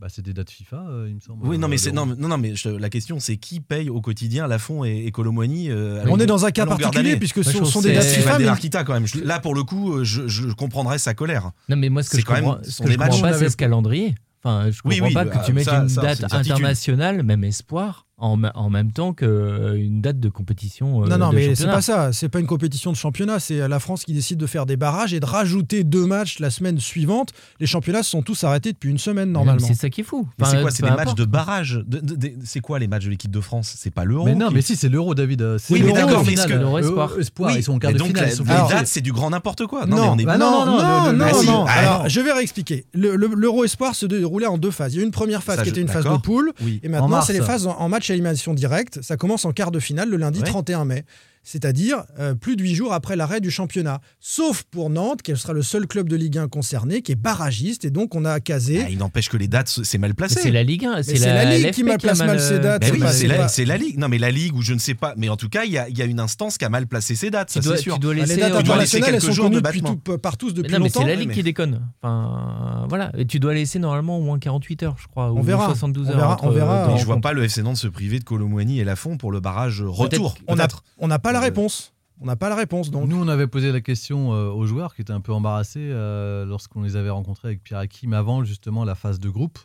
Bah, 0.00 0.06
C'est 0.08 0.22
des 0.22 0.32
dates 0.32 0.50
FIFA, 0.50 0.84
euh, 0.88 1.06
il 1.08 1.14
me 1.16 1.20
semble. 1.20 1.46
Oui, 1.46 1.58
non, 1.58 1.68
mais, 1.68 1.74
Euh, 1.76 1.78
c'est, 1.78 1.92
non, 1.92 2.06
non, 2.06 2.28
non, 2.28 2.38
mais 2.38 2.56
je- 2.56 2.70
la 2.70 2.88
question, 2.88 3.20
c'est 3.20 3.36
qui 3.36 3.60
paye 3.60 3.90
au 3.90 4.00
quotidien 4.00 4.46
Lafont 4.46 4.82
et, 4.84 5.04
et 5.06 5.10
Colomboigny 5.12 5.70
euh, 5.70 6.02
On 6.08 6.18
est 6.18 6.26
dans 6.26 6.46
un 6.46 6.50
cas 6.50 6.64
particulier 6.66 7.16
puisque 7.16 7.36
Moi, 7.36 7.44
ce 7.52 7.64
sont 7.64 7.82
des 7.82 7.92
dates 7.92 8.04
FIFA. 8.04 8.38
Mais- 8.38 8.46
Arkita, 8.46 8.82
quand 8.84 8.94
même. 8.94 9.06
Je- 9.06 9.20
Là, 9.20 9.38
pour 9.40 9.54
le 9.54 9.62
coup, 9.62 10.02
je, 10.02 10.26
je 10.26 10.48
comprendrais 10.52 10.98
sa 10.98 11.12
colère. 11.14 11.50
Non, 11.68 11.76
mais 11.76 11.90
moi, 11.90 12.02
ce 12.02 12.10
que 12.10 12.20
je 12.20 12.26
même- 12.32 12.44
comprends, 12.44 12.58
ce 12.64 12.82
que 12.82 12.90
je 12.90 12.96
comprends 12.96 13.20
pas, 13.20 13.32
c'est 13.34 13.50
ce 13.50 13.56
calendrier. 13.56 14.14
Enfin, 14.42 14.70
je 14.70 14.80
Oui, 14.86 14.96
comprends 14.96 15.08
oui, 15.08 15.12
pas 15.14 15.24
bah, 15.26 15.36
que 15.38 15.44
tu 15.46 15.52
mettes 15.52 15.64
ça- 15.66 15.82
une 15.82 15.88
ça, 15.90 16.00
date 16.00 16.24
internationale, 16.32 17.22
même 17.22 17.44
espoir, 17.44 18.06
en, 18.20 18.70
même 18.70 18.92
temps 18.92 19.12
qu'une 19.12 20.00
date 20.00 20.20
de 20.20 20.28
compétition. 20.28 21.02
euh, 21.04 21.06
Non, 21.08 21.18
non, 21.18 21.30
de 21.30 21.36
mais 21.36 21.54
c'est 21.54 21.66
pas 21.66 21.80
ça. 21.82 22.12
C'est 22.12 22.28
pas 22.28 22.40
une 22.40 22.46
compétition 22.46 22.92
de 22.92 22.96
championnat. 22.96 23.40
C'est 23.40 23.66
la 23.68 23.78
France 23.80 24.04
qui 24.04 24.12
décide 24.12 24.38
de 24.38 24.46
faire 24.46 24.66
des 24.66 24.76
barrages 24.76 25.14
et 25.14 25.20
de 25.20 25.26
rajouter 25.26 25.84
deux 25.84 26.06
matchs 26.06 26.38
la 26.38 26.50
semaine 26.50 26.78
suivante. 26.78 27.30
Les 27.60 27.66
championnats 27.66 28.02
se 28.02 28.10
sont 28.10 28.22
tous 28.22 28.44
arrêtés 28.44 28.72
depuis 28.72 28.90
une 28.90 28.98
semaine 28.98 29.32
normalement. 29.32 29.66
C'est 29.66 29.74
ça 29.74 29.90
qui 29.90 30.02
est 30.02 30.04
fou. 30.04 30.28
Enfin, 30.40 30.50
c'est 30.50 30.60
quoi 30.62 30.70
C'est 30.70 30.82
des 30.82 30.90
matchs 30.90 31.14
de 31.14 31.24
barrage 31.24 31.80
de- 31.86 32.00
de- 32.00 32.14
de- 32.16 32.32
C'est 32.44 32.60
quoi 32.60 32.78
les 32.78 32.88
matchs 32.88 33.04
de 33.04 33.10
l'équipe 33.10 33.30
de 33.30 33.40
France? 33.40 33.74
C'est 33.76 33.92
pas 33.92 34.04
l'euro 34.04 34.24
Mais 34.26 34.34
non, 34.34 34.48
qui- 34.48 34.54
mais 34.54 34.62
si, 34.62 34.76
c'est 34.76 34.88
l'Euro, 34.88 35.14
David. 35.14 35.42
euh, 35.42 35.58
c'est 35.58 35.74
Oui, 35.74 35.80
mais 35.80 35.86
l'Euro 35.92 36.06
d'accord, 36.06 36.24
mais 36.26 36.34
que- 36.34 36.52
l'Euro 36.52 36.78
Espoir. 36.78 37.10
Espoir, 37.18 37.50
Oui, 37.52 37.58
ils 37.58 37.62
sont 37.62 37.72
en 37.74 37.78
quart 37.78 37.92
de 37.92 37.98
donc 37.98 38.08
finale. 38.08 38.30
la- 38.46 38.62
les 38.62 38.68
dates, 38.74 38.86
c'est 38.86 39.00
du 39.00 39.12
grand 39.12 39.30
n'importe 39.30 39.66
quoi. 39.66 39.86
Non, 39.86 39.96
Non, 39.96 40.02
mais 40.02 40.08
on 40.08 40.18
est 40.18 40.24
bah 40.24 40.38
non, 40.38 40.50
non, 40.50 40.66
non, 40.66 41.12
non, 41.12 41.24
Ah, 41.30 41.32
non. 41.46 41.64
Alors, 41.66 42.08
je 42.08 42.20
vais 42.20 42.32
réexpliquer. 42.32 42.84
Le- 42.94 43.16
le- 43.16 43.30
L'Euro 43.34 43.64
Espoir 43.64 43.94
se 43.94 44.06
déroulait 44.06 44.46
en 44.46 44.58
deux 44.58 44.70
phases. 44.70 44.94
Il 44.94 44.98
y 44.98 45.00
a 45.00 45.04
une 45.04 45.10
première 45.10 45.42
phase 45.42 45.62
qui 45.62 45.68
était 45.70 45.80
une 45.80 45.88
phase 45.88 46.04
de 46.04 46.16
poule. 46.18 46.52
Et 46.82 46.88
maintenant, 46.88 47.22
c'est 47.22 47.32
les 47.32 47.40
phases 47.40 47.66
en, 47.66 47.76
en 47.78 47.88
match 47.88 48.09
à 48.10 48.14
élimination 48.14 48.54
directe. 48.54 49.00
Ça 49.02 49.16
commence 49.16 49.44
en 49.44 49.52
quart 49.52 49.70
de 49.70 49.80
finale 49.80 50.08
le 50.10 50.16
lundi 50.16 50.40
Ouais. 50.40 50.46
31 50.46 50.84
mai. 50.84 51.04
C'est-à-dire 51.42 52.04
euh, 52.18 52.34
plus 52.34 52.56
de 52.56 52.62
huit 52.62 52.74
jours 52.74 52.92
après 52.92 53.16
l'arrêt 53.16 53.40
du 53.40 53.50
championnat. 53.50 54.00
Sauf 54.20 54.62
pour 54.70 54.90
Nantes, 54.90 55.22
qui 55.22 55.36
sera 55.36 55.52
le 55.52 55.62
seul 55.62 55.86
club 55.86 56.08
de 56.08 56.16
Ligue 56.16 56.38
1 56.38 56.48
concerné, 56.48 57.02
qui 57.02 57.12
est 57.12 57.16
barragiste, 57.16 57.84
et 57.84 57.90
donc 57.90 58.14
on 58.14 58.24
a 58.24 58.40
casé. 58.40 58.82
Ah, 58.84 58.90
il 58.90 58.98
n'empêche 58.98 59.28
que 59.28 59.36
les 59.36 59.48
dates, 59.48 59.68
c'est 59.82 59.98
mal 59.98 60.14
placé. 60.14 60.40
C'est 60.40 60.50
la 60.50 60.62
Ligue 60.62 60.84
1, 60.84 61.02
c'est 61.02 61.18
la, 61.18 61.44
la 61.44 61.56
Ligue 61.58 61.70
qui 61.72 61.82
mal 61.84 61.94
a 61.94 61.98
place 61.98 62.18
mal 62.18 62.40
ses 62.40 62.58
dates. 62.58 62.82
Ben 62.82 62.86
c'est 62.88 62.92
oui, 62.92 62.98
pas- 63.00 63.12
c'est 63.48 63.64
la, 63.64 63.74
pas- 63.74 63.82
Ligue. 63.82 63.98
Non, 63.98 64.08
mais 64.08 64.18
la 64.18 64.30
Ligue, 64.30 64.54
ou 64.54 64.62
je 64.62 64.74
ne 64.74 64.78
sais 64.78 64.94
pas. 64.94 65.14
Mais 65.16 65.28
en 65.28 65.36
tout 65.36 65.48
cas, 65.48 65.64
il 65.64 65.72
y 65.72 65.78
a, 65.78 65.88
il 65.88 65.96
y 65.98 66.02
a 66.02 66.04
une 66.04 66.20
instance 66.20 66.58
qui 66.58 66.64
a 66.64 66.68
mal 66.68 66.86
placé 66.86 67.14
ses 67.14 67.30
dates, 67.30 67.50
ça 67.50 67.60
Tu 67.60 67.66
dois- 67.66 67.76
c'est 67.76 67.82
sûr. 67.82 67.94
tu 67.94 68.00
dois 68.00 68.14
Bah, 68.14 68.20
laisser 68.20 68.34
les 68.36 68.40
dates 68.42 68.50
au- 68.50 68.62
dois 68.62 68.76
laisser 68.78 68.98
internationales, 68.98 69.08
elles 69.14 69.20
quelques 69.20 69.22
sont 69.24 69.32
jours 69.32 69.44
de 69.50 69.60
connues 69.60 69.62
depuis 69.62 69.80
battement. 69.80 70.00
tout- 70.04 70.18
par 70.18 70.36
tous 70.36 70.52
depuis 70.54 70.70
Mais 70.72 70.78
non, 70.78 70.84
mais 70.84 70.90
c'est 70.90 71.04
la 71.04 71.14
Ligue 71.14 71.28
mais- 71.28 71.34
qui 71.34 71.42
déconne. 71.42 71.80
Enfin, 72.02 72.86
voilà. 72.88 73.10
Et 73.16 73.26
tu 73.26 73.40
dois 73.40 73.54
laisser 73.54 73.78
normalement 73.78 74.18
au 74.18 74.22
moins 74.22 74.38
48 74.38 74.82
heures, 74.82 74.96
je 75.00 75.06
crois. 75.08 75.32
On 75.32 75.40
ou 75.40 75.42
verra. 75.42 75.66
72 75.66 76.06
On 76.06 76.10
heures. 76.10 76.16
verra, 76.16 76.32
entre- 76.34 76.44
on 76.44 76.50
verra. 76.50 76.96
je 76.96 77.04
vois 77.04 77.20
pas 77.20 77.32
le 77.32 77.44
FC 77.44 77.62
Nantes 77.62 77.76
se 77.76 77.88
priver 77.88 78.18
de 78.18 78.24
Colomboigny 78.24 78.80
et 78.80 78.84
Lafont 78.84 79.16
pour 79.16 79.32
le 79.32 79.40
barrage 79.40 79.82
retour. 79.82 80.36
On 80.48 80.54
n'a 80.56 80.66
peut-être. 80.66 80.82
On 81.30 81.32
n'a 81.32 81.38
pas 81.38 81.40
la 81.40 81.40
réponse. 81.40 81.92
On 82.22 82.26
n'a 82.26 82.36
pas 82.36 82.48
la 82.50 82.56
réponse. 82.56 82.90
Donc, 82.90 83.08
Nous, 83.08 83.16
on 83.18 83.28
avait 83.28 83.46
posé 83.46 83.72
la 83.72 83.80
question 83.80 84.34
euh, 84.34 84.50
aux 84.50 84.66
joueurs 84.66 84.94
qui 84.94 85.00
étaient 85.00 85.12
un 85.12 85.20
peu 85.22 85.32
embarrassés 85.32 85.80
euh, 85.90 86.44
lorsqu'on 86.44 86.82
les 86.82 86.96
avait 86.96 87.08
rencontrés 87.10 87.48
avec 87.48 87.62
Pierre 87.62 87.78
Hakim 87.78 88.12
avant 88.12 88.44
justement 88.44 88.84
la 88.84 88.94
phase 88.94 89.18
de 89.18 89.30
groupe. 89.30 89.58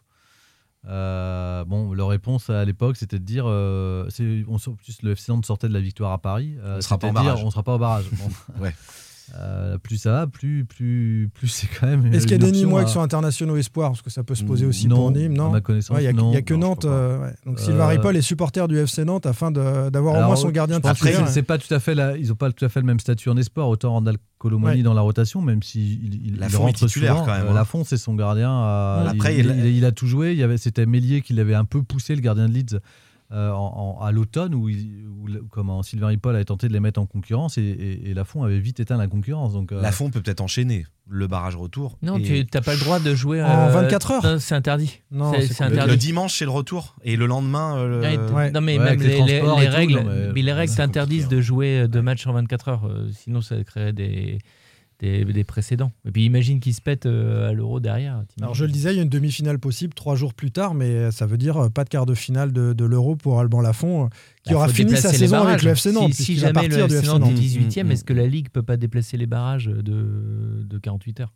Euh, 0.87 1.65
bon, 1.65 1.93
leur 1.93 2.07
réponse 2.09 2.49
à 2.49 2.63
l'époque, 2.63 2.95
c'était 2.97 3.17
de 3.19 3.23
dire, 3.25 3.45
euh, 3.47 4.07
c'est- 4.09 4.45
on, 4.47 4.57
sort- 4.59 4.75
plus 4.75 5.01
le 5.01 5.11
FC 5.13 5.31
Nantes 5.31 5.45
sortait 5.45 5.67
de 5.67 5.73
la 5.73 5.79
victoire 5.81 6.11
à 6.11 6.19
Paris. 6.19 6.55
euh, 6.59 6.77
On 6.77 6.81
sera 6.81 6.97
pas 6.99 7.07
dire, 7.09 7.13
barrage. 7.23 7.43
On 7.43 7.49
sera 7.49 7.63
pas 7.63 7.75
au 7.75 7.79
barrage. 7.79 8.05
Bon. 8.11 8.29
Ouais. 8.61 8.75
Euh, 9.37 9.77
plus 9.79 9.97
ça 9.97 10.11
va, 10.11 10.27
plus, 10.27 10.65
plus, 10.65 11.29
plus 11.33 11.47
c'est 11.47 11.67
quand 11.67 11.87
même. 11.87 12.13
Est-ce 12.13 12.27
qu'il 12.27 12.33
y 12.33 12.35
a 12.35 12.37
des 12.45 12.51
Nîmois 12.51 12.81
à- 12.81 12.83
qui 12.85 12.91
sont 12.91 13.01
internationaux 13.01 13.57
espoirs 13.57 13.89
Parce 13.89 14.01
que 14.03 14.09
ça 14.11 14.23
peut 14.23 14.35
se 14.35 14.43
poser 14.43 14.65
aussi 14.67 14.87
Non, 14.87 14.97
pour 14.97 15.11
Nîmes, 15.11 15.33
non 15.33 15.47
à 15.47 15.53
ma 15.53 15.61
connaissance, 15.61 15.95
Ouais, 15.95 16.03
Il 16.03 16.03
n'y 16.03 16.09
a, 16.09 16.13
non. 16.13 16.31
il 16.31 16.35
y 16.35 16.37
a 16.37 16.41
que 16.43 16.53
Non, 16.53 16.69
Nantes. 16.69 16.85
euh, 16.85 17.19
ouais. 17.21 17.33
Donc 17.45 17.59
Euh, 17.59 17.63
Sylvain 17.63 17.87
Ripoll 17.87 18.15
est 18.17 18.21
supporter 18.21 18.67
du 18.67 18.77
FC 18.77 19.03
Nantes 19.03 19.25
afin 19.25 19.51
d'avoir 19.51 20.15
au 20.15 20.25
moins 20.27 20.35
son 20.35 20.49
gardien 20.49 20.79
de 20.79 20.87
Après, 20.87 21.13
c'est 21.27 21.41
pas 21.43 21.57
tout 21.57 21.73
à 21.73 21.79
fait 21.79 21.95
la- 21.95 22.17
ils 22.17 22.27
n'ont 22.29 22.35
pas 22.35 22.51
tout 22.51 22.63
à 22.63 22.69
fait 22.69 22.79
le 22.79 22.85
même 22.85 22.99
statut 22.99 23.29
en 23.29 23.37
espoir. 23.37 23.67
Autant 23.67 23.93
Randall 23.93 24.17
Colomani 24.37 24.77
Ouais. 24.77 24.83
dans 24.83 24.93
la 24.93 25.01
rotation, 25.01 25.41
même 25.41 25.63
s'il 25.63 26.03
il, 26.03 26.13
il, 26.27 26.35
il 26.47 26.55
rentre 26.55 26.85
titulaire 26.85 27.13
souvent. 27.13 27.25
quand 27.25 27.33
même, 27.33 27.47
Euh, 27.47 27.51
hein. 27.51 27.55
Lafont, 27.55 27.83
c'est 27.83 27.97
son 27.97 28.13
gardien. 28.15 28.51
euh, 28.51 29.07
Après, 29.07 29.37
il, 29.39 29.45
il- 29.47 29.65
il- 29.65 29.77
il 29.77 29.85
a 29.85 29.91
tout 29.91 30.05
joué. 30.07 30.33
Il 30.33 30.59
c'était 30.59 30.85
Mélier 30.85 31.21
qui 31.21 31.33
l'avait 31.33 31.55
un 31.55 31.65
peu 31.65 31.81
poussé, 31.81 32.13
le 32.15 32.21
gardien 32.21 32.47
de 32.47 32.53
Leeds, 32.53 32.77
euh, 33.31 33.49
en- 33.51 33.97
en- 33.99 34.03
à 34.03 34.11
l'automne, 34.11 34.53
où, 34.53 34.69
où 34.69 35.27
le- 35.27 35.43
comment 35.49 35.81
Sylvain 35.83 36.07
Ripoll 36.07 36.35
avait 36.35 36.45
tenté 36.45 36.67
de 36.67 36.73
les 36.73 36.79
mettre 36.79 36.99
en 37.01 37.05
concurrence 37.07 37.57
et, 37.57 37.63
et, 37.63 38.09
et 38.09 38.13
Lafont 38.13 38.43
avait 38.43 38.59
vite 38.59 38.79
éteint 38.79 38.97
la 38.97 39.07
concurrence. 39.07 39.53
Donc, 39.53 39.71
euh, 39.71 39.81
Lafont 39.81 40.11
peut 40.11 40.21
peut-être 40.21 40.41
enchaîner 40.41 40.85
le 41.09 41.25
barrage 41.27 41.55
retour. 41.55 41.97
Non, 42.03 42.17
Et 42.17 42.21
tu 42.23 42.47
n'as 42.53 42.61
pas 42.61 42.73
le 42.73 42.79
droit 42.79 42.99
de 42.99 43.13
jouer 43.15 43.41
En 43.43 43.47
euh, 43.47 43.69
24 43.71 44.11
heures 44.11 44.23
non, 44.23 44.39
C'est 44.39 44.53
interdit. 44.55 45.01
Non, 45.11 45.33
C'est- 45.33 45.41
c'est 45.47 45.53
c'est 45.55 45.63
le, 45.65 45.71
interdit. 45.73 45.91
le 45.91 45.97
dimanche, 45.97 46.37
c'est 46.37 46.45
le 46.45 46.51
retour. 46.51 46.95
Et 47.03 47.15
le 47.15 47.25
lendemain, 47.25 47.77
euh, 47.77 47.87
le- 47.87 48.01
Ouais, 48.01 48.33
Ouais. 48.33 48.51
Non, 48.51 48.61
mais 48.61 48.77
Ouais, 48.77 48.83
même 48.85 48.99
les 48.99 49.07
les, 49.07 49.13
les- 49.23 49.39
transports 49.39 49.59
les 49.59 49.65
et 49.65 49.69
tout, 49.69 49.75
règles, 49.75 49.93
non, 49.95 50.03
mais- 50.05 50.31
mais 50.33 50.41
les 50.43 50.53
règles 50.53 50.73
t'interdisent 50.75 51.23
compliqué, 51.23 51.35
de 51.37 51.41
jouer 51.41 51.79
euh, 51.81 51.87
deux 51.87 52.01
matchs 52.01 52.25
en 52.27 52.33
24 52.33 52.69
heures. 52.69 52.85
euh, 52.87 53.09
sinon, 53.11 53.41
ça 53.41 53.55
créerait 53.63 53.93
des, 53.93 54.37
des, 54.99 55.25
des 55.25 55.43
précédents. 55.43 55.91
Et 56.07 56.11
puis, 56.11 56.25
imagine 56.25 56.59
qu'ils 56.59 56.73
se 56.73 56.81
pètent 56.81 57.05
euh, 57.05 57.49
à 57.49 57.53
l'euro 57.53 57.79
derrière. 57.79 58.23
Alors 58.41 58.53
je 58.55 58.65
le 58.65 58.71
disais, 58.71 58.93
il 58.93 58.97
y 58.97 58.99
a 58.99 59.03
une 59.03 59.09
demi-finale 59.09 59.59
possible 59.59 59.93
trois 59.93 60.15
jours 60.15 60.33
plus 60.33 60.51
tard, 60.51 60.73
mais 60.73 61.11
ça 61.11 61.25
veut 61.25 61.37
dire 61.37 61.57
euh, 61.57 61.69
pas 61.69 61.83
de 61.83 61.89
quart 61.89 62.05
de 62.05 62.13
finale 62.13 62.51
de, 62.53 62.73
de 62.73 62.85
l'Euro 62.85 63.15
pour 63.15 63.39
Alban 63.39 63.61
Lafont, 63.61 64.05
euh, 64.05 64.07
qui 64.43 64.51
Bah, 64.51 64.57
aura 64.57 64.67
fini 64.69 64.95
sa 64.95 65.11
saison 65.11 65.43
avec 65.43 65.63
le 65.63 65.71
FC 65.71 65.91
Nantes. 65.91 66.13
Si, 66.13 66.37
jamais 66.37 66.67
le 66.67 66.77
partir 66.77 66.85
FC 66.85 67.07
Nantes 67.07 67.21
est 67.23 67.25
Nantes. 67.31 67.33
18e, 67.39 67.83
Mm, 67.85 67.91
est-ce 67.91 68.03
que 68.03 68.13
la 68.13 68.27
Ligue 68.27 68.49
peut 68.49 68.63
pas 68.63 68.77
déplacer 68.77 69.17
les 69.17 69.25
barrages 69.27 69.65
de, 69.65 70.63
de 70.63 70.77
48 70.77 71.19
heures? 71.21 71.33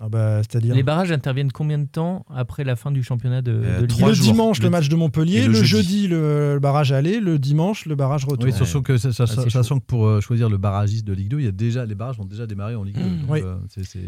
Ah 0.00 0.08
bah, 0.08 0.40
Les 0.60 0.82
barrages 0.82 1.12
interviennent 1.12 1.52
combien 1.52 1.78
de 1.78 1.86
temps 1.86 2.26
après 2.34 2.64
la 2.64 2.74
fin 2.74 2.90
du 2.90 3.04
championnat 3.04 3.42
de, 3.42 3.52
Euh, 3.52 3.80
de 3.80 3.86
Ligue 3.86 4.00
le 4.04 4.12
jours. 4.12 4.26
dimanche 4.26 4.58
le 4.58 4.64
Le- 4.64 4.70
match 4.70 4.88
de 4.88 4.96
Montpellier, 4.96 5.42
le, 5.42 5.52
le 5.52 5.62
jeudi, 5.62 5.66
jeudi. 6.02 6.08
le, 6.08 6.54
le 6.54 6.58
barrage 6.60 6.90
aller, 6.90 7.20
le 7.20 7.38
dimanche 7.38 7.86
le 7.86 7.94
barrage 7.94 8.24
retour. 8.24 8.44
Oui, 8.44 8.52
sachant 8.52 8.82
que, 8.82 8.98
ça- 8.98 9.12
ça- 9.12 9.24
Ah, 9.28 9.48
sachant 9.50 9.78
que 9.78 9.84
pour 9.84 10.06
euh, 10.06 10.20
choisir 10.20 10.48
le 10.50 10.58
barragiste 10.58 11.06
de 11.06 11.12
Ligue 11.12 11.28
2, 11.28 11.38
il 11.38 11.44
y 11.44 11.48
a 11.48 11.52
déjà, 11.52 11.86
les 11.86 11.94
barrages 11.94 12.18
ont 12.18 12.24
déjà 12.24 12.44
démarré 12.46 12.74
en 12.74 12.82
Ligue 12.82 12.96
2. 12.96 13.02
Mmh. 13.04 13.18
donc, 13.20 13.30
Oui. 13.30 13.40
euh, 13.44 13.54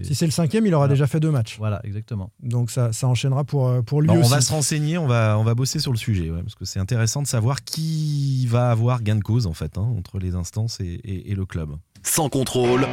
Si 0.03 0.15
c'est 0.15 0.27
le 0.27 0.33
cinquième, 0.33 0.67
il 0.67 0.75
aura 0.75 0.87
Voilà. 0.87 0.95
déjà 0.95 1.07
fait 1.07 1.21
deux 1.21 1.31
matchs. 1.31 1.57
Voilà, 1.59 1.81
exactement. 1.85 2.33
Donc 2.43 2.73
ça, 2.73 2.93
ça 2.93 3.07
enchaînera 3.07 3.45
pour, 3.45 3.69
euh, 3.69 3.83
pour 3.83 4.01
lui 4.03 4.09
Bon, 4.09 4.17
on 4.17 4.21
aussi. 4.23 4.31
va 4.31 4.41
se 4.41 4.51
renseigner, 4.53 4.99
on 4.99 5.07
va, 5.07 5.37
on 5.39 5.45
va 5.45 5.55
bosser 5.55 5.79
sur 5.79 5.93
le 5.93 5.99
sujet, 5.99 6.31
ouais, 6.31 6.43
parce 6.43 6.57
que 6.57 6.65
c'est 6.65 6.81
intéressant 6.81 7.23
de 7.23 7.29
savoir 7.29 7.63
qui 7.63 8.45
va 8.49 8.71
avoir 8.73 9.03
gain 9.03 9.15
de 9.17 9.23
cause 9.23 9.47
en 9.47 9.53
fait 9.53 9.79
hein, 9.79 9.87
entre 9.97 10.19
les 10.19 10.35
instances 10.35 10.81
et, 10.81 10.85
et- 11.05 11.31
et 11.31 11.35
le 11.37 11.47
club. 11.47 11.71
Sans 12.03 12.29
contrôle, 12.29 12.87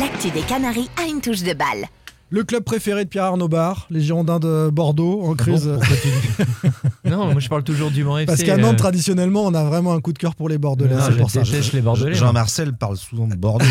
L'actu 0.00 0.30
des 0.30 0.40
Canaries 0.40 0.90
a 1.00 1.06
une 1.06 1.20
touche 1.20 1.44
de 1.44 1.52
balle. 1.52 1.86
Le 2.30 2.42
club 2.42 2.64
préféré 2.64 3.04
de 3.04 3.08
Pierre 3.08 3.24
Arnaud 3.24 3.46
Bar, 3.46 3.86
les 3.90 4.00
Girondins 4.00 4.40
de 4.40 4.68
Bordeaux, 4.68 5.22
en 5.22 5.34
crise. 5.34 5.70
Non, 7.16 7.32
moi 7.32 7.40
je 7.40 7.48
parle 7.48 7.62
toujours 7.62 7.90
du 7.90 8.04
Mans 8.04 8.18
FC. 8.18 8.26
Parce 8.26 8.42
qu'à 8.42 8.56
Nantes, 8.56 8.74
euh, 8.74 8.76
traditionnellement, 8.76 9.44
on 9.44 9.54
a 9.54 9.64
vraiment 9.64 9.92
un 9.94 10.00
coup 10.00 10.12
de 10.12 10.18
cœur 10.18 10.34
pour 10.34 10.48
les 10.48 10.58
Bordelais. 10.58 10.94
non, 10.94 11.00
c'est 11.06 11.12
je 11.12 11.18
pour 11.18 11.30
ça. 11.30 11.42
déteste 11.42 11.72
les 11.72 11.80
Bordelais. 11.80 12.14
Jean-Marcel 12.14 12.72
parle 12.74 12.96
souvent 12.96 13.26
de 13.26 13.34
Bordeaux. 13.36 13.64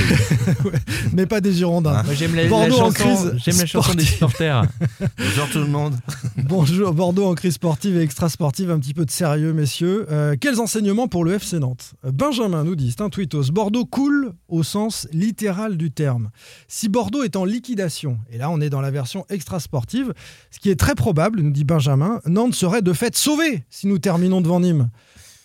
Mais 1.13 1.25
pas 1.25 1.41
des 1.41 1.53
Girondins. 1.53 2.03
Moi, 2.03 2.13
j'aime 2.13 2.35
la, 2.35 2.43
la 2.43 2.49
Bordeaux 2.49 2.79
en 2.79 2.91
chanson, 2.91 2.93
crise 2.93 3.33
j'aime 3.43 3.57
la 3.57 3.65
chanson 3.65 3.93
des 3.93 4.03
sportive. 4.03 4.13
supporters. 4.13 4.63
Bonjour 5.17 5.49
tout 5.51 5.59
le 5.59 5.67
monde. 5.67 5.95
Bonjour, 6.37 6.93
Bordeaux 6.93 7.25
en 7.25 7.33
crise 7.35 7.53
sportive 7.53 7.97
et 7.97 8.01
extra-sportive, 8.01 8.71
un 8.71 8.79
petit 8.79 8.93
peu 8.93 9.05
de 9.05 9.11
sérieux, 9.11 9.53
messieurs. 9.53 10.05
Euh, 10.11 10.35
quels 10.39 10.59
enseignements 10.59 11.07
pour 11.07 11.25
le 11.25 11.33
FC 11.33 11.59
Nantes? 11.59 11.93
Benjamin 12.03 12.63
nous 12.63 12.75
dit, 12.75 12.91
c'est 12.91 13.01
un 13.03 13.09
tweetos, 13.09 13.51
Bordeaux 13.51 13.85
coule 13.85 14.33
au 14.47 14.63
sens 14.63 15.07
littéral 15.11 15.77
du 15.77 15.91
terme. 15.91 16.29
Si 16.67 16.89
Bordeaux 16.89 17.23
est 17.23 17.35
en 17.35 17.45
liquidation, 17.45 18.17
et 18.31 18.37
là 18.37 18.49
on 18.49 18.61
est 18.61 18.69
dans 18.69 18.81
la 18.81 18.91
version 18.91 19.25
extra-sportive, 19.29 20.13
ce 20.51 20.59
qui 20.59 20.69
est 20.69 20.79
très 20.79 20.95
probable, 20.95 21.41
nous 21.41 21.51
dit 21.51 21.63
Benjamin, 21.63 22.19
Nantes 22.25 22.55
serait 22.55 22.81
de 22.81 22.93
fait 22.93 23.15
sauvé 23.15 23.32
si 23.69 23.87
nous 23.87 23.99
terminons 23.99 24.41
devant 24.41 24.59
Nîmes. 24.59 24.89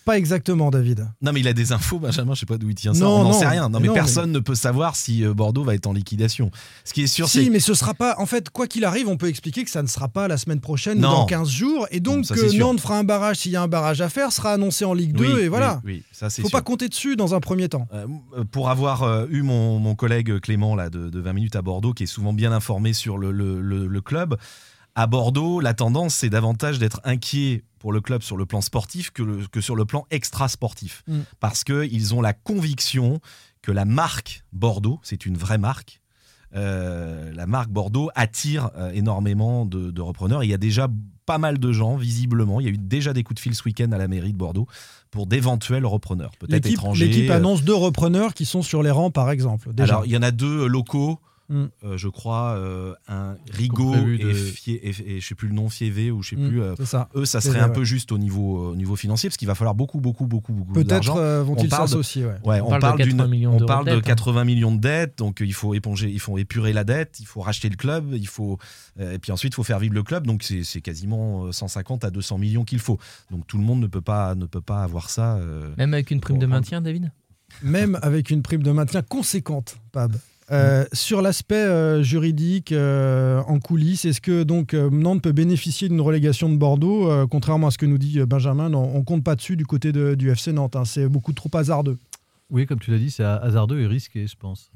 Pas 0.05 0.17
exactement, 0.17 0.71
David. 0.71 1.07
Non 1.21 1.31
mais 1.33 1.41
il 1.41 1.47
a 1.47 1.53
des 1.53 1.71
infos, 1.71 1.99
Benjamin, 1.99 2.33
je 2.33 2.39
sais 2.39 2.45
pas 2.47 2.57
d'où 2.57 2.67
il 2.69 2.73
tient 2.73 2.95
ça. 2.95 3.01
Non, 3.03 3.19
on 3.19 3.23
n'en 3.25 3.33
sait 3.33 3.45
rien. 3.45 3.69
Non 3.69 3.79
mais 3.79 3.89
non, 3.89 3.93
personne 3.93 4.31
ne 4.31 4.39
peut 4.39 4.55
savoir 4.55 4.95
si 4.95 5.23
euh, 5.23 5.35
Bordeaux 5.35 5.63
va 5.63 5.75
être 5.75 5.85
en 5.85 5.93
liquidation. 5.93 6.49
Ce 6.83 6.93
qui 6.93 7.03
est 7.03 7.07
sûr, 7.07 7.27
Si, 7.29 7.43
c'est 7.43 7.49
mais 7.51 7.59
ce 7.59 7.75
sera 7.75 7.93
pas. 7.93 8.15
En 8.17 8.25
fait, 8.25 8.49
quoi 8.49 8.65
qu'il 8.65 8.85
arrive, 8.85 9.07
on 9.07 9.17
peut 9.17 9.27
expliquer 9.27 9.63
que 9.63 9.69
ça 9.69 9.83
ne 9.83 9.87
sera 9.87 10.07
pas 10.07 10.27
la 10.27 10.37
semaine 10.37 10.61
prochaine 10.61 10.97
ou 10.97 11.01
dans 11.01 11.25
15 11.27 11.47
jours. 11.49 11.85
Et 11.91 11.99
donc, 11.99 12.25
ça. 12.25 12.33
Nantes 12.57 12.79
fera 12.79 12.97
un 12.97 13.03
barrage 13.03 13.37
s'il 13.39 13.51
y 13.51 13.55
a 13.55 13.61
un 13.61 13.67
barrage 13.67 14.01
à 14.01 14.09
faire, 14.09 14.31
sera 14.31 14.53
annoncé 14.53 14.83
en 14.83 14.93
Ligue 14.95 15.13
2. 15.13 15.35
Oui, 15.35 15.41
et 15.41 15.47
voilà. 15.47 15.79
Oui, 15.85 15.91
oui, 15.97 16.03
ça 16.11 16.31
c'est 16.31 16.41
faut 16.41 16.47
sûr. 16.47 16.57
pas 16.57 16.63
compter 16.63 16.87
dessus 16.89 17.15
dans 17.15 17.35
un 17.35 17.39
premier 17.39 17.69
temps. 17.69 17.87
Euh, 17.93 18.07
pour 18.51 18.69
avoir 18.71 19.03
euh, 19.03 19.27
eu 19.29 19.43
mon, 19.43 19.77
mon 19.77 19.93
collègue 19.93 20.39
Clément 20.39 20.75
là, 20.75 20.89
de, 20.89 21.09
de 21.11 21.19
20 21.19 21.33
minutes 21.33 21.55
à 21.55 21.61
Bordeaux, 21.61 21.93
qui 21.93 22.03
est 22.03 22.07
souvent 22.07 22.33
bien 22.33 22.51
informé 22.51 22.93
sur 22.93 23.19
le, 23.19 23.31
le- 23.31 23.61
le- 23.61 23.85
le 23.85 24.01
club, 24.01 24.37
à 24.95 25.07
Bordeaux, 25.07 25.59
la 25.59 25.73
tendance, 25.73 26.15
c'est 26.15 26.29
davantage 26.29 26.79
d'être 26.79 26.99
inquiet 27.03 27.63
pour 27.79 27.93
le 27.93 28.01
club 28.01 28.21
sur 28.21 28.35
le 28.37 28.45
plan 28.45 28.59
sportif 28.61 29.11
que, 29.11 29.23
le- 29.23 29.47
que 29.47 29.61
sur 29.61 29.75
le 29.75 29.85
plan 29.85 30.05
extra-sportif. 30.11 31.03
Mm. 31.07 31.19
Parce 31.39 31.63
qu'ils 31.63 32.13
ont 32.13 32.21
la 32.21 32.33
conviction 32.33 33.19
que 33.61 33.71
la 33.71 33.85
marque 33.85 34.43
Bordeaux, 34.53 34.99
c'est 35.03 35.25
une 35.25 35.37
vraie 35.37 35.57
marque, 35.57 36.01
euh, 36.55 37.31
la 37.33 37.45
marque 37.45 37.69
Bordeaux 37.69 38.09
attire 38.15 38.71
euh, 38.75 38.91
énormément 38.91 39.65
de, 39.65 39.91
de 39.91 40.01
repreneurs. 40.01 40.43
Il 40.43 40.49
y 40.49 40.53
a 40.53 40.57
déjà 40.57 40.87
pas 41.25 41.37
mal 41.37 41.59
de 41.59 41.71
gens, 41.71 41.95
visiblement. 41.95 42.59
Il 42.59 42.65
y 42.65 42.69
a 42.69 42.71
eu 42.71 42.77
déjà 42.77 43.13
des 43.13 43.23
coups 43.23 43.35
de 43.35 43.39
fil 43.41 43.53
ce 43.53 43.63
week-end 43.65 43.91
à 43.91 43.97
la 43.99 44.07
mairie 44.07 44.33
de 44.33 44.37
Bordeaux 44.37 44.67
pour 45.11 45.27
d'éventuels 45.27 45.85
repreneurs, 45.85 46.31
peut-être 46.39 46.53
L'équipe 46.65 46.71
étrangers. 46.73 47.07
l'équipe 47.07 47.29
euh, 47.29 47.35
annonce 47.35 47.63
deux 47.63 47.75
repreneurs 47.75 48.33
qui 48.33 48.45
sont 48.45 48.63
sur 48.63 48.81
les 48.81 48.89
rangs, 48.91 49.11
par 49.11 49.29
exemple. 49.29 49.71
Déjà. 49.73 49.93
alors, 49.93 50.05
il 50.07 50.11
y 50.11 50.17
en 50.17 50.23
a 50.23 50.31
deux 50.31 50.65
locaux. 50.67 51.19
Mm. 51.49 51.65
euh, 51.83 51.97
je 51.97 52.07
crois 52.09 52.51
euh, 52.57 52.93
un 53.07 53.35
Rigaud 53.51 53.95
et, 53.95 54.33
Fié- 54.33 54.79
et, 54.83 54.89
et 55.17 55.19
je 55.19 55.27
sais 55.27 55.33
plus 55.33 55.47
le 55.47 55.55
nom 55.55 55.67
Fievé 55.67 56.11
ou 56.11 56.21
je 56.21 56.29
sais 56.29 56.35
Mm, 56.35 56.47
plus 56.49 56.61
euh, 56.61 56.75
ça. 56.85 57.09
eux 57.15 57.25
ça 57.25 57.41
serait 57.41 57.59
un 57.59 57.69
peu 57.69 57.83
juste 57.83 58.11
au 58.11 58.17
niveau 58.19 58.69
au 58.71 58.75
niveau 58.75 58.95
financier 58.95 59.29
parce 59.29 59.37
qu'il 59.37 59.47
va 59.47 59.55
falloir 59.55 59.73
beaucoup 59.73 59.99
beaucoup 59.99 60.27
beaucoup 60.27 60.53
beaucoup 60.53 60.73
Peut-être 60.73 60.87
d'argent 60.87 61.17
euh, 61.17 61.41
On 61.41 61.45
vont-ils 61.55 61.69
s'associer. 61.71 62.25
ouais. 62.25 62.35
Ouais, 62.43 62.61
On 62.61 62.67
on, 62.67 62.69
parle 62.69 62.79
de 62.81 62.81
parle 62.81 62.97
80 62.99 63.23
d'une- 63.23 63.31
millions 63.31 63.57
on 63.59 63.65
parle 63.65 63.85
de 63.85 63.89
de 63.91 63.95
dette, 63.95 64.05
hein. 64.05 64.09
80 64.15 64.45
millions 64.45 64.75
de 64.75 64.79
dettes, 64.79 65.17
donc 65.17 65.41
euh, 65.41 65.45
il 65.45 65.53
faut 65.53 65.73
éponger, 65.73 66.09
il 66.11 66.19
faut 66.19 66.37
épurer 66.37 66.71
la 66.71 66.83
dette, 66.83 67.19
il 67.19 67.25
faut 67.25 67.41
racheter 67.41 67.67
le 67.69 67.75
club, 67.77 68.13
il 68.13 68.27
faut 68.27 68.59
euh, 68.99 69.13
et 69.13 69.17
puis 69.19 69.31
ensuite 69.31 69.53
il 69.53 69.55
faut 69.55 69.63
faire 69.63 69.79
vivre 69.79 69.95
le 69.95 70.03
club, 70.03 70.27
donc 70.27 70.43
c'est 70.43 70.63
c'est 70.63 70.81
quasiment 70.81 71.45
euh, 71.45 71.51
150 71.51 72.03
à 72.05 72.11
200 72.11 72.37
millions 72.37 72.63
qu'il 72.63 72.79
faut. 72.79 72.99
Donc 73.31 73.47
tout 73.47 73.57
le 73.57 73.63
monde 73.63 73.79
ne 73.81 73.87
peut 73.87 74.01
pas 74.01 74.35
ne 74.35 74.45
peut 74.45 74.61
pas 74.61 74.83
avoir 74.83 75.09
ça. 75.09 75.37
euh, 75.37 75.73
Même 75.77 75.93
avec 75.95 76.11
une 76.11 76.19
prime 76.21 76.37
de 76.37 76.45
maintien, 76.45 76.79
David? 76.81 77.11
Même 77.63 77.97
avec 78.03 78.29
une 78.29 78.43
prime 78.43 78.61
de 78.61 78.71
maintien 78.71 79.01
conséquente, 79.01 79.77
Pab. 79.91 80.15
Euh, 80.51 80.85
Sur 80.93 81.21
l'aspect 81.21 81.55
euh, 81.55 82.01
juridique 82.01 82.71
euh, 82.71 83.41
en 83.47 83.59
coulisses, 83.59 84.05
est-ce 84.05 84.19
que 84.21 84.43
donc 84.43 84.73
euh, 84.73 84.89
Nantes 84.89 85.21
peut 85.21 85.31
bénéficier 85.31 85.89
d'une 85.89 86.01
relégation 86.01 86.49
de 86.49 86.57
Bordeaux 86.57 87.09
Euh, 87.11 87.27
Contrairement 87.27 87.67
à 87.67 87.71
ce 87.71 87.77
que 87.77 87.85
nous 87.85 87.97
dit 87.99 88.19
Benjamin, 88.25 88.69
non, 88.69 88.91
on 88.95 89.03
compte 89.03 89.23
pas 89.23 89.35
dessus 89.35 89.55
du 89.55 89.65
côté 89.65 89.91
de- 89.91 90.15
du 90.15 90.29
FC 90.31 90.51
Nantes. 90.51 90.75
hein. 90.75 90.85
C'est 90.85 91.07
beaucoup 91.07 91.33
trop 91.33 91.49
hasardeux. 91.53 91.97
Oui, 92.49 92.65
comme 92.65 92.79
tu 92.79 92.89
l'as 92.89 92.97
dit, 92.97 93.11
c'est 93.11 93.23
hasardeux 93.23 93.79
et 93.79 93.85
risqué, 93.87 94.25
je 94.25 94.35
pense. 94.35 94.71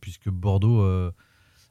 Puisque 0.00 0.28
Bordeaux 0.30 0.80
euh, 0.80 1.12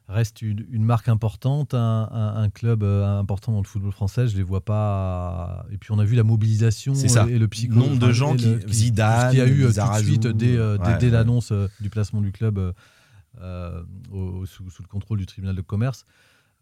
reste 0.08 0.40
une, 0.40 0.64
une 0.72 0.84
marque 0.84 1.08
importante, 1.10 1.74
un, 1.74 2.08
un- 2.10 2.36
un 2.42 2.48
club 2.48 2.82
euh, 2.82 3.18
important 3.18 3.52
dans 3.52 3.60
le 3.60 3.66
football 3.66 3.92
français. 3.92 4.26
Je 4.26 4.36
les 4.38 4.42
vois 4.42 4.62
pas. 4.64 5.66
Et 5.70 5.76
puis 5.76 5.92
on 5.92 5.98
a 5.98 6.04
vu 6.04 6.16
la 6.16 6.22
mobilisation 6.24 6.94
C'est 6.94 7.08
ça. 7.08 7.26
et, 7.28 7.34
et 7.34 7.38
le 7.38 7.48
psycho. 7.48 7.74
Nombre 7.74 7.98
de 7.98 8.10
gens 8.10 8.34
et 8.36 8.42
le- 8.42 8.56
qui- 8.58 8.72
Zidane, 8.74 9.34
y 9.34 9.40
a 9.42 9.46
eu 9.46 9.66
tout 9.66 9.72
de 9.72 10.02
suite 10.04 10.26
dès, 10.28 10.56
euh, 10.56 10.78
dès- 10.78 10.84
ouais, 10.92 10.98
dès 10.98 11.06
ouais. 11.06 11.12
l'annonce 11.12 11.52
euh, 11.52 11.68
du 11.80 11.90
placement 11.90 12.22
du 12.22 12.32
club 12.32 12.58
au- 14.10 14.46
sous, 14.46 14.70
sous 14.70 14.82
le 14.82 14.88
contrôle 14.88 15.18
du 15.18 15.26
tribunal 15.26 15.56
de 15.56 15.60
commerce. 15.62 16.06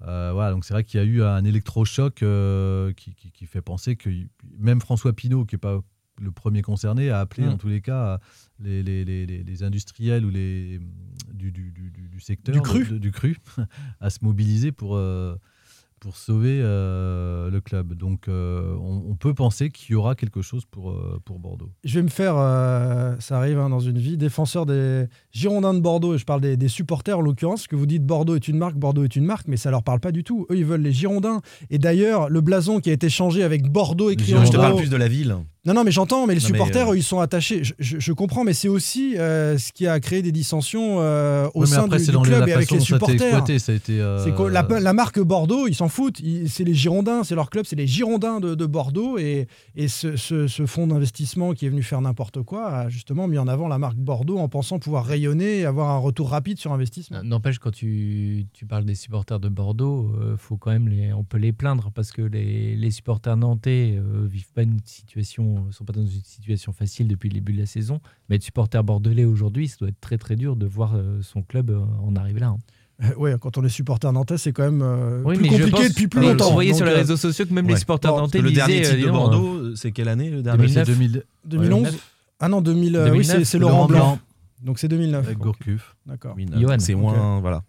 Euh, 0.03 0.31
voilà, 0.33 0.51
donc 0.51 0.65
c'est 0.65 0.75
vrai 0.75 0.83
qu'il 0.85 0.99
y 0.99 1.03
a 1.03 1.07
eu 1.07 1.23
un 1.23 1.45
électrochoc 1.45 2.23
euh, 2.23 2.93
qui, 2.95 3.15
qui- 3.15 3.31
qui 3.31 3.47
fait 3.47 3.63
penser 3.63 3.95
que 3.95 4.11
même 4.59 4.81
François 4.81 5.13
Pinault, 5.13 5.45
qui 5.45 5.55
est 5.55 5.59
pas 5.59 5.81
le 6.21 6.31
premier 6.33 6.61
concerné 6.63 7.09
à 7.11 7.21
appeler, 7.21 7.47
Mm. 7.47 7.51
en 7.51 7.57
tous 7.57 7.69
les 7.69 7.81
cas, 7.81 8.19
les, 8.59 8.83
les, 8.83 9.05
les, 9.05 9.27
les- 9.27 9.45
les 9.45 9.63
industriels 9.63 10.25
ou 10.25 10.31
les 10.31 10.81
du, 11.33 11.53
du, 11.53 11.71
du, 11.71 11.91
du- 11.91 12.09
du 12.09 12.21
secteur 12.21 12.55
Du 12.55 12.61
cru. 12.61 12.85
de- 12.87 12.99
du 12.99 13.13
cru 13.13 13.37
à 14.01 14.11
se 14.11 14.19
mobiliser 14.25 14.73
pour, 14.73 14.97
euh, 14.97 15.37
pour 16.03 16.17
sauver 16.17 16.59
euh, 16.61 17.49
le 17.49 17.61
club. 17.61 17.95
Donc, 17.95 18.27
euh, 18.27 18.75
on, 18.75 19.05
on 19.09 19.15
peut 19.15 19.35
penser 19.35 19.71
qu'il 19.71 19.93
y 19.93 19.95
aura 19.95 20.17
quelque 20.17 20.43
chose 20.43 20.65
pour, 20.69 20.91
euh, 20.91 21.21
pour 21.25 21.39
Bordeaux. 21.39 21.71
Je 21.85 21.95
vais 21.95 22.03
me 22.03 22.09
faire, 22.09 22.35
euh, 22.37 23.15
ça 23.21 23.39
arrive 23.39 23.61
hein, 23.61 23.69
dans 23.69 23.79
une 23.79 23.99
vie, 23.99 24.17
défenseur 24.17 24.67
des 24.67 25.05
Girondins 25.31 25.75
de 25.75 25.79
Bordeaux. 25.79 26.17
Et 26.17 26.19
je 26.19 26.25
parle 26.25 26.41
des, 26.41 26.57
des 26.57 26.67
supporters 26.67 27.17
en 27.17 27.21
l'occurrence. 27.21 27.69
Que 27.69 27.77
vous 27.77 27.87
dites 27.87 28.05
Bordeaux 28.05 28.35
est 28.35 28.49
une 28.49 28.59
marque, 28.59 28.75
Bordeaux 28.75 29.05
est 29.05 29.15
une 29.15 29.25
marque, 29.25 29.47
mais 29.47 29.57
ça 29.57 29.71
leur 29.71 29.85
parle 29.85 30.01
pas 30.01 30.11
du 30.11 30.25
tout. 30.25 30.45
Eux, 30.51 30.59
ils 30.59 30.65
veulent 30.65 30.83
les 30.83 30.93
Girondins. 30.93 31.41
Et 31.71 31.79
d'ailleurs, 31.79 32.29
le 32.29 32.41
blason 32.41 32.81
qui 32.81 32.91
a 32.91 32.93
été 32.93 33.09
changé 33.09 33.45
avec 33.45 33.71
Bordeaux 33.71 34.11
écrit 34.11 34.35
en 34.35 34.45
Je 34.45 34.51
te 34.51 34.57
parle 34.57 34.75
plus 34.75 34.91
de 34.91 34.97
la 34.97 35.07
ville. 35.07 35.37
Non, 35.65 35.75
non, 35.75 35.85
mais 35.85 35.93
j'entends, 35.93 36.27
mais 36.27 36.35
les 36.35 36.41
Non, 36.41 36.49
mais, 36.51 36.59
supporters, 36.59 36.89
euh, 36.89 36.97
ils 36.97 37.05
sont 37.05 37.21
attachés. 37.21 37.63
Je, 37.63 37.73
je- 37.79 38.01
je 38.01 38.13
comprends, 38.13 38.43
mais 38.43 38.53
c'est 38.53 38.67
aussi 38.67 39.17
euh, 39.17 39.57
ce 39.59 39.71
qui 39.73 39.87
a 39.87 40.01
créé 40.01 40.21
des 40.21 40.33
dissensions 40.33 40.97
euh, 40.99 41.49
au 41.55 41.67
sein 41.67 41.85
après, 41.85 41.99
du, 41.99 42.11
club 42.11 42.49
et 42.49 42.53
avec 42.53 42.69
les 42.73 42.81
supporters. 42.81 43.45
C'est 44.25 44.33
la, 44.51 44.67
la 44.81 44.93
marque 44.93 45.21
Bordeaux, 45.21 45.69
ils 45.69 45.75
s'en 45.77 45.89
foutent. 45.89 46.21
C'est 46.49 46.65
les 46.65 46.75
Girondins, 46.75 47.23
c'est 47.23 47.37
leur 47.37 47.49
club, 47.49 47.65
c'est 47.65 47.77
les 47.77 47.87
Girondins 47.87 48.41
de, 48.41 48.57
de 48.57 48.67
Bordeaux. 48.67 49.19
Et, 49.19 49.47
et 49.77 49.87
ce, 49.87 50.17
ce- 50.17 50.49
ce 50.49 50.67
fonds 50.67 50.89
d'investissement 50.89 51.53
qui 51.53 51.67
est 51.67 51.69
venu 51.69 51.85
faire 51.85 52.01
n'importe 52.01 52.43
quoi 52.43 52.67
a 52.69 52.89
justement 52.89 53.29
mis 53.29 53.39
en 53.39 53.47
avant 53.47 53.69
la 53.69 53.79
marque 53.79 53.99
Bordeaux 53.99 54.39
en 54.39 54.49
pensant 54.49 54.81
pouvoir 54.81 55.05
rayonner 55.07 55.61
et 55.61 55.65
avoir 55.65 55.91
un 55.91 55.99
retour 55.99 56.31
rapide 56.31 56.59
sur 56.59 56.73
investissement. 56.73 57.23
N'empêche, 57.23 57.61
quand 57.61 57.71
tu, 57.71 58.47
tu 58.53 58.67
parles 58.67 58.85
des 58.85 58.97
supporters 58.97 59.39
de 59.39 59.49
Bordeaux, 59.49 60.13
faut 60.39 60.57
quand 60.57 60.73
même 60.73 60.89
les, 60.89 61.13
on 61.13 61.23
peut 61.23 61.39
les 61.39 61.53
plaindre 61.53 61.93
parce 61.95 62.11
que 62.11 62.23
les, 62.23 62.75
les 62.75 62.91
supporters 62.91 63.37
nantais 63.37 63.97
vivent 64.25 64.51
pas 64.53 64.63
une 64.63 64.81
situation, 64.85 65.52
sont 65.71 65.85
pas 65.85 65.93
dans 65.93 66.01
une 66.05 66.23
situation 66.25 66.73
facile 66.73 67.09
depuis 67.09 67.29
le 67.29 67.35
début 67.35 67.53
de 67.53 67.59
la 67.61 67.67
saison. 67.67 68.01
Mais 68.29 68.37
être 68.37 68.43
supporter 68.43 68.83
bordelais 68.83 69.25
aujourd'hui, 69.25 69.69
ça 69.69 69.77
doit 69.81 69.89
être 69.89 70.01
très 70.01 70.19
très 70.19 70.37
dur 70.37 70.57
de 70.57 70.67
voir 70.67 70.93
euh, 70.95 71.21
son 71.23 71.43
club 71.43 71.71
euh, 71.71 71.81
en 72.03 72.15
arriver 72.17 72.41
là. 72.41 72.49
hein. 72.49 72.59
Euh, 73.05 73.15
ouais, 73.17 73.35
quand 73.41 73.59
on 73.59 73.65
est 73.65 73.69
supporter 73.69 74.13
nantais, 74.13 74.39
c'est 74.39 74.53
quand 74.53 74.63
même 74.65 74.83
euh, 74.83 75.23
Oui, 75.25 75.37
plus 75.37 75.49
compliqué 75.49 75.89
depuis 75.89 76.07
plus 76.09 76.21
longtemps. 76.21 76.49
Vous 76.49 76.53
voyez 76.55 76.75
sur 76.75 76.87
les 76.87 76.93
réseaux 76.93 77.17
sociaux 77.17 77.47
que 77.47 77.53
même 77.55 77.67
les 77.69 77.77
supporters 77.77 78.15
nantais 78.17 78.41
le 78.41 78.51
dernier 78.53 78.83
titre 78.83 78.97
de 78.97 79.11
Bordeaux, 79.11 79.55
euh, 79.55 79.75
c'est 79.77 79.91
quelle 79.93 80.09
année 80.09 80.31
le 80.31 80.43
dernier 80.43 80.67
2009. 80.67 80.87
C'est 80.87 80.93
2000 80.93 81.25
2011 81.47 81.83
Ouais. 81.85 81.91
Ah 82.39 82.49
non, 82.49 82.61
2000, 82.61 82.97
euh, 82.97 83.05
oui, 83.11 83.19
2009, 83.23 83.45
c'est- 83.45 83.59
Laurent 83.59 83.87
Blanc. 83.87 83.99
Blanc. 83.99 84.19
Donc 84.63 84.79
c'est 84.79 84.89
2009. 84.89 85.25
avec. 85.27 85.39
Gourcuff. 85.39 85.97
D'accord. 86.07 86.37
Johan. 86.57 86.77
C'est 86.79 86.95
moins. 86.95 87.41
Voilà. 87.41 87.63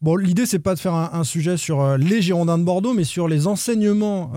Bon, 0.00 0.14
l'idée, 0.16 0.46
c'est 0.46 0.60
pas 0.60 0.74
de 0.74 0.80
faire 0.80 0.94
un, 0.94 1.10
un 1.12 1.24
sujet 1.24 1.56
sur 1.56 1.80
euh, 1.82 1.96
les 1.98 2.22
Girondins 2.22 2.56
de 2.56 2.62
Bordeaux, 2.64 2.94
mais 2.94 3.04
sur 3.04 3.26
les 3.28 3.46
enseignements 3.48 4.30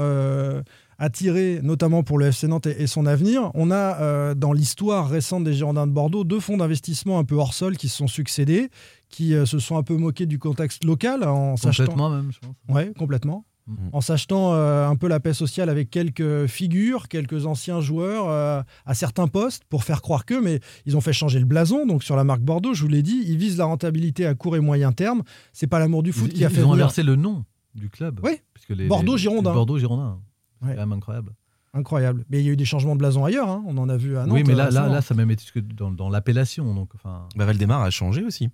à 1.02 1.10
tirer, 1.10 1.60
notamment 1.64 2.04
pour 2.04 2.20
le 2.20 2.28
FC 2.28 2.48
Nantes 2.48 2.68
et, 2.68 2.84
et 2.84 2.88
son 2.88 3.06
avenir. 3.08 3.50
On 3.56 3.72
a, 3.72 4.00
euh, 4.02 4.36
dans 4.36 4.54
l'histoire 4.54 5.10
récente 5.10 5.44
des 5.44 5.54
Girondins 5.54 5.88
de 5.88 5.92
Bordeaux, 5.92 6.24
deux 6.24 6.40
fonds 6.40 6.58
d'investissement 6.58 7.18
un 7.18 7.24
peu 7.24 7.36
hors 7.36 7.54
sol 7.56 7.76
qui 7.76 7.90
se 7.90 7.98
sont 7.98 8.08
succédés, 8.08 8.70
qui 9.10 9.34
euh, 9.34 9.46
se 9.48 9.58
sont 9.60 9.78
un 9.78 9.84
peu 9.84 9.98
moqués 9.98 10.28
du 10.28 10.38
contexte 10.38 10.84
local 10.84 11.24
en 11.24 11.58
s'achetant. 11.58 11.86
Complètement 11.86 12.10
même, 12.12 12.32
je 12.32 12.40
pense. 12.40 12.56
Ouais, 12.76 12.94
complètement. 12.98 13.46
Mhm. 13.68 13.90
En 13.94 14.02
s'achetant 14.02 14.54
euh, 14.54 14.88
un 14.88 14.96
peu 14.96 15.08
la 15.08 15.20
paix 15.20 15.34
sociale 15.34 15.70
avec 15.70 15.90
quelques 15.90 16.46
figures, 16.48 17.08
quelques 17.08 17.46
anciens 17.46 17.80
joueurs 17.82 18.28
euh, 18.30 18.62
à 18.86 18.94
certains 18.94 19.28
postes 19.28 19.64
pour 19.70 19.84
faire 19.84 20.02
croire 20.02 20.26
que, 20.26 20.34
mais 20.40 20.60
ils 20.86 20.98
ont 20.98 21.02
fait 21.02 21.14
changer 21.14 21.40
le 21.40 21.46
blason. 21.46 21.86
Donc 21.86 22.04
sur 22.04 22.16
la 22.16 22.24
marque 22.24 22.42
Bordeaux, 22.42 22.74
je 22.74 22.82
vous 22.82 22.88
l'ai 22.90 23.04
dit, 23.04 23.24
ils 23.28 23.38
visent 23.38 23.58
la 23.58 23.66
rentabilité 23.66 24.26
à 24.26 24.34
court 24.36 24.56
et 24.56 24.60
moyen 24.60 24.92
terme. 24.92 25.22
C'est 25.54 25.68
pas 25.68 25.80
l'amour 25.80 26.04
du 26.04 26.12
foot 26.12 26.30
Ils, 26.32 26.38
qui 26.38 26.46
a 26.46 26.50
ils 26.50 26.54
fait 26.56 26.62
ont 26.64 26.72
venir- 26.72 26.86
inversé 26.86 27.04
le 27.04 27.16
nom 27.16 27.44
du 27.76 27.90
club. 27.90 28.20
Oui. 28.24 28.34
Puisque 28.54 28.70
les- 28.72 28.88
Bordeaux 28.88 29.14
les- 29.16 29.22
Girondins. 29.22 29.54
Bordeaux 29.54 29.78
Girondins. 29.80 30.20
C'est 30.62 30.68
Ouais. 30.68 30.76
quand 30.76 30.82
même 30.82 30.94
incroyable. 30.94 31.32
Incroyable. 31.74 32.26
Mais 32.30 32.40
il 32.42 32.46
y 32.46 32.50
a 32.50 32.52
eu 32.52 32.58
des 32.58 32.66
changements 32.66 32.96
de 32.96 33.00
blason 33.00 33.24
ailleurs. 33.24 33.50
hein. 33.50 33.64
On 33.66 33.78
en 33.78 33.88
a 33.90 33.96
vu 33.98 34.18
à 34.18 34.26
Nantes. 34.26 34.34
oui, 34.34 34.44
mais 34.46 34.54
là, 34.56 34.66
récemment. 34.66 34.88
là, 34.88 34.94
là, 34.96 35.02
ça 35.02 35.14
a 35.14 35.18
même 35.18 35.32
été 35.32 35.44
dans, 35.76 35.90
dans 35.92 36.10
l'appellation. 36.10 36.74
Donc, 36.76 36.90
enfin, 36.96 37.28
Bah, 37.36 37.46
Valdemar 37.46 37.82
a 37.82 37.90
changé 37.90 38.24
aussi. 38.24 38.50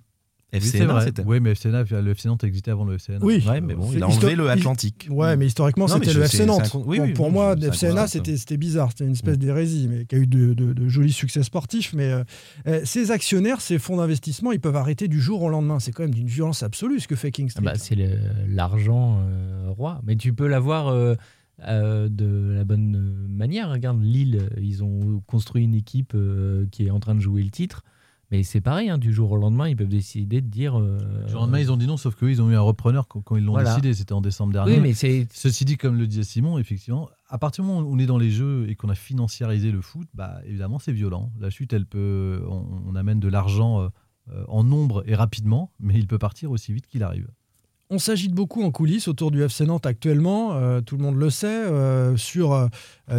FCNA, 0.53 0.85
vrai. 0.93 1.03
c'était. 1.03 1.23
Oui, 1.25 1.41
mais 1.41 1.53
FCNA, 1.55 1.83
le 1.99 2.11
FC 2.11 2.29
Nantes 2.29 2.45
existait 2.45 2.71
avant 2.71 2.85
le 2.85 2.97
FCNA. 2.97 3.17
Oui. 3.21 3.43
Ouais, 3.45 3.59
mais 3.59 3.75
bon, 3.75 3.89
il 3.91 4.01
a 4.01 4.07
enlevé 4.07 4.33
le 4.33 4.49
Atlantique. 4.49 5.07
Ouais, 5.11 5.35
mais 5.35 5.45
historiquement, 5.47 5.89
c'était 5.89 6.13
le 6.13 6.21
FC 6.23 6.45
Nantes. 6.45 6.71
un 6.73 6.77
oui, 6.85 6.99
Bon, 6.99 7.03
oui, 7.05 7.13
pour 7.13 7.31
moi, 7.31 7.51
un 7.51 7.59
FCNA, 7.71 8.07
c'était 8.07 8.37
c'était 8.37 8.55
bizarre. 8.55 8.91
C'était 8.91 9.03
une 9.03 9.09
Mm. 9.09 9.13
espèce 9.13 9.37
d'hérésie, 9.39 9.87
mais 9.89 10.05
qui 10.05 10.15
a 10.15 10.19
eu 10.19 10.25
de, 10.27 10.53
de- 10.53 10.71
de 10.71 10.87
jolis 10.87 11.11
succès 11.11 11.43
sportifs. 11.43 11.91
Mais 11.93 12.13
euh, 12.13 12.23
euh, 12.67 12.79
ces 12.85 13.11
actionnaires, 13.11 13.59
ces 13.59 13.77
fonds 13.77 13.97
d'investissement, 13.97 14.53
ils 14.53 14.61
peuvent 14.61 14.77
arrêter 14.77 15.09
du 15.09 15.19
jour 15.19 15.41
au 15.41 15.49
lendemain. 15.49 15.79
C'est 15.81 15.91
quand 15.91 16.03
même 16.03 16.13
d'une 16.15 16.27
violence 16.27 16.63
absolue 16.63 17.01
ce 17.01 17.09
que 17.09 17.17
fait 17.17 17.31
King 17.31 17.51
Ah 17.57 17.61
bah, 17.61 17.73
c'est 17.75 17.95
le- 17.95 18.17
l'argent 18.47 19.19
euh, 19.27 19.69
roi. 19.71 19.99
Mais 20.05 20.15
tu 20.15 20.33
peux 20.33 20.47
l'avoir 20.47 20.87
euh, 20.87 21.15
euh, 21.65 22.09
de 22.09 22.53
la 22.55 22.63
bonne 22.65 23.25
manière. 23.27 23.69
Regarde, 23.71 24.01
Lille, 24.01 24.49
ils 24.61 24.83
ont 24.83 25.21
construit 25.27 25.63
une 25.63 25.75
équipe 25.75 26.13
euh, 26.15 26.65
qui 26.71 26.85
est 26.85 26.91
en 26.91 26.99
train 26.99 27.15
de 27.15 27.19
jouer 27.19 27.43
le 27.43 27.49
titre. 27.49 27.83
Mais 28.29 28.43
c'est 28.43 28.59
pareil, 28.59 28.89
hein, 28.89 28.97
du 28.97 29.13
jour 29.13 29.31
au 29.31 29.37
lendemain, 29.37 29.69
ils 29.69 29.75
peuvent 29.77 29.87
décider 29.87 30.41
de 30.41 30.47
dire. 30.49 30.77
euh, 30.77 30.97
Du 31.23 31.31
jour 31.31 31.39
au 31.39 31.43
lendemain, 31.45 31.59
ils 31.61 31.71
ont 31.71 31.77
dit 31.77 31.87
non, 31.87 31.95
sauf 31.95 32.15
qu'eux, 32.15 32.29
ils 32.29 32.41
ont 32.41 32.51
eu 32.51 32.55
un 32.55 32.59
repreneur 32.61 33.07
quand, 33.07 33.21
quand 33.21 33.37
ils 33.37 33.43
l'ont 33.45 33.53
Voilà. 33.53 33.69
décidé. 33.69 33.93
C'était 33.93 34.11
en 34.11 34.19
décembre 34.19 34.51
dernier. 34.51 34.73
Oui, 34.73 34.79
mais 34.81 34.93
c'est. 34.93 35.27
Ceci 35.31 35.63
dit, 35.63 35.77
comme 35.77 35.95
le 35.97 36.05
disait 36.07 36.23
Simon, 36.23 36.57
effectivement, 36.57 37.09
à 37.29 37.37
partir 37.37 37.63
du 37.63 37.69
moment 37.69 37.87
où 37.87 37.93
on 37.95 37.97
est 37.99 38.05
dans 38.05 38.17
les 38.17 38.29
jeux 38.29 38.65
et 38.69 38.75
qu'on 38.75 38.89
a 38.89 38.95
financiarisé 38.95 39.71
le 39.71 39.79
foot, 39.81 40.09
bah, 40.13 40.41
évidemment, 40.45 40.77
c'est 40.77 40.91
violent. 40.91 41.31
La 41.39 41.49
chute, 41.49 41.71
elle 41.71 41.85
peut, 41.85 42.43
on, 42.49 42.65
on 42.87 42.95
amène 42.95 43.21
de 43.21 43.29
l'argent 43.29 43.79
euh, 43.81 44.43
en 44.49 44.65
nombre 44.65 45.03
et 45.07 45.15
rapidement, 45.15 45.71
mais 45.79 45.93
il 45.97 46.05
peut 46.05 46.19
partir 46.19 46.51
aussi 46.51 46.73
vite 46.73 46.85
qu'il 46.87 47.03
arrive. 47.03 47.29
On 47.89 47.99
s'agite 47.99 48.33
beaucoup 48.33 48.63
en 48.63 48.71
coulisses 48.71 49.07
autour 49.07 49.31
du 49.31 49.41
FC 49.43 49.65
Nantes 49.65 49.85
actuellement, 49.85 50.55
euh, 50.55 50.81
tout 50.81 50.97
le 50.97 51.03
monde 51.03 51.15
le 51.15 51.29
sait, 51.29 51.47
euh, 51.47 52.17
sur 52.17 52.51
euh, 52.51 52.67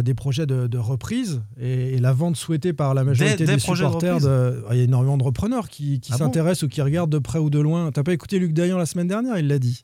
des 0.03 0.13
projets 0.13 0.45
de, 0.45 0.67
de 0.67 0.77
reprise 0.77 1.41
et, 1.59 1.95
et 1.95 1.97
la 1.97 2.13
vente 2.13 2.35
souhaitée 2.35 2.71
par 2.71 2.93
la 2.93 3.03
majorité 3.03 3.45
Des- 3.47 3.53
des 3.55 3.59
supporters. 3.59 4.19
de- 4.19 4.63
Il 4.71 4.77
y 4.77 4.81
a 4.81 4.83
énormément 4.83 5.17
de 5.17 5.23
repreneurs 5.23 5.69
qui, 5.69 5.99
qui 5.99 6.11
Ah 6.13 6.17
bon 6.19 6.25
s'intéressent 6.25 6.63
ou 6.63 6.67
qui 6.67 6.83
regardent 6.83 7.11
de 7.11 7.17
près 7.17 7.39
ou 7.39 7.49
de 7.49 7.57
loin. 7.59 7.91
T'as 7.91 8.03
pas 8.03 8.13
écouté 8.13 8.37
Luc 8.37 8.53
Dayan 8.53 8.77
la 8.77 8.85
semaine 8.85 9.07
dernière 9.07 9.39
Il 9.39 9.47
l'a 9.47 9.57
dit. 9.57 9.81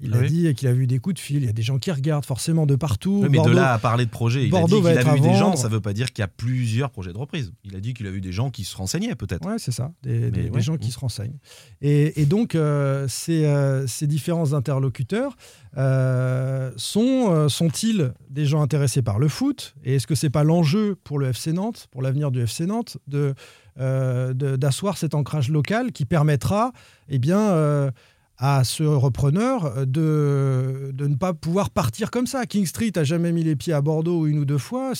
Il 0.00 0.12
a 0.14 0.18
oui 0.18 0.28
dit 0.28 0.54
qu'il 0.54 0.68
a 0.68 0.72
vu 0.72 0.86
des 0.86 0.98
coups 0.98 1.14
de 1.14 1.20
fil. 1.20 1.36
Il 1.36 1.46
y 1.46 1.48
a 1.48 1.52
des 1.52 1.62
gens 1.62 1.78
qui 1.78 1.90
regardent 1.90 2.24
forcément 2.24 2.66
de 2.66 2.74
partout. 2.74 3.20
Oui, 3.22 3.28
mais 3.30 3.36
Bordeaux- 3.36 3.50
de 3.50 3.56
là 3.56 3.72
à 3.72 3.78
parler 3.78 4.04
de 4.04 4.10
projet, 4.10 4.44
il 4.44 4.50
Bordeaux 4.50 4.84
a 4.84 4.92
dit 4.92 4.98
qu'il 4.98 5.08
a 5.08 5.14
vu 5.14 5.20
des 5.20 5.34
gens, 5.34 5.56
ça 5.56 5.68
veut 5.68 5.80
pas 5.80 5.92
dire 5.92 6.12
qu'il 6.12 6.22
y 6.22 6.24
a 6.24 6.28
plusieurs 6.28 6.90
projets 6.90 7.12
de 7.12 7.18
reprise. 7.18 7.52
Il 7.64 7.76
a 7.76 7.80
dit 7.80 7.94
qu'il 7.94 8.06
a 8.06 8.10
vu 8.10 8.20
des 8.20 8.32
gens 8.32 8.50
qui 8.50 8.64
se 8.64 8.76
renseignaient 8.76 9.14
peut-être. 9.14 9.46
Ouais, 9.46 9.58
c'est 9.58 9.72
ça, 9.72 9.92
des, 10.02 10.50
gens 10.60 10.76
qui 10.76 10.90
se 10.90 10.98
renseignent. 10.98 11.38
Et, 11.80 12.20
et 12.20 12.26
donc, 12.26 12.54
euh, 12.54 13.06
ces, 13.08 13.44
euh, 13.44 13.86
ces 13.86 14.06
différents 14.06 14.52
interlocuteurs 14.52 15.36
euh, 15.76 16.72
sont, 16.76 17.48
sont-ils 17.48 18.12
des 18.30 18.46
gens 18.46 18.62
intéressés 18.62 19.02
par 19.02 19.18
le 19.18 19.28
foot? 19.28 19.74
Et 19.84 19.96
est-ce 19.96 20.06
que 20.06 20.14
c'est 20.14 20.30
pas 20.30 20.44
l'enjeu 20.44 20.96
pour 21.04 21.18
le 21.18 21.28
FC 21.28 21.52
Nantes, 21.52 21.86
pour 21.90 22.02
l'avenir 22.02 22.30
du 22.30 22.42
FC 22.42 22.66
Nantes, 22.66 22.98
de, 23.06 23.34
d'asseoir 23.76 24.96
cet 24.96 25.14
ancrage 25.14 25.50
local 25.50 25.92
qui 25.92 26.04
permettra, 26.04 26.72
eh 27.08 27.18
bien, 27.18 27.90
à 28.46 28.62
ce 28.62 28.82
repreneur 28.82 29.86
de, 29.86 30.90
de 30.92 31.06
ne 31.06 31.14
pas 31.14 31.32
pouvoir 31.32 31.70
partir 31.70 32.10
comme 32.10 32.26
ça. 32.26 32.44
King 32.44 32.66
Street 32.66 32.92
a 32.96 33.02
jamais 33.02 33.32
mis 33.32 33.42
les 33.42 33.56
pieds 33.56 33.72
à 33.72 33.80
Bordeaux 33.80 34.26
une 34.26 34.38
ou 34.38 34.44
deux 34.44 34.58
fois. 34.58 34.92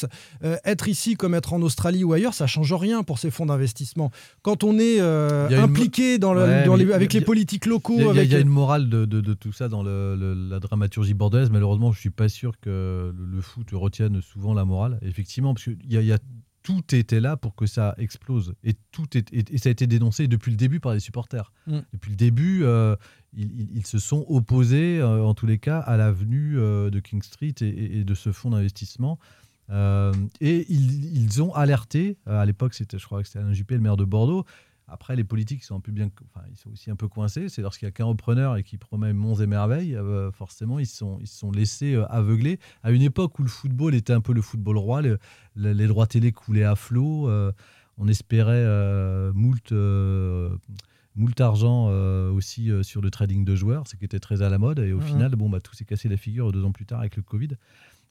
Euh, 0.44 0.56
être 0.64 0.88
ici 0.88 1.14
comme 1.14 1.34
être 1.34 1.52
en 1.52 1.60
Australie 1.60 2.04
ou 2.04 2.14
ailleurs, 2.14 2.32
ça 2.32 2.46
change 2.46 2.72
rien 2.72 3.02
pour 3.02 3.18
ces 3.18 3.30
fonds 3.30 3.44
d'investissement. 3.44 4.10
Quand 4.40 4.64
on 4.64 4.78
est 4.78 4.98
euh, 4.98 5.48
une 5.50 5.56
impliqué 5.56 6.18
dans 6.18 6.32
le- 6.32 6.40
Ouais, 6.42 6.64
dans 6.64 6.76
mais 6.78 6.84
les- 6.86 6.92
avec 6.94 7.14
a- 7.14 7.18
les 7.18 7.24
politiques 7.24 7.66
locaux, 7.66 7.96
Il 7.98 8.08
avec 8.08 8.30
y 8.32 8.34
a 8.34 8.38
une 8.40 8.48
morale 8.48 8.88
de, 8.88 9.04
de- 9.04 9.20
de 9.20 9.34
tout 9.34 9.52
ça 9.52 9.68
dans 9.68 9.82
le- 9.82 10.16
le- 10.16 10.32
la 10.48 10.58
dramaturgie 10.58 11.12
bordelaise. 11.12 11.50
Malheureusement, 11.50 11.92
je 11.92 12.00
suis 12.00 12.08
pas 12.10 12.30
sûr 12.30 12.52
que 12.62 13.12
le, 13.14 13.40
foot 13.42 13.66
retienne 13.72 14.22
souvent 14.22 14.54
la 14.54 14.64
morale. 14.64 14.98
Effectivement, 15.02 15.52
parce 15.52 15.66
que 15.66 15.72
il 15.84 15.92
y 15.92 15.98
a, 15.98 16.00
y 16.00 16.12
a- 16.12 16.18
tout 16.64 16.82
était 16.94 17.20
là 17.20 17.36
pour 17.36 17.54
que 17.54 17.66
ça 17.66 17.94
explose. 17.98 18.54
Et, 18.64 18.74
tout 18.90 19.16
est, 19.16 19.32
et, 19.32 19.44
et 19.54 19.58
ça 19.58 19.68
a 19.68 19.72
été 19.72 19.86
dénoncé 19.86 20.26
depuis 20.26 20.50
le 20.50 20.56
début 20.56 20.80
par 20.80 20.92
les 20.94 20.98
supporters. 21.00 21.52
Mm. 21.68 21.78
Depuis 21.92 22.10
le 22.10 22.16
début, 22.16 22.64
euh, 22.64 22.96
ils, 23.32 23.52
ils- 23.60 23.76
ils 23.76 23.86
se 23.86 23.98
sont 24.00 24.24
opposés, 24.28 24.98
euh, 24.98 25.22
en 25.22 25.34
tous 25.34 25.46
les 25.46 25.58
cas, 25.58 25.78
à 25.78 25.96
la 25.96 26.10
venue 26.10 26.58
euh, 26.58 26.90
de 26.90 26.98
King 27.00 27.22
Street 27.22 27.54
et, 27.60 28.02
de 28.02 28.14
ce 28.14 28.32
fonds 28.32 28.50
d'investissement. 28.50 29.18
Euh, 29.70 30.12
et 30.40 30.66
ils, 30.70 31.16
ils 31.22 31.42
ont 31.42 31.54
alerté, 31.54 32.16
à 32.26 32.44
l'époque, 32.46 32.74
c'était, 32.74 32.98
je 32.98 33.04
crois 33.06 33.20
que 33.22 33.28
c'était 33.28 33.38
Alain 33.40 33.52
Juppé, 33.52 33.74
le 33.76 33.80
maire 33.80 33.96
de 33.96 34.04
Bordeaux. 34.04 34.44
Après, 34.86 35.16
les 35.16 35.24
politiques 35.24 35.64
sont 35.64 35.76
un 35.76 35.80
peu 35.80 35.92
bien, 35.92 36.10
enfin, 36.34 36.44
ils 36.50 36.56
sont 36.58 36.70
aussi 36.70 36.90
un 36.90 36.96
peu 36.96 37.08
coincés. 37.08 37.48
C'est 37.48 37.62
lorsqu'il 37.62 37.86
y 37.86 37.88
a 37.88 37.92
qu'un 37.92 38.04
repreneur 38.04 38.56
et 38.56 38.62
qui 38.62 38.76
promet 38.76 39.12
monts 39.14 39.36
et 39.36 39.46
merveilles, 39.46 39.96
euh, 39.96 40.30
forcément, 40.30 40.78
ils 40.78 40.86
se 40.86 40.98
sont, 40.98 41.18
ils 41.20 41.26
sont 41.26 41.50
laissés 41.50 41.94
euh, 41.94 42.04
aveugler. 42.12 42.58
À 42.82 42.90
une 42.90 43.00
époque 43.02 43.38
où 43.38 43.42
le 43.42 43.48
football 43.48 43.94
était 43.94 44.12
un 44.12 44.20
peu 44.20 44.34
le 44.34 44.42
football 44.42 44.76
roi, 44.76 45.00
le- 45.00 45.18
le- 45.56 45.72
les 45.72 45.86
droits 45.86 46.06
télé 46.06 46.32
coulaient 46.32 46.64
à 46.64 46.76
flot. 46.76 47.28
euh, 47.30 47.50
on 47.96 48.08
espérait 48.08 48.52
euh, 48.56 49.32
moult, 49.34 49.72
moult 51.16 51.40
argent 51.40 51.88
aussi 52.32 52.70
sur 52.82 53.00
le 53.00 53.10
trading 53.10 53.44
de 53.44 53.54
joueurs, 53.54 53.86
ce 53.86 53.96
qui 53.96 54.04
était 54.04 54.18
très 54.20 54.42
à 54.42 54.48
la 54.50 54.58
mode. 54.58 54.80
Et 54.80 54.92
au 54.92 54.96
Mhm. 54.98 55.02
final, 55.02 55.36
bon, 55.36 55.48
bah, 55.48 55.60
tout 55.60 55.74
s'est 55.74 55.84
cassé 55.84 56.08
la 56.08 56.16
figure 56.16 56.50
deux 56.52 56.64
ans 56.64 56.72
plus 56.72 56.86
tard 56.86 57.00
avec 57.00 57.16
le 57.16 57.22
Covid. 57.22 57.50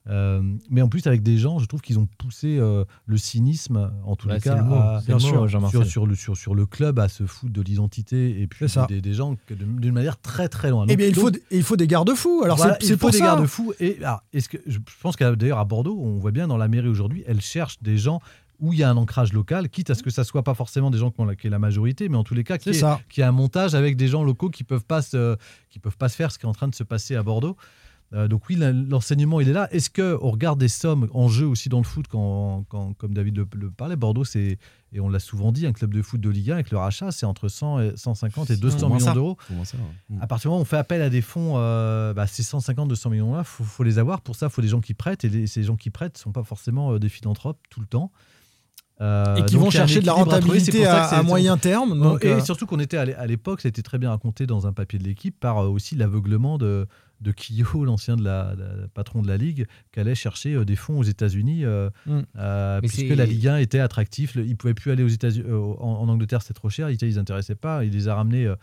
Euh, 0.10 0.41
mais 0.70 0.82
en 0.82 0.89
plus, 0.89 1.08
avec 1.08 1.24
des 1.24 1.38
gens, 1.38 1.60
je 1.60 1.66
trouve 1.66 1.80
qu'ils 1.80 1.97
ont 1.97 2.08
poussé 2.18 2.58
euh, 2.60 2.84
le 3.06 3.18
cynisme, 3.18 3.89
en 4.06 4.18
tout 4.18 4.28
Bah, 4.28 4.39
cas, 4.39 4.56
le 4.58 4.64
mot, 4.64 4.76
à- 4.76 5.01
bien 5.08 5.18
sûr, 5.18 5.47
Jean-Marcel. 5.47 5.82
sur, 5.84 5.89
sur 5.91 6.08
le, 6.08 6.16
sur, 6.16 6.36
sur 6.36 6.56
le 6.56 6.66
club 6.66 6.99
à 6.99 7.08
se 7.08 7.26
foutre 7.26 7.54
de 7.54 7.62
l'identité 7.62 8.41
et 8.41 8.47
puis 8.47 8.66
des, 8.89 8.99
des 8.99 9.14
gens 9.14 9.38
d'une 9.49 9.93
manière 9.93 10.20
très 10.20 10.49
très 10.49 10.70
loin. 10.72 10.84
Eh 10.86 10.89
Donc- 10.89 10.97
bien, 10.97 11.08
il 11.08 11.16
faut, 11.16 11.32
donc, 11.32 11.41
il 11.51 11.64
faut 11.64 11.78
des 11.78 11.88
garde-fous. 11.88 12.41
Alors, 12.43 12.58
voilà, 12.58 12.78
c'est 12.82 12.93
faut 12.93 12.97
pour 12.97 13.12
des 13.12 13.20
garde-fous. 13.20 13.74
Et 13.80 13.97
alors, 14.04 14.22
est-ce 14.34 14.49
que 14.49 14.58
je 14.68 14.80
pense 15.01 15.16
qu'à 15.16 15.34
d'ailleurs 15.36 15.60
à 15.60 15.66
Bordeaux, 15.66 15.97
on 15.97 16.18
voit 16.20 16.32
bien 16.32 16.47
dans 16.49 16.58
la 16.58 16.68
mairie 16.68 16.89
aujourd'hui, 16.89 17.24
elle 17.26 17.39
cherche 17.39 17.82
des 17.82 17.97
gens 17.97 18.20
où 18.60 18.72
il 18.74 18.80
y 18.80 18.84
a 18.84 18.89
un 18.89 18.97
ancrage 18.97 19.34
local, 19.34 19.68
quitte 19.70 19.89
à 19.89 19.95
ce 19.95 20.04
que 20.04 20.10
ça 20.10 20.24
soit 20.24 20.43
pas 20.43 20.54
forcément 20.54 20.89
des 20.91 20.97
gens 20.97 21.12
qui, 21.12 21.20
ont 21.20 21.26
la, 21.26 21.36
qui 21.36 21.47
est 21.47 21.49
la 21.49 21.60
majorité, 21.60 22.08
mais 22.08 22.18
en 22.18 22.24
tous 22.24 22.34
les 22.34 22.43
cas, 22.43 22.58
qui 22.58 22.72
qui 23.10 23.22
a 23.22 23.28
un 23.28 23.32
montage 23.32 23.74
avec 23.76 23.97
des 23.97 24.08
gens 24.08 24.24
locaux 24.24 24.49
qui 24.49 24.64
peuvent 24.64 24.86
pas 24.86 25.01
se, 25.01 25.36
qui 25.70 25.80
peuvent 25.80 25.97
pas 25.97 26.08
se 26.10 26.16
faire 26.16 26.32
ce 26.32 26.39
qui 26.39 26.45
est 26.45 26.49
en 26.49 26.54
train 26.54 26.68
de 26.68 26.76
se 26.76 26.84
passer 26.84 27.16
à 27.16 27.24
Bordeaux. 27.24 27.56
Euh, 28.14 28.28
donc 28.28 28.47
oui, 28.47 28.55
l'enseignement, 28.57 29.41
il 29.41 29.49
est 29.49 29.53
là. 29.53 29.68
Est-ce 29.72 29.89
que 29.89 30.20
on 30.22 30.30
regarde 30.30 30.59
des 30.59 30.68
sommes 30.68 31.09
en 31.14 31.30
jeu 31.30 31.47
aussi 31.47 31.68
dans 31.68 31.80
le 31.80 31.84
foot 31.84 32.05
quand, 32.07 32.64
quand- 32.70 32.93
comme 32.93 33.14
David 33.16 33.38
le, 33.38 33.47
le 33.55 33.72
parlait, 33.72 33.95
Bordeaux, 33.95 34.24
c'est 34.24 34.59
et 34.95 34.99
on 34.99 35.09
l'a 35.09 35.18
souvent 35.18 35.51
dit, 35.51 35.66
un 35.66 35.74
club 35.74 35.91
de 35.91 36.03
foot 36.03 36.22
de 36.22 36.30
Ligue 36.30 36.51
1 36.51 36.53
avec 36.53 36.70
le 36.70 36.78
rachat, 36.78 37.11
c'est 37.11 37.26
entre 37.26 37.47
100 37.47 37.80
et 37.80 37.93
150 37.95 38.51
et 38.51 38.57
200 38.57 38.86
Au 38.86 38.89
moins 38.89 38.97
millions 38.99 39.14
d'euros. 39.16 39.38
Ouais. 39.49 40.20
À 40.22 40.28
partir 40.28 40.49
du 40.49 40.51
moment 40.51 40.59
où 40.59 40.61
on 40.61 40.66
fait 40.66 40.78
appel 40.78 41.01
à 41.01 41.09
des 41.09 41.22
fonds, 41.22 41.53
euh, 41.57 42.14
bah, 42.14 42.28
ces 42.28 42.43
150, 42.43 42.88
200 42.89 43.09
millions 43.09 43.34
là, 43.36 43.43
faut, 43.43 43.64
faut 43.64 43.82
les 43.84 43.97
avoir. 43.97 44.22
Pour 44.22 44.36
ça, 44.36 44.45
il 44.45 44.51
faut 44.51 44.61
des 44.61 44.68
gens 44.68 44.82
qui 44.82 44.93
prêtent 44.93 45.24
et 45.26 45.30
les- 45.30 45.47
ces 45.47 45.64
gens 45.64 45.76
qui 45.76 45.89
prêtent 45.89 46.20
sont 46.20 46.32
pas 46.32 46.43
forcément 46.43 46.91
euh, 46.93 46.99
des 46.99 47.09
philanthropes 47.09 47.57
tout 47.72 47.80
le 47.80 47.88
temps. 47.88 48.11
Euh, 49.01 49.36
Et 49.38 49.45
qui 49.45 49.55
vont 49.55 49.70
il 49.70 49.72
chercher 49.72 50.01
de 50.01 50.05
la 50.05 50.14
rentabilité 50.14 50.86
à- 50.86 51.24
moyen 51.24 51.57
terme, 51.57 51.99
donc, 51.99 52.24
et 52.24 52.34
euh, 52.34 52.39
surtout 52.41 52.68
qu'on 52.68 52.80
était 52.80 52.97
à 52.97 53.05
l'é- 53.05 53.16
à 53.16 53.26
l'époque, 53.26 53.61
ça 53.61 53.68
a 53.68 53.70
été 53.70 53.82
très 53.82 53.97
bien 53.97 54.11
raconté 54.11 54.45
dans 54.45 54.68
un 54.68 54.72
papier 54.74 54.99
de 54.99 55.03
l'équipe 55.03 55.38
par 55.39 55.57
aussi 55.57 55.95
l'aveuglement 55.95 56.59
de, 56.59 56.86
de 57.22 57.32
Kyo, 57.32 57.86
l'ancien 57.86 58.16
de 58.18 58.24
la, 58.24 58.53
la- 58.57 58.88
patron 58.93 59.22
de 59.22 59.28
la 59.28 59.38
ligue, 59.38 59.66
qui 59.91 59.99
allait 59.99 60.16
chercher 60.16 60.55
euh, 60.55 60.66
des 60.66 60.76
fonds 60.76 60.99
aux 60.99 61.03
États-Unis 61.03 61.64
euh, 61.66 61.89
Mm. 62.05 62.20
euh, 62.38 62.80
puisque 62.82 63.16
la 63.16 63.26
Ligue 63.26 63.47
1 63.47 63.57
était 63.57 63.80
attractif. 63.80 64.36
Le- 64.36 64.45
Ils 64.45 64.57
pouvaient 64.57 64.74
plus 64.74 64.91
aller 64.91 65.03
aux 65.03 65.07
États-Unis, 65.07 65.45
euh, 65.47 65.57
en, 65.80 66.01
en 66.01 66.09
Angleterre, 66.09 66.41
c'était 66.41 66.53
trop 66.53 66.70
cher. 66.70 66.88
L'Italie, 66.89 67.14
ils 67.14 67.18
n'intéressaient 67.18 67.55
pas. 67.55 67.86
Il 67.86 67.91
les 67.93 68.07
a 68.07 68.16
ramenés. 68.16 68.45
euh, 68.45 68.55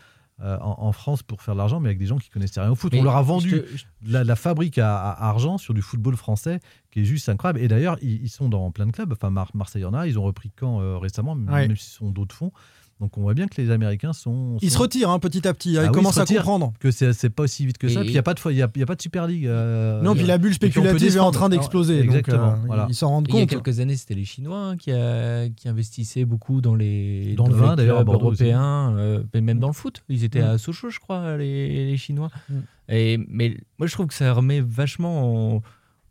en, 0.42 0.76
en 0.86 0.92
France 0.92 1.22
pour 1.22 1.42
faire 1.42 1.52
de 1.52 1.58
l'argent, 1.58 1.80
mais 1.80 1.90
avec 1.90 1.98
des 1.98 2.06
gens 2.06 2.16
qui 2.16 2.30
connaissaient 2.30 2.62
rien 2.62 2.70
au 2.70 2.74
foot. 2.74 2.94
Mais 2.94 3.00
On 3.00 3.04
leur 3.04 3.16
a 3.16 3.22
je 3.22 3.26
vendu 3.28 3.50
te- 3.50 3.76
je- 3.76 3.84
la, 4.10 4.24
la 4.24 4.36
fabrique 4.36 4.78
à, 4.78 4.98
à 5.10 5.28
argent 5.28 5.58
sur 5.58 5.74
du 5.74 5.82
football 5.82 6.16
français 6.16 6.60
qui 6.90 7.00
est 7.00 7.04
juste 7.04 7.28
incroyable. 7.28 7.60
Et 7.60 7.68
d'ailleurs, 7.68 7.98
ils, 8.00 8.22
ils 8.22 8.30
sont 8.30 8.48
dans 8.48 8.70
plein 8.70 8.86
de 8.86 8.90
clubs. 8.92 9.12
Enfin, 9.12 9.28
Mar- 9.28 9.50
Marseille 9.52 9.84
en 9.84 9.92
a, 9.92 10.06
ils 10.06 10.18
ont 10.18 10.22
repris 10.22 10.50
Caen 10.58 10.80
euh, 10.80 10.96
récemment, 10.96 11.34
Ouais. 11.34 11.68
même 11.68 11.76
s'ils 11.76 11.92
sont 11.92 12.10
d'autres 12.10 12.34
fonds. 12.34 12.52
Donc 13.00 13.16
on 13.16 13.22
voit 13.22 13.32
bien 13.34 13.48
que 13.48 13.58
les 13.60 13.70
Américains 13.70 14.12
sont. 14.12 14.58
Ils 14.60 14.68
sont- 14.70 14.74
se 14.76 14.82
retirent 14.82 15.08
hein, 15.10 15.18
petit 15.18 15.48
à 15.48 15.54
petit. 15.54 15.78
Ah 15.78 15.84
Ils 15.84 15.86
oui, 15.86 15.92
commencent 15.92 16.18
à 16.18 16.26
comprendre. 16.26 16.72
que 16.80 16.90
c'est 16.90 17.12
c'est 17.14 17.30
pas 17.30 17.44
aussi 17.44 17.64
vite 17.64 17.78
que 17.78 17.88
ça. 17.88 18.00
Et- 18.00 18.02
Puis 18.02 18.10
il 18.10 18.12
n'y 18.12 18.18
a, 18.18 18.22
pas 18.22 18.34
de 18.34 18.40
fois- 18.40 18.52
il 18.52 18.58
y 18.58 18.62
a, 18.62 18.68
y 18.76 18.82
a 18.82 18.86
pas 18.86 18.94
de 18.94 19.00
Super 19.02 19.26
League. 19.26 19.46
euh, 19.46 20.02
Non, 20.02 20.14
puis 20.14 20.26
la 20.26 20.36
bulle 20.36 20.52
spéculative 20.52 21.16
est 21.16 21.18
en 21.18 21.30
train 21.30 21.48
d'exploser. 21.48 21.96
donc, 21.96 22.04
Exactement. 22.04 22.52
euh, 22.52 22.56
voilà. 22.66 22.86
Ils 22.90 22.94
s'en 22.94 23.08
rendent 23.08 23.26
Il 23.28 23.34
y 23.34 23.38
a 23.38 23.40
compte. 23.40 23.48
quelques 23.62 23.80
années, 23.80 23.96
c'était 23.96 24.14
les 24.14 24.26
Chinois 24.26 24.58
hein, 24.58 24.76
qui, 24.76 24.92
a- 24.92 25.48
qui 25.48 25.68
investissaient 25.68 26.26
beaucoup 26.26 26.60
dans 26.60 26.74
les, 26.74 27.34
Dans 27.36 27.46
le 27.48 27.54
vin, 27.54 27.74
d'ailleurs, 27.74 28.02
européens, 28.02 28.94
euh, 28.98 29.22
mais 29.32 29.40
même 29.40 29.58
dans 29.60 29.68
le 29.68 29.72
foot. 29.72 30.02
Ils 30.10 30.24
étaient 30.24 30.42
Mm. 30.42 30.44
à 30.50 30.58
Sochaux, 30.58 30.90
je 30.90 31.00
crois, 31.00 31.36
les, 31.38 31.86
les 31.86 31.96
Chinois. 31.96 32.30
Mm. 32.50 32.54
Et, 32.90 33.18
mais 33.28 33.56
moi, 33.78 33.86
je 33.86 33.92
trouve 33.94 34.06
que 34.08 34.14
ça 34.14 34.32
remet 34.34 34.60
vachement 34.60 35.56
en- 35.56 35.62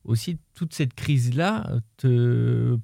aussi 0.09 0.37
toute 0.55 0.73
cette 0.73 0.93
crise-là. 0.93 1.69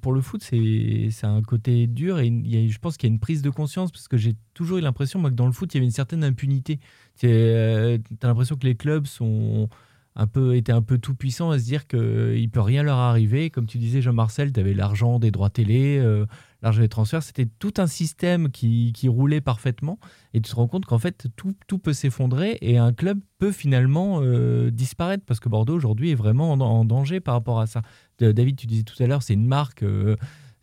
Pour 0.00 0.12
le 0.12 0.20
foot, 0.20 0.42
c'est 0.42 1.10
un 1.24 1.42
côté 1.42 1.86
dur 1.86 2.18
et 2.20 2.28
y 2.28 2.56
a- 2.56 2.68
je 2.68 2.78
pense 2.78 2.96
qu'il 2.96 3.08
y 3.08 3.12
a 3.12 3.14
une 3.14 3.20
prise 3.20 3.42
de 3.42 3.50
conscience 3.50 3.90
parce 3.90 4.08
que 4.08 4.16
j'ai 4.16 4.34
toujours 4.54 4.78
eu 4.78 4.80
l'impression, 4.80 5.18
moi, 5.18 5.30
que 5.30 5.34
dans 5.34 5.46
le 5.46 5.52
foot, 5.52 5.74
il 5.74 5.76
y 5.76 5.78
avait 5.78 5.86
une 5.86 5.90
certaine 5.92 6.24
impunité. 6.24 6.78
Tu 7.18 7.26
as 7.28 7.98
l'impression 8.22 8.56
que 8.56 8.66
les 8.66 8.76
clubs 8.76 9.06
sont 9.06 9.68
un 10.14 10.26
peu, 10.26 10.56
étaient 10.56 10.72
un 10.72 10.82
peu 10.82 10.96
tout 10.98 11.14
puissants 11.14 11.50
à 11.50 11.58
se 11.58 11.64
dire 11.64 11.86
qu'il 11.86 11.98
ne 12.00 12.46
peut 12.48 12.60
rien 12.60 12.82
leur 12.82 12.96
arriver. 12.96 13.50
Comme 13.50 13.66
tu 13.66 13.76
disais, 13.78 14.00
Jean-Marcel, 14.00 14.52
tu 14.52 14.60
avais 14.60 14.72
l'argent 14.72 15.18
des 15.18 15.30
droits 15.30 15.50
télé, 15.50 15.98
euh, 15.98 16.24
l'argent 16.66 16.82
des 16.82 16.88
transferts. 16.88 17.22
C'était 17.22 17.46
tout 17.46 17.74
un 17.78 17.86
système 17.86 18.50
qui, 18.50 18.92
qui 18.94 19.08
roulait 19.08 19.40
parfaitement. 19.40 19.98
Et 20.34 20.40
tu 20.40 20.50
te 20.50 20.56
rends 20.56 20.68
compte 20.68 20.84
qu'en 20.84 20.98
fait, 20.98 21.28
tout, 21.36 21.54
tout 21.66 21.78
peut 21.78 21.92
s'effondrer 21.92 22.58
et 22.60 22.78
un 22.78 22.92
club 22.92 23.20
peut 23.38 23.52
finalement 23.52 24.20
euh, 24.22 24.70
disparaître 24.70 25.24
parce 25.24 25.40
que 25.40 25.48
Bordeaux 25.48 25.74
aujourd'hui 25.74 26.10
est 26.10 26.16
vraiment 26.16 26.52
en, 26.52 26.84
danger 26.84 27.20
par 27.20 27.34
rapport 27.34 27.60
à 27.60 27.66
ça. 27.66 27.82
Euh, 28.22 28.32
David, 28.32 28.56
tu 28.56 28.66
disais 28.66 28.82
tout 28.82 29.00
à 29.02 29.06
l'heure, 29.06 29.22
c'est 29.22 29.34
une 29.34 29.46
marque. 29.46 29.82
euh, 29.82 30.16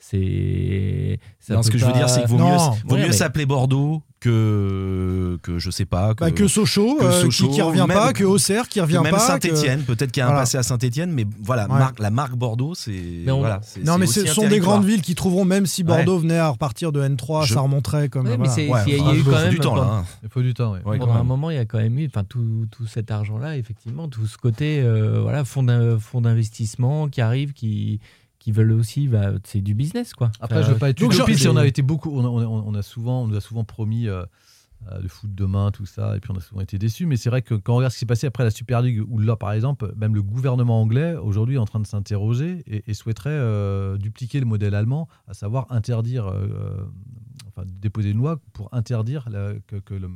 c'est. 0.10 1.20
Non, 1.50 1.64
ce 1.64 1.72
que 1.72 1.78
je 1.78 1.86
veux 1.86 1.94
dire, 1.94 2.10
c'est 2.10 2.22
qu'il 2.22 2.30
vaut 2.30 2.38
Non. 2.38 2.52
mieux, 2.52 2.58
vaut 2.86 2.96
Ouais, 2.96 3.02
mieux 3.02 3.08
mais- 3.08 3.14
s'appeler 3.14 3.46
Bordeaux 3.46 4.02
que, 4.20 5.38
que 5.44 5.60
je 5.60 5.70
sais 5.70 5.86
pas. 5.86 6.14
Que, 6.14 6.22
Bah, 6.26 6.32
que 6.32 6.48
Sochaux, 6.48 6.96
que 7.00 7.04
euh, 7.06 7.22
Sochaux, 7.22 7.48
qui, 7.50 7.56
qui 7.56 7.62
revient 7.62 7.86
même- 7.88 7.98
pas, 7.98 8.14
que 8.14 8.24
Auxerre 8.24 8.68
qui 8.70 8.80
que 8.80 8.84
revient 8.84 9.00
même 9.04 9.12
pas. 9.12 9.20
Saint-Etienne, 9.20 9.82
que- 9.82 9.88
peut-être 9.94 10.12
qu'il 10.12 10.22
y 10.22 10.24
a 10.24 10.28
un 10.28 10.30
Voilà. 10.30 10.42
passé 10.44 10.58
à 10.58 10.64
Saint-Etienne, 10.64 11.12
mais 11.12 11.26
voilà, 11.42 11.64
Ouais. 11.70 11.78
marque- 11.80 12.00
la 12.00 12.10
marque 12.10 12.36
Bordeaux, 12.36 12.74
c'est. 12.76 12.92
Mais 13.26 13.32
on- 13.32 13.40
Voilà, 13.40 13.60
c'est- 13.64 13.84
Non, 13.84 13.98
mais 13.98 14.06
ce 14.08 14.26
sont 14.26 14.48
des 14.48 14.60
grandes 14.60 14.86
villes 14.86 15.02
qui 15.02 15.16
trouveront, 15.16 15.46
même 15.46 15.66
si 15.66 15.84
Bordeaux 15.84 16.18
venait 16.20 16.38
à 16.38 16.50
repartir 16.50 16.92
de 16.92 17.02
N3, 17.02 17.46
Je- 17.46 17.54
ça 17.54 17.60
remonterait 17.62 18.08
comme. 18.10 18.26
Ouais, 18.28 18.38
mais 18.38 18.48
voilà. 18.48 18.54
Ouais, 18.56 18.84
il 18.88 18.96
y 18.96 19.00
a 19.00 19.04
enfin, 19.04 19.14
eu 19.14 19.18
il 19.18 19.24
quand 19.24 19.32
faut 19.32 19.38
même 19.38 19.50
du 19.50 19.60
temps 19.60 19.76
là. 19.76 19.82
pendant- 19.82 19.94
hein. 19.96 20.06
Il 20.24 20.30
faut 20.30 20.42
du 20.42 20.54
temps. 20.54 20.76
Pendant 20.84 21.14
un 21.14 21.24
moment, 21.24 21.50
il 21.50 21.56
y 21.56 21.60
a 21.60 21.66
quand 21.66 21.80
même 21.80 21.98
eu, 22.00 22.08
enfin 22.08 22.24
tout, 22.24 22.66
tout 22.72 22.88
cet 22.88 23.12
argent-là, 23.12 23.58
effectivement, 23.58 24.08
tout 24.08 24.26
ce 24.28 24.38
côté, 24.38 24.82
euh, 24.82 25.20
voilà, 25.22 25.44
fonds 25.44 25.64
d'in- 25.64 26.00
fonds 26.00 26.22
d'investissement 26.22 27.08
qui 27.10 27.20
arrivent, 27.22 27.54
qui, 27.54 28.00
qui 28.44 28.52
veulent 28.52 28.74
aussi, 28.74 29.08
bah, 29.08 29.32
c'est 29.46 29.62
du 29.62 29.74
business, 29.74 30.14
quoi. 30.14 30.30
Après, 30.42 30.58
Enfin, 30.60 30.68
je 30.68 30.74
veux 30.74 30.78
pas 30.78 30.90
être 30.90 31.00
donc, 31.00 31.14
utopiste, 31.14 31.48
on 31.48 31.56
a 31.56 31.66
été 31.66 31.82
beaucoup, 31.82 32.12
on 32.12 32.26
a, 32.26 32.28
on 32.28 32.40
a- 32.40 32.46
on 32.46 32.76
a 32.76 32.82
souvent, 32.82 33.24
on 33.24 33.28
nous 33.28 33.38
a 33.38 33.42
souvent 33.42 33.64
promis 33.64 34.10
euh, 34.10 34.26
euh, 34.92 35.00
le 35.02 35.08
foot 35.08 35.34
demain, 35.34 35.72
tout 35.72 35.86
ça, 35.86 36.18
et 36.18 36.20
puis 36.20 36.30
on 36.32 36.36
a 36.36 36.42
souvent 36.42 36.60
été 36.60 36.78
déçus. 36.78 37.06
Mais 37.06 37.16
c'est 37.16 37.30
vrai 37.30 37.42
que 37.42 37.54
quand 37.56 37.72
on 37.74 37.78
regarde 37.78 37.94
ce 37.94 37.98
qui 37.98 38.00
s'est 38.02 38.06
passé 38.06 38.28
après 38.28 38.44
la 38.44 38.52
Super 38.52 38.82
League, 38.82 39.02
où 39.08 39.18
là, 39.18 39.38
par 39.38 39.54
exemple, 39.54 39.94
même 39.96 40.14
le 40.14 40.22
gouvernement 40.22 40.82
anglais 40.82 41.16
aujourd'hui 41.16 41.56
est 41.56 41.60
en 41.60 41.64
train 41.66 41.80
de 41.80 41.88
s'interroger 41.88 42.64
et, 42.68 42.84
et 42.86 42.94
souhaiterait 42.94 43.30
euh, 43.32 43.98
dupliquer 43.98 44.42
le 44.42 44.46
modèle 44.46 44.76
allemand, 44.76 45.08
à 45.30 45.34
savoir 45.34 45.68
interdire, 45.70 46.28
euh, 46.28 46.46
euh, 46.52 46.84
enfin 47.48 47.64
déposer 47.82 48.10
une 48.10 48.18
loi 48.18 48.42
pour 48.52 48.68
interdire 48.74 49.30
la- 49.30 49.54
que, 49.68 49.78
que 49.78 49.94
le- 49.94 50.10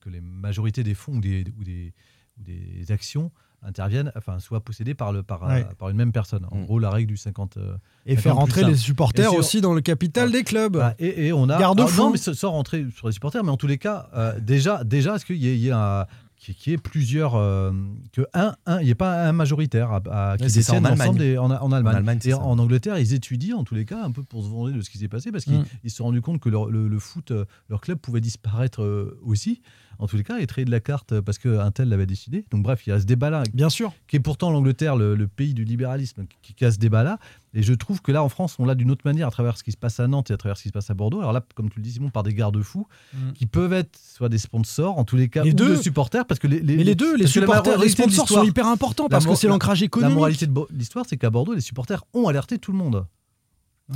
que 0.00 0.10
les 0.10 0.20
majorités 0.20 0.82
des 0.82 0.94
fonds 0.94 1.14
ou 1.18 1.20
des, 1.20 1.44
ou 1.56 1.62
des, 1.62 1.92
ou 2.40 2.42
des 2.42 2.90
actions 2.90 3.30
interviennent, 3.62 4.12
enfin, 4.16 4.38
soient 4.38 4.60
possédées 4.60 4.94
par, 4.94 5.12
le, 5.12 5.22
par, 5.22 5.42
Ouais. 5.42 5.66
euh, 5.68 5.74
par 5.76 5.88
une 5.88 5.96
même 5.96 6.12
personne. 6.12 6.46
En 6.50 6.58
Mm. 6.58 6.64
gros, 6.64 6.78
la 6.78 6.90
règle 6.90 7.08
du 7.08 7.16
50. 7.16 7.56
euh, 7.56 7.76
Et 8.06 8.14
faire 8.16 8.34
50 8.34 8.50
plus 8.50 8.60
rentrer 8.60 8.70
les 8.72 8.76
supporters 8.78 9.30
sur- 9.30 9.38
aussi 9.38 9.60
dans 9.60 9.74
le 9.74 9.80
capital 9.80 10.30
des 10.30 10.44
clubs. 10.44 10.74
Voilà, 10.76 10.94
et, 10.98 11.26
et 11.26 11.32
on 11.32 11.48
a. 11.48 11.58
Garde-fou. 11.58 12.00
Ah, 12.00 12.04
non, 12.04 12.10
mais 12.12 12.18
sans 12.18 12.50
rentrer 12.52 12.86
sur 12.94 13.06
les 13.08 13.12
supporters, 13.12 13.42
mais 13.44 13.50
en 13.50 13.56
tous 13.56 13.66
les 13.66 13.78
cas, 13.78 14.08
euh, 14.14 14.38
déjà, 14.40 14.84
déjà 14.84 15.16
est-ce 15.16 15.26
qu'il 15.26 15.36
y, 15.36 15.58
y 15.66 15.70
un- 15.72 16.06
qu'il 16.36 16.54
qu'il 16.54 16.70
y 16.70 16.74
ait 16.74 16.78
plusieurs. 16.78 17.34
euh, 17.34 17.72
que 18.12 18.22
un, 18.32 18.54
un, 18.66 18.78
il 18.80 18.84
n'y 18.84 18.90
ait 18.90 18.94
pas 18.94 19.24
un 19.26 19.32
majoritaire 19.32 19.90
à, 19.90 19.96
à- 20.32 20.36
qui 20.36 20.44
Ouais, 20.44 20.48
c'est 20.48 20.62
ça, 20.62 20.74
détienne 20.78 20.86
en 20.86 20.90
l'ensemble 20.96 21.38
en, 21.38 21.50
en 21.50 21.72
Allemagne. 21.72 21.94
En 21.94 21.96
Allemagne, 21.98 22.18
c'est 22.22 22.28
et 22.28 22.32
ça. 22.32 22.38
en 22.38 22.58
Angleterre, 22.60 22.96
ils 22.98 23.12
étudient 23.12 23.56
en 23.56 23.64
tous 23.64 23.74
les 23.74 23.84
cas 23.84 24.04
un 24.04 24.12
peu 24.12 24.22
pour 24.22 24.44
se 24.44 24.48
venger 24.48 24.72
de 24.72 24.80
ce 24.80 24.88
qui 24.88 24.98
s'est 24.98 25.08
passé 25.08 25.32
parce 25.32 25.42
qu'ils 25.44 25.58
Mm. 25.58 25.64
ils 25.82 25.90
se 25.90 25.96
sont 25.96 26.04
rendus 26.04 26.20
compte 26.22 26.38
que 26.40 26.48
leur- 26.48 26.66
le, 26.70 26.86
le 26.86 26.98
foot, 27.00 27.32
leur 27.68 27.80
club 27.80 27.98
pouvait 27.98 28.20
disparaître 28.20 28.82
euh, 28.84 29.18
aussi. 29.24 29.60
En 30.00 30.06
tous 30.06 30.16
les 30.16 30.22
cas, 30.22 30.38
et 30.38 30.46
traiter 30.46 30.64
de 30.64 30.70
la 30.70 30.78
carte 30.78 31.20
parce 31.20 31.38
qu'un 31.38 31.70
tel 31.72 31.88
l'avait 31.88 32.06
décidé. 32.06 32.44
Donc, 32.52 32.62
bref, 32.62 32.86
il 32.86 32.90
y 32.90 32.92
a 32.92 33.00
ce 33.00 33.04
débat-là 33.04 33.42
Bien 33.52 33.68
sûr. 33.68 33.92
qui 34.06 34.14
est 34.14 34.20
pourtant 34.20 34.50
l'Angleterre, 34.52 34.94
le, 34.94 35.16
le 35.16 35.26
pays 35.26 35.54
du 35.54 35.64
libéralisme, 35.64 36.26
qui, 36.40 36.54
qui 36.54 36.64
a 36.64 36.70
ce 36.70 36.78
débat-là. 36.78 37.18
Et 37.52 37.64
je 37.64 37.72
trouve 37.74 38.00
que 38.00 38.12
là, 38.12 38.22
en 38.22 38.28
France, 38.28 38.54
on 38.60 38.64
l'a 38.64 38.76
d'une 38.76 38.92
autre 38.92 39.02
manière 39.04 39.26
à 39.26 39.30
travers 39.32 39.56
ce 39.56 39.64
qui 39.64 39.72
se 39.72 39.76
passe 39.76 39.98
à 39.98 40.06
Nantes 40.06 40.30
et 40.30 40.34
à 40.34 40.36
travers 40.36 40.56
ce 40.56 40.62
qui 40.62 40.68
se 40.68 40.72
passe 40.72 40.88
à 40.90 40.94
Bordeaux. 40.94 41.18
Alors 41.18 41.32
là, 41.32 41.42
comme 41.56 41.68
tu 41.68 41.80
le 41.80 41.82
dis, 41.82 41.90
Simon, 41.90 42.10
par 42.10 42.22
des 42.22 42.32
garde-fous 42.32 42.86
Mm. 43.12 43.32
qui 43.32 43.46
peuvent 43.46 43.72
être 43.72 43.98
soit 43.98 44.28
des 44.28 44.38
sponsors, 44.38 44.98
en 44.98 45.04
tous 45.04 45.16
les 45.16 45.28
cas, 45.28 45.42
Les 45.42 45.50
ou 45.50 45.54
deux. 45.54 45.76
des 45.76 45.82
supporters, 45.82 46.26
parce 46.26 46.38
que 46.38 46.46
les, 46.46 46.60
Mais 46.62 46.84
les 46.84 46.94
deux, 46.94 47.16
les 47.16 47.24
la 47.24 47.28
supporters, 47.28 47.76
les 47.78 47.88
sponsors 47.88 48.28
sont 48.28 48.44
hyper 48.44 48.66
importants 48.68 49.04
la 49.04 49.08
parce 49.08 49.26
que 49.26 49.34
c'est 49.34 49.48
l'ancrage 49.48 49.80
La 49.80 49.86
économique. 49.86 50.14
moralité 50.14 50.46
de 50.46 50.54
l'histoire, 50.70 51.06
c'est 51.08 51.16
qu'à 51.16 51.30
Bordeaux, 51.30 51.54
les 51.54 51.60
supporters 51.60 52.04
ont 52.14 52.28
alerté 52.28 52.58
tout 52.58 52.70
le 52.70 52.78
monde. 52.78 53.04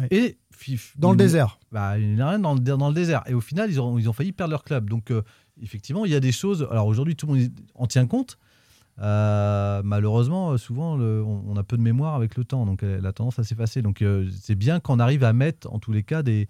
Ouais. 0.00 0.08
Et 0.10 0.38
fif- 0.58 0.94
Dans 0.96 1.10
le 1.10 1.18
désert. 1.18 1.58
bah, 1.70 1.98
il 1.98 2.14
n'y 2.14 2.20
a 2.22 2.30
rien 2.30 2.38
dans 2.38 2.54
le, 2.54 2.60
dans 2.60 2.88
le 2.88 2.94
désert. 2.94 3.22
Et 3.26 3.34
au 3.34 3.42
final, 3.42 3.70
ils 3.70 3.78
ont, 3.78 3.98
ils 3.98 4.08
ont 4.08 4.14
failli 4.14 4.32
perdre 4.32 4.52
leur 4.52 4.64
club. 4.64 4.88
Donc, 4.88 5.10
euh, 5.10 5.20
effectivement, 5.60 6.04
il 6.04 6.12
y 6.12 6.14
a 6.14 6.20
des 6.20 6.32
choses. 6.32 6.66
Alors 6.70 6.86
aujourd'hui, 6.86 7.16
tout 7.16 7.26
le 7.26 7.34
monde 7.34 7.48
en 7.74 7.86
tient 7.86 8.06
compte. 8.06 8.38
Euh, 9.00 9.82
malheureusement, 9.84 10.52
euh, 10.52 10.58
souvent, 10.58 10.98
on, 10.98 11.56
a 11.56 11.62
peu 11.62 11.76
de 11.76 11.82
mémoire 11.82 12.14
avec 12.14 12.36
le 12.36 12.44
temps. 12.44 12.66
Donc, 12.66 12.82
elle 12.82 13.06
a 13.06 13.12
tendance 13.12 13.38
à 13.38 13.44
s'effacer. 13.44 13.82
Donc, 13.82 14.02
euh, 14.02 14.28
c'est 14.40 14.54
bien 14.54 14.80
qu'on 14.80 14.98
arrive 14.98 15.24
à 15.24 15.32
mettre, 15.32 15.72
en 15.72 15.78
tous 15.78 15.92
les 15.92 16.02
cas, 16.02 16.22
des 16.22 16.48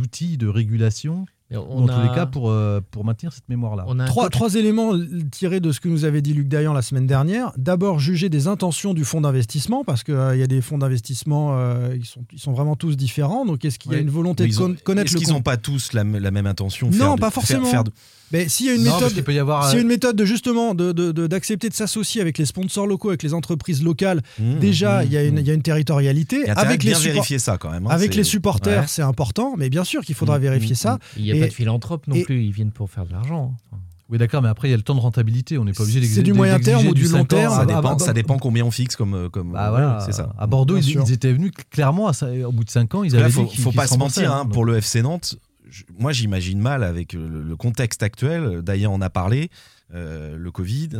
outils 0.00 0.38
de 0.38 0.46
régulation. 0.46 1.26
On 1.50 1.84
en 1.84 1.86
tous 1.86 2.02
les 2.02 2.08
a- 2.10 2.14
cas, 2.14 2.26
pour, 2.26 2.50
euh, 2.50 2.80
pour 2.90 3.06
maintenir 3.06 3.32
cette 3.32 3.48
mémoire-là. 3.48 3.84
a 3.88 4.04
Trois, 4.06 4.24
coach- 4.24 4.32
trois 4.32 4.54
éléments 4.56 4.92
tirés 5.30 5.60
de 5.60 5.72
ce 5.72 5.80
que 5.80 5.88
nous 5.88 6.04
avait 6.04 6.20
dit 6.20 6.34
Luc 6.34 6.46
Dayan 6.48 6.74
la 6.74 6.82
semaine 6.82 7.06
dernière. 7.06 7.52
D'abord, 7.56 7.98
juger 8.00 8.28
des 8.28 8.48
intentions 8.48 8.92
du 8.92 9.04
fonds 9.04 9.22
d'investissement, 9.22 9.82
parce 9.82 10.04
qu'il 10.04 10.14
y 10.14 10.42
a 10.42 10.46
des 10.46 10.60
fonds 10.60 10.76
d'investissement, 10.76 11.52
euh, 11.58 11.94
ils, 11.96 12.04
sont, 12.04 12.20
ils 12.32 12.38
sont 12.38 12.52
vraiment 12.52 12.76
tous 12.76 12.96
différents. 12.98 13.46
Donc, 13.46 13.64
est-ce 13.64 13.78
qu'il 13.78 13.92
y 13.92 13.94
a 13.94 13.98
Oui. 13.98 14.02
une 14.04 14.10
volonté 14.10 14.46
de 14.46 14.58
ont- 14.60 14.74
connaître 14.84 15.06
Est-ce 15.06 15.14
le 15.14 15.18
qu'ils 15.20 15.28
con- 15.28 15.34
n'ont 15.36 15.42
pas 15.42 15.56
tous 15.56 15.94
la, 15.94 16.04
la 16.04 16.30
même 16.30 16.46
intention 16.46 16.88
Non, 16.88 16.92
faire 16.92 17.14
de- 17.14 17.20
pas 17.20 17.26
faire- 17.30 17.42
forcément. 17.42 17.64
faire 17.64 17.84
de- 17.84 17.92
Mais 18.32 18.48
s'il 18.48 18.66
y 18.66 18.68
a 18.68 18.74
une 18.74 18.84
Non, 18.84 18.94
méthode, 19.00 19.14
peut 19.24 19.32
y 19.34 19.38
avoir, 19.38 19.70
y 19.72 19.74
a 19.74 19.78
euh, 19.78 19.80
une 19.82 19.86
méthode 19.88 20.14
de 20.16 20.24
justement 20.24 20.74
de- 20.74 20.92
de- 20.92 21.12
de- 21.12 21.26
d'accepter 21.26 21.68
de, 21.70 21.74
s'associer 21.74 22.20
avec 22.20 22.36
les 22.38 22.44
sponsors 22.44 22.86
locaux, 22.86 23.08
avec 23.08 23.22
les 23.22 23.32
entreprises 23.34 23.82
locales, 23.82 24.20
Mmh, 24.38 24.58
déjà 24.58 25.00
mmh, 25.02 25.06
il 25.06 25.12
y, 25.12 25.16
a 25.16 25.24
une- 25.24 25.34
mmh. 25.36 25.38
il 25.38 25.46
y 25.46 25.50
a 25.50 25.54
une 25.54 25.62
territorialité. 25.62 26.36
Il 26.42 26.46
y 26.46 26.50
Avec 26.50 26.82
les, 26.84 26.92
vérifier 26.94 27.38
ça 27.38 27.56
quand 27.58 27.70
même. 27.70 27.86
hein, 27.86 27.90
avec 27.90 28.12
c'est- 28.12 28.18
les 28.18 28.24
supporters, 28.24 28.80
Ouais. 28.82 28.86
c'est 28.88 29.02
important, 29.02 29.54
mais 29.56 29.70
bien 29.70 29.84
sûr 29.84 30.02
qu'il 30.04 30.14
faudra 30.14 30.38
Mmh, 30.38 30.42
vérifier 30.42 30.72
mmh, 30.72 30.76
ça. 30.76 30.98
Il 31.16 31.22
n'y 31.24 31.32
a 31.32 31.36
Et- 31.36 31.40
pas 31.40 31.46
de 31.48 31.52
philanthrope 31.52 32.06
non 32.06 32.14
et- 32.16 32.22
plus, 32.24 32.42
ils 32.44 32.52
viennent 32.52 32.70
pour 32.72 32.90
faire 32.90 33.06
de 33.06 33.12
l'argent. 33.12 33.54
hein. 33.72 33.76
Oui, 34.10 34.16
d'accord, 34.16 34.40
mais 34.40 34.48
après, 34.48 34.68
il 34.68 34.70
y 34.70 34.74
a 34.74 34.76
le 34.78 34.82
temps 34.82 34.94
de 34.94 35.00
rentabilité. 35.00 35.58
On 35.58 35.66
n'est 35.66 35.74
pas 35.74 35.82
obligé 35.82 35.98
C'est 35.98 36.02
d'exiger 36.02 36.22
du 36.22 36.32
moyen 36.32 36.58
terme 36.58 36.86
ou 36.86 36.94
du 36.94 37.02
long 37.04 37.10
5 37.18 37.20
ans. 37.20 37.24
terme. 37.26 37.54
Ça 37.54 37.66
dépend, 37.66 37.98
ça 37.98 38.12
dépend 38.14 38.38
combien 38.38 38.64
on 38.64 38.70
fixe 38.70 38.96
comme. 38.96 39.28
comme 39.30 39.52
Bah 39.52 39.68
voilà, 39.68 40.02
c'est 40.04 40.12
ça. 40.12 40.32
À 40.38 40.46
Bordeaux, 40.46 40.78
ils, 40.78 41.12
étaient 41.12 41.30
venus 41.32 41.52
clairement, 41.70 42.08
à 42.08 42.12
au 42.46 42.52
bout 42.52 42.64
de 42.64 42.70
5 42.70 42.94
ans, 42.94 43.02
ils 43.04 43.12
Là, 43.12 43.20
avaient 43.24 43.30
faut, 43.30 43.42
dit 43.44 43.48
qu'ils- 43.50 43.60
faut 43.60 43.68
qu'ils 43.70 43.76
pas 43.76 43.86
se 43.86 43.98
mentir, 43.98 44.32
hein, 44.32 44.46
pour 44.46 44.64
le 44.64 44.78
FC 44.78 45.02
Nantes, 45.02 45.36
je- 45.68 45.84
moi 45.98 46.12
j'imagine 46.12 46.60
mal 46.60 46.82
avec 46.84 47.14
euh, 47.14 47.28
le, 47.28 47.42
le 47.42 47.56
contexte 47.56 48.02
actuel. 48.02 48.62
D'ailleurs, 48.62 48.92
on 48.92 49.00
a 49.00 49.10
parlé, 49.10 49.50
euh, 49.94 50.36
le 50.36 50.50
Covid, 50.50 50.90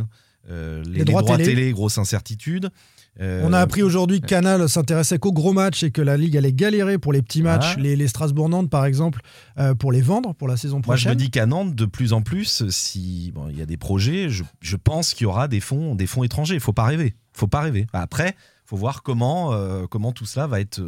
euh, 0.49 0.83
les, 0.85 0.99
Les 0.99 1.05
droits 1.05 1.21
les 1.21 1.25
droits 1.25 1.37
télé. 1.37 1.49
télé. 1.55 1.71
grosse 1.73 1.97
incertitude. 1.97 2.69
Euh, 3.19 3.41
On 3.43 3.51
a 3.51 3.59
appris 3.59 3.83
aujourd'hui 3.83 4.21
que 4.21 4.27
Canal 4.27 4.69
s'intéressait 4.69 5.19
qu'aux 5.19 5.33
gros 5.33 5.51
matchs 5.51 5.83
et 5.83 5.91
que 5.91 6.01
la 6.01 6.15
Ligue 6.15 6.37
allait 6.37 6.53
galérer 6.53 6.97
pour 6.97 7.11
les 7.11 7.21
petits 7.21 7.41
matchs, 7.41 7.73
Ah. 7.75 7.79
les, 7.79 7.95
les 7.97 8.07
Strasbourg-Nantes 8.07 8.69
par 8.69 8.85
exemple, 8.85 9.21
euh, 9.57 9.75
pour 9.75 9.91
les 9.91 10.01
vendre 10.01 10.33
pour 10.35 10.47
la 10.47 10.55
saison 10.55 10.77
Moi, 10.77 10.83
prochaine. 10.83 11.09
je 11.11 11.15
me 11.15 11.19
dis 11.19 11.29
qu'à 11.29 11.45
Nantes, 11.45 11.75
de 11.75 11.85
plus 11.85 12.13
en 12.13 12.21
plus, 12.21 12.69
si 12.69 13.31
bon, 13.35 13.49
il 13.49 13.57
y 13.57 13.61
a 13.61 13.65
des 13.65 13.75
projets, 13.77 14.29
je, 14.29 14.43
je 14.61 14.75
pense 14.77 15.13
qu'il 15.13 15.25
y 15.25 15.27
aura 15.27 15.49
des 15.49 15.59
fonds, 15.59 15.95
des 15.95 16.07
fonds 16.07 16.23
étrangers. 16.23 16.53
Il 16.55 16.61
faut 16.61 16.71
pas 16.71 16.85
rêver. 16.85 17.15
faut 17.33 17.47
pas 17.47 17.61
rêver. 17.61 17.87
Après, 17.91 18.35
faut 18.65 18.77
voir 18.77 19.03
comment, 19.03 19.51
euh, 19.53 19.85
comment 19.89 20.13
tout 20.13 20.25
cela 20.25 20.47
va 20.47 20.61
être. 20.61 20.79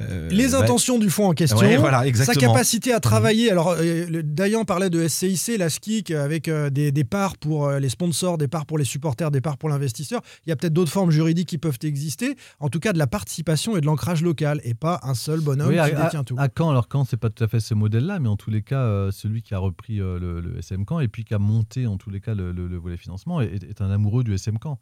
Euh, 0.00 0.28
Les 0.30 0.48
va- 0.48 0.58
intentions 0.60 0.98
du 0.98 1.10
fonds 1.10 1.28
en 1.28 1.32
question, 1.32 1.58
Ouais, 1.58 1.76
voilà, 1.76 2.04
sa 2.14 2.34
capacité 2.34 2.92
à 2.92 3.00
travailler. 3.00 3.50
Alors, 3.50 3.74
euh, 3.78 4.22
Dayan 4.22 4.64
parlait 4.64 4.90
de 4.90 5.06
SCIC, 5.08 5.58
la 5.58 5.68
SKIC, 5.70 6.10
avec 6.10 6.48
euh, 6.48 6.70
des, 6.70 6.92
des 6.92 7.04
parts 7.04 7.36
pour 7.36 7.70
les 7.70 7.88
sponsors, 7.88 8.38
des 8.38 8.48
parts 8.48 8.66
pour 8.66 8.78
les 8.78 8.84
supporters, 8.84 9.30
des 9.30 9.40
parts 9.40 9.58
pour 9.58 9.68
l'investisseur. 9.68 10.20
Il 10.46 10.50
y 10.50 10.52
a 10.52 10.56
peut-être 10.56 10.72
d'autres 10.72 10.92
formes 10.92 11.10
juridiques 11.10 11.48
qui 11.48 11.58
peuvent 11.58 11.78
exister. 11.82 12.36
En 12.60 12.68
tout 12.68 12.80
cas, 12.80 12.92
de 12.92 12.98
la 12.98 13.06
participation 13.06 13.76
et 13.76 13.80
de 13.80 13.86
l'ancrage 13.86 14.22
local, 14.22 14.60
et 14.64 14.74
pas 14.74 15.00
un 15.02 15.14
seul 15.14 15.40
bonhomme 15.40 15.68
Oui, 15.68 15.74
qui 15.74 15.80
à, 15.80 16.04
détient 16.04 16.24
tout. 16.24 16.36
à 16.38 16.48
Caen, 16.56 16.70
alors 16.70 16.88
Caen, 16.92 17.04
c'est 17.04 17.16
pas 17.16 17.30
tout 17.30 17.42
à 17.44 17.48
fait 17.48 17.60
ce 17.60 17.74
modèle-là, 17.74 18.18
mais 18.18 18.28
en 18.28 18.36
tous 18.36 18.50
les 18.50 18.62
cas, 18.62 19.10
celui 19.12 19.42
qui 19.42 19.54
a 19.54 19.58
repris 19.58 19.96
le, 19.96 20.18
le 20.40 20.58
SM 20.58 20.84
Caen 20.88 21.00
et 21.00 21.08
puis 21.08 21.24
qui 21.24 21.34
a 21.34 21.38
monté 21.38 21.86
en 21.86 21.96
tous 21.96 22.10
les 22.10 22.20
cas 22.20 22.34
le, 22.34 22.52
le- 22.52 22.68
le 22.68 22.76
volet 22.76 22.96
financement 22.96 23.40
est, 23.40 23.62
est 23.64 23.80
un 23.80 23.90
amoureux 23.90 24.24
du 24.24 24.34
SM 24.34 24.56
Caen. 24.62 24.78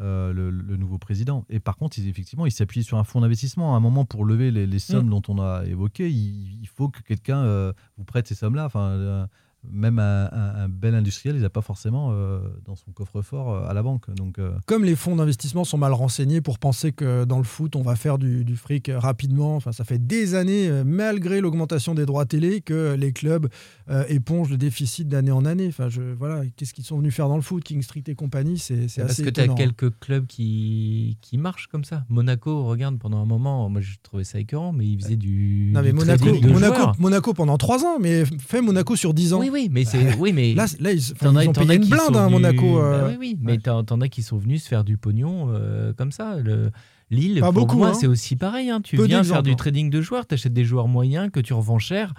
Euh, 0.00 0.32
le, 0.32 0.50
le 0.50 0.76
nouveau 0.76 0.98
président. 0.98 1.44
Et 1.48 1.60
par 1.60 1.76
contre, 1.76 1.98
il- 1.98 2.08
effectivement, 2.08 2.46
il 2.46 2.52
s'appuie 2.52 2.82
sur 2.84 2.98
un 2.98 3.04
fonds 3.04 3.20
d'investissement. 3.20 3.74
À 3.74 3.76
un 3.76 3.80
moment, 3.80 4.04
pour 4.04 4.24
lever 4.24 4.50
les, 4.50 4.66
les 4.66 4.78
sommes 4.78 5.06
Mm. 5.06 5.10
dont 5.10 5.22
on 5.28 5.40
a 5.40 5.64
évoqué, 5.66 6.10
il, 6.10 6.58
il 6.60 6.68
faut 6.68 6.88
que 6.88 7.00
quelqu'un 7.02 7.38
euh, 7.38 7.72
vous 7.96 8.04
prête 8.04 8.26
ces 8.26 8.34
sommes-là. 8.34 8.66
Enfin, 8.66 8.88
euh, 8.90 9.26
même 9.72 9.98
un, 9.98 10.26
un- 10.32 10.64
un 10.64 10.68
bel 10.68 10.94
industriel, 10.94 11.36
il 11.36 11.42
n'a 11.42 11.50
pas 11.50 11.62
forcément 11.62 12.10
euh, 12.12 12.40
dans 12.64 12.76
son 12.76 12.90
coffre-fort 12.92 13.50
euh, 13.52 13.68
à 13.68 13.74
la 13.74 13.82
banque. 13.82 14.10
Donc, 14.14 14.38
euh, 14.38 14.52
Comme 14.66 14.84
les 14.84 14.96
fonds 14.96 15.16
d'investissement 15.16 15.64
sont 15.64 15.78
mal 15.78 15.92
renseignés 15.92 16.40
pour 16.40 16.58
penser 16.58 16.92
que 16.92 17.24
dans 17.24 17.38
le 17.38 17.44
foot, 17.44 17.76
on 17.76 17.82
va 17.82 17.96
faire 17.96 18.18
du, 18.18 18.44
du 18.44 18.56
fric 18.56 18.90
rapidement. 18.94 19.56
Enfin, 19.56 19.72
ça 19.72 19.84
fait 19.84 19.98
des 20.04 20.34
années, 20.34 20.70
malgré 20.84 21.40
l'augmentation 21.40 21.94
des 21.94 22.06
droits 22.06 22.26
télé, 22.26 22.60
que 22.60 22.94
les 22.94 23.12
clubs 23.12 23.48
euh, 23.90 24.04
épongent 24.08 24.50
le 24.50 24.56
déficit 24.58 25.08
d'année 25.08 25.30
en 25.32 25.44
année. 25.44 25.66
Enfin, 25.68 25.88
je, 25.88 26.02
voilà, 26.02 26.42
qu'est-ce 26.56 26.74
qu'ils 26.74 26.84
sont 26.84 26.98
venus 26.98 27.14
faire 27.14 27.28
dans 27.28 27.36
le 27.36 27.42
foot 27.42 27.62
King 27.64 27.82
Street 27.82 28.04
et 28.06 28.14
compagnie, 28.14 28.58
c'est 28.58 28.88
c'est 28.88 29.00
Parce 29.00 29.12
assez 29.12 29.24
que 29.24 29.30
tu 29.30 29.40
as 29.40 29.44
étonnant. 29.44 29.56
quelques 29.56 29.98
clubs 29.98 30.26
qui, 30.26 31.18
qui 31.20 31.38
marchent 31.38 31.66
comme 31.68 31.84
ça. 31.84 32.04
Monaco, 32.08 32.64
regarde, 32.64 32.98
pendant 32.98 33.20
un 33.22 33.24
moment, 33.24 33.68
moi 33.68 33.80
je 33.80 33.94
trouvais 34.02 34.24
ça 34.24 34.38
écœurant, 34.38 34.72
mais 34.72 34.86
ils 34.86 35.00
faisaient 35.02 35.16
du. 35.16 35.70
Non, 35.74 35.80
mais 35.82 35.90
du 35.90 35.94
Monaco, 35.96 36.26
Monaco. 36.42 36.92
Monaco 36.98 37.34
pendant 37.34 37.56
3 37.56 37.84
ans, 37.84 37.98
mais 38.00 38.24
fait 38.24 38.60
Monaco 38.60 38.96
sur 38.96 39.14
10 39.14 39.32
ans. 39.34 39.40
Oui, 39.40 39.50
oui, 39.52 39.53
mais 39.70 39.84
c'est. 39.84 40.14
Oui, 40.16 40.32
mais. 40.32 40.54
Là, 40.54 40.66
là 40.80 40.92
ils, 40.92 40.98
as- 40.98 41.42
ils 41.42 41.48
ont 41.48 41.52
payé 41.52 41.74
une 41.76 41.86
blinde 41.88 42.14
sont 42.14 42.14
à 42.16 42.28
Monaco. 42.28 42.78
euh, 42.80 43.00
Bah 43.02 43.06
oui, 43.10 43.16
oui, 43.18 43.38
mais 43.40 43.58
t'en 43.58 43.84
t'en 43.84 44.00
as 44.00 44.08
qui 44.08 44.22
sont 44.22 44.36
venus 44.38 44.62
se 44.64 44.68
faire 44.68 44.84
du 44.84 44.96
pognon 44.96 45.48
euh, 45.50 45.92
comme 45.92 46.12
ça. 46.12 46.36
Le... 46.36 46.70
Lille, 47.10 47.40
Pas 47.40 47.52
pour 47.52 47.62
beaucoup, 47.66 47.76
moi, 47.78 47.88
hein. 47.90 47.94
c'est 47.94 48.06
aussi 48.06 48.34
pareil. 48.34 48.70
hein. 48.70 48.80
Tu 48.80 48.96
Peu 48.96 49.04
viens 49.04 49.22
faire 49.22 49.42
du 49.42 49.50
hein. 49.52 49.54
trading 49.56 49.90
de 49.90 50.00
joueurs, 50.00 50.26
t'achètes 50.26 50.54
des 50.54 50.64
joueurs 50.64 50.88
moyens 50.88 51.30
que 51.30 51.38
tu 51.40 51.52
revends 51.52 51.78
cher. 51.78 52.14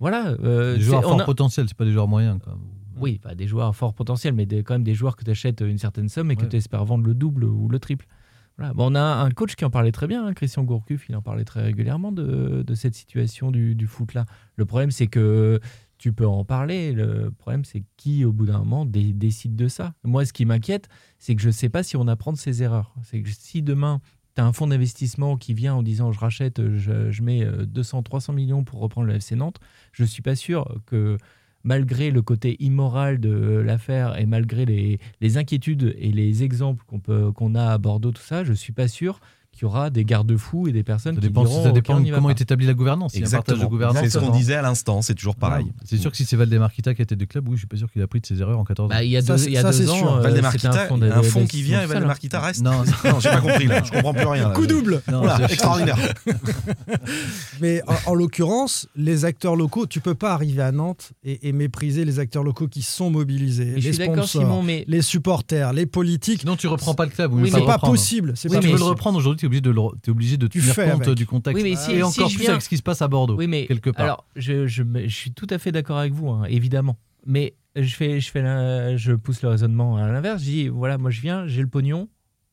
Voilà. 0.00 0.34
euh, 0.42 0.76
des 0.76 0.82
joueurs 0.82 1.02
fort 1.02 1.20
a- 1.20 1.24
potentiel, 1.24 1.66
c'est 1.68 1.76
pas 1.76 1.84
des 1.84 1.92
joueurs 1.92 2.08
moyens. 2.08 2.38
Quoi. 2.42 2.58
Oui, 2.98 3.18
pas 3.18 3.34
des 3.34 3.46
joueurs 3.46 3.68
à 3.68 3.72
fort 3.72 3.94
potentiel, 3.94 4.34
mais 4.34 4.46
des- 4.46 4.62
quand 4.62 4.74
même 4.74 4.84
des 4.84 4.94
joueurs 4.94 5.16
que 5.16 5.24
tu 5.24 5.30
achètes 5.30 5.60
une 5.60 5.78
certaine 5.78 6.08
somme 6.08 6.30
et 6.30 6.36
que 6.36 6.42
Ouais. 6.42 6.48
tu 6.48 6.56
espères 6.56 6.84
vendre 6.84 7.06
le 7.06 7.14
double 7.14 7.44
ou 7.44 7.68
le 7.68 7.78
triple. 7.78 8.06
Voilà. 8.58 8.72
Bon, 8.72 8.90
on 8.90 8.94
a 8.94 9.00
un 9.02 9.30
coach 9.30 9.54
qui 9.54 9.66
en 9.66 9.70
parlait 9.70 9.92
très 9.92 10.06
bien, 10.06 10.26
hein, 10.26 10.32
Christian 10.32 10.64
Gourcuff, 10.64 11.06
il 11.10 11.14
en 11.16 11.20
parlait 11.20 11.44
très 11.44 11.62
régulièrement 11.62 12.10
de, 12.10 12.64
de 12.66 12.74
cette 12.74 12.94
situation 12.94 13.50
du, 13.50 13.74
du 13.74 13.86
foot 13.86 14.14
là. 14.14 14.24
Le 14.56 14.64
problème, 14.64 14.90
c'est 14.90 15.08
que 15.08 15.60
tu 15.98 16.12
peux 16.12 16.26
en 16.26 16.44
parler. 16.44 16.92
Le 16.92 17.30
problème, 17.30 17.64
c'est 17.64 17.84
qui, 17.96 18.24
au 18.24 18.32
bout 18.32 18.46
d'un 18.46 18.58
moment, 18.58 18.84
dé- 18.84 19.12
décide 19.12 19.56
de 19.56 19.68
ça. 19.68 19.94
Moi, 20.04 20.24
ce 20.24 20.32
qui 20.32 20.44
m'inquiète, 20.44 20.88
c'est 21.18 21.34
que 21.34 21.42
je 21.42 21.48
ne 21.48 21.52
sais 21.52 21.68
pas 21.68 21.82
si 21.82 21.96
on 21.96 22.08
apprend 22.08 22.32
de 22.32 22.38
ses 22.38 22.62
erreurs. 22.62 22.94
C'est 23.02 23.22
que 23.22 23.28
si 23.30 23.62
demain, 23.62 24.00
tu 24.34 24.42
as 24.42 24.46
un 24.46 24.52
fonds 24.52 24.66
d'investissement 24.66 25.36
qui 25.36 25.54
vient 25.54 25.74
en 25.74 25.82
disant 25.82 26.12
je 26.12 26.20
rachète, 26.20 26.60
je, 26.76 27.22
mets 27.22 27.44
euh, 27.44 27.64
200, 27.66 28.02
300 28.02 28.32
millions 28.32 28.64
pour 28.64 28.80
reprendre 28.80 29.06
le 29.06 29.14
FC 29.14 29.36
Nantes, 29.36 29.58
je 29.92 30.02
ne 30.02 30.08
suis 30.08 30.22
pas 30.22 30.36
sûr 30.36 30.80
que 30.86 31.16
malgré 31.64 32.10
le 32.10 32.22
côté 32.22 32.56
immoral 32.62 33.18
de 33.18 33.30
l'affaire 33.30 34.18
et 34.18 34.26
malgré 34.26 34.64
les, 34.64 35.36
inquiétudes 35.36 35.94
et 35.98 36.12
les 36.12 36.44
exemples 36.44 36.84
qu'on 36.86 37.00
qu'on 37.32 37.54
a 37.56 37.72
à 37.72 37.78
Bordeaux, 37.78 38.12
tout 38.12 38.22
ça, 38.22 38.44
je 38.44 38.52
suis 38.52 38.72
pas 38.72 38.86
sûr 38.88 39.20
qu'il 39.56 39.64
y 39.64 39.66
aura 39.66 39.90
des 39.90 40.04
garde-fous 40.04 40.68
et 40.68 40.72
des 40.72 40.82
personnes 40.84 41.14
Ça 41.16 41.20
qui 41.20 41.26
dépend, 41.26 41.44
diront 41.44 41.64
ça 41.64 41.72
dépend 41.72 41.96
on 41.96 42.00
de 42.00 42.06
y 42.06 42.10
va 42.10 42.16
comment 42.18 42.28
pas. 42.28 42.34
est 42.34 42.40
établie 42.40 42.66
la 42.66 42.74
gouvernance. 42.74 43.14
Un 43.14 43.18
de 43.18 43.24
Exactement. 43.24 43.64
gouvernance. 43.66 43.98
C'est 44.04 44.10
ce 44.10 44.18
qu'on 44.18 44.26
non. 44.26 44.32
disait 44.36 44.54
à 44.54 44.62
l'instant, 44.62 45.02
c'est 45.02 45.14
toujours 45.14 45.36
pareil. 45.36 45.66
C'est 45.84 45.96
sûr 45.98 46.10
que 46.10 46.16
si 46.16 46.24
c'est 46.24 46.36
Valdemarquita 46.36 46.94
qui 46.94 47.02
était 47.02 47.16
du 47.16 47.26
club, 47.26 47.48
oui, 47.48 47.54
je 47.56 47.60
suis 47.60 47.66
pas 47.66 47.76
sûr 47.76 47.90
qu'il 47.90 48.00
a 48.02 48.06
pris 48.06 48.20
de 48.20 48.26
ses 48.26 48.40
erreurs 48.40 48.58
en 48.58 48.64
14 48.64 48.86
ans. 48.86 48.94
Bah, 48.94 49.02
il 49.02 49.10
y 49.10 49.16
a 49.16 49.22
Ça, 49.22 49.32
deux, 49.34 49.38
c'est- 49.38 49.46
il 49.50 49.52
y 49.54 49.58
a 49.58 49.62
ça, 49.62 49.70
deux 49.76 49.90
ans, 49.90 49.94
sûr. 49.96 50.14
euh, 50.16 50.20
Valdemar 50.20 50.52
c'était 50.52 50.68
Kita, 50.68 50.86
fonds 50.86 50.98
de- 50.98 51.10
un 51.10 51.22
fonds 51.22 51.40
de- 51.42 51.46
qui 51.46 51.62
vient 51.62 51.78
et 51.80 51.82
tout 51.82 51.88
ça, 51.88 51.94
Valdemar 51.94 52.14
là. 52.16 52.20
Kita 52.20 52.40
reste. 52.40 52.62
Non, 52.62 52.84
non 53.04 53.20
j'ai 53.20 53.28
pas 53.30 53.40
compris 53.40 53.66
là. 53.66 53.82
Je 53.84 53.90
comprends 53.90 54.14
plus 54.14 54.26
rien. 54.26 54.48
là. 54.48 54.54
Coup 54.54 54.66
double 54.66 55.02
Non, 55.10 55.22
Oula, 55.22 55.40
extraordinaire. 55.48 55.96
Mais 57.60 57.82
en, 57.86 58.12
en 58.12 58.14
l'occurrence, 58.14 58.88
les 58.96 59.24
acteurs 59.24 59.56
locaux, 59.56 59.86
tu 59.86 60.00
peux 60.00 60.14
pas 60.14 60.32
arriver 60.32 60.62
à 60.62 60.72
Nantes 60.72 61.12
et, 61.24 61.48
et 61.48 61.52
mépriser 61.52 62.04
les 62.04 62.18
acteurs 62.18 62.42
locaux 62.44 62.68
qui 62.68 62.82
sont 62.82 63.10
mobilisés, 63.10 63.74
les 63.76 63.80
suis 63.80 63.98
d'accord, 63.98 64.14
sponsors, 64.26 64.42
Simon, 64.42 64.62
mais 64.62 64.84
les 64.88 65.02
supporters, 65.02 65.72
les 65.72 65.86
politiques. 65.86 66.40
Sinon, 66.40 66.56
tu 66.56 66.66
reprends 66.66 66.94
pas 66.94 67.04
le 67.04 67.10
club. 67.10 67.32
Oui, 67.32 67.50
C'est 67.52 67.64
pas 67.64 67.78
possible. 67.78 68.32
C'est 68.36 68.48
Si 68.50 68.58
tu 68.60 68.68
veux 68.68 68.76
le 68.78 68.84
reprendre 68.84 69.18
aujourd'hui, 69.18 69.38
tu 69.40 69.45
es 69.46 69.48
obligé 69.48 69.60
de, 69.62 69.70
le- 69.70 69.98
t'es 70.02 70.10
obligé 70.10 70.36
de 70.36 70.46
Tu 70.46 70.60
tenir 70.60 70.74
compte 70.74 71.02
avec. 71.06 71.16
du 71.16 71.26
contexte. 71.26 71.62
Oui, 71.62 71.70
mais 71.70 71.76
si- 71.76 71.92
et 71.92 71.96
si 71.96 72.02
encore 72.02 72.28
plus 72.28 72.38
viens- 72.38 72.50
avec 72.50 72.62
ce 72.62 72.68
qui 72.68 72.76
se 72.76 72.82
passe 72.82 73.00
à 73.02 73.08
Bordeaux, 73.08 73.36
Oui, 73.36 73.46
mais 73.46 73.66
quelque 73.66 73.90
part. 73.90 74.04
alors, 74.04 74.24
je, 74.36 74.66
je, 74.66 74.82
me- 74.82 75.06
je 75.08 75.14
suis 75.14 75.32
tout 75.32 75.46
à 75.50 75.58
fait 75.58 75.72
d'accord 75.72 75.98
avec 75.98 76.12
vous, 76.12 76.28
hein, 76.28 76.44
évidemment. 76.48 76.98
Mais 77.26 77.54
je 77.74 77.94
fais, 77.94 78.20
je 78.20 78.30
fais, 78.30 78.42
la- 78.42 78.96
je 78.96 79.12
pousse 79.12 79.42
le 79.42 79.48
raisonnement 79.48 79.96
à 79.96 80.06
l'inverse. 80.08 80.40
Je 80.42 80.46
dis, 80.50 80.68
voilà, 80.68 80.98
moi 80.98 81.10
je 81.10 81.20
viens, 81.20 81.46
j'ai 81.46 81.60
le 81.62 81.68
pognon 81.68 82.08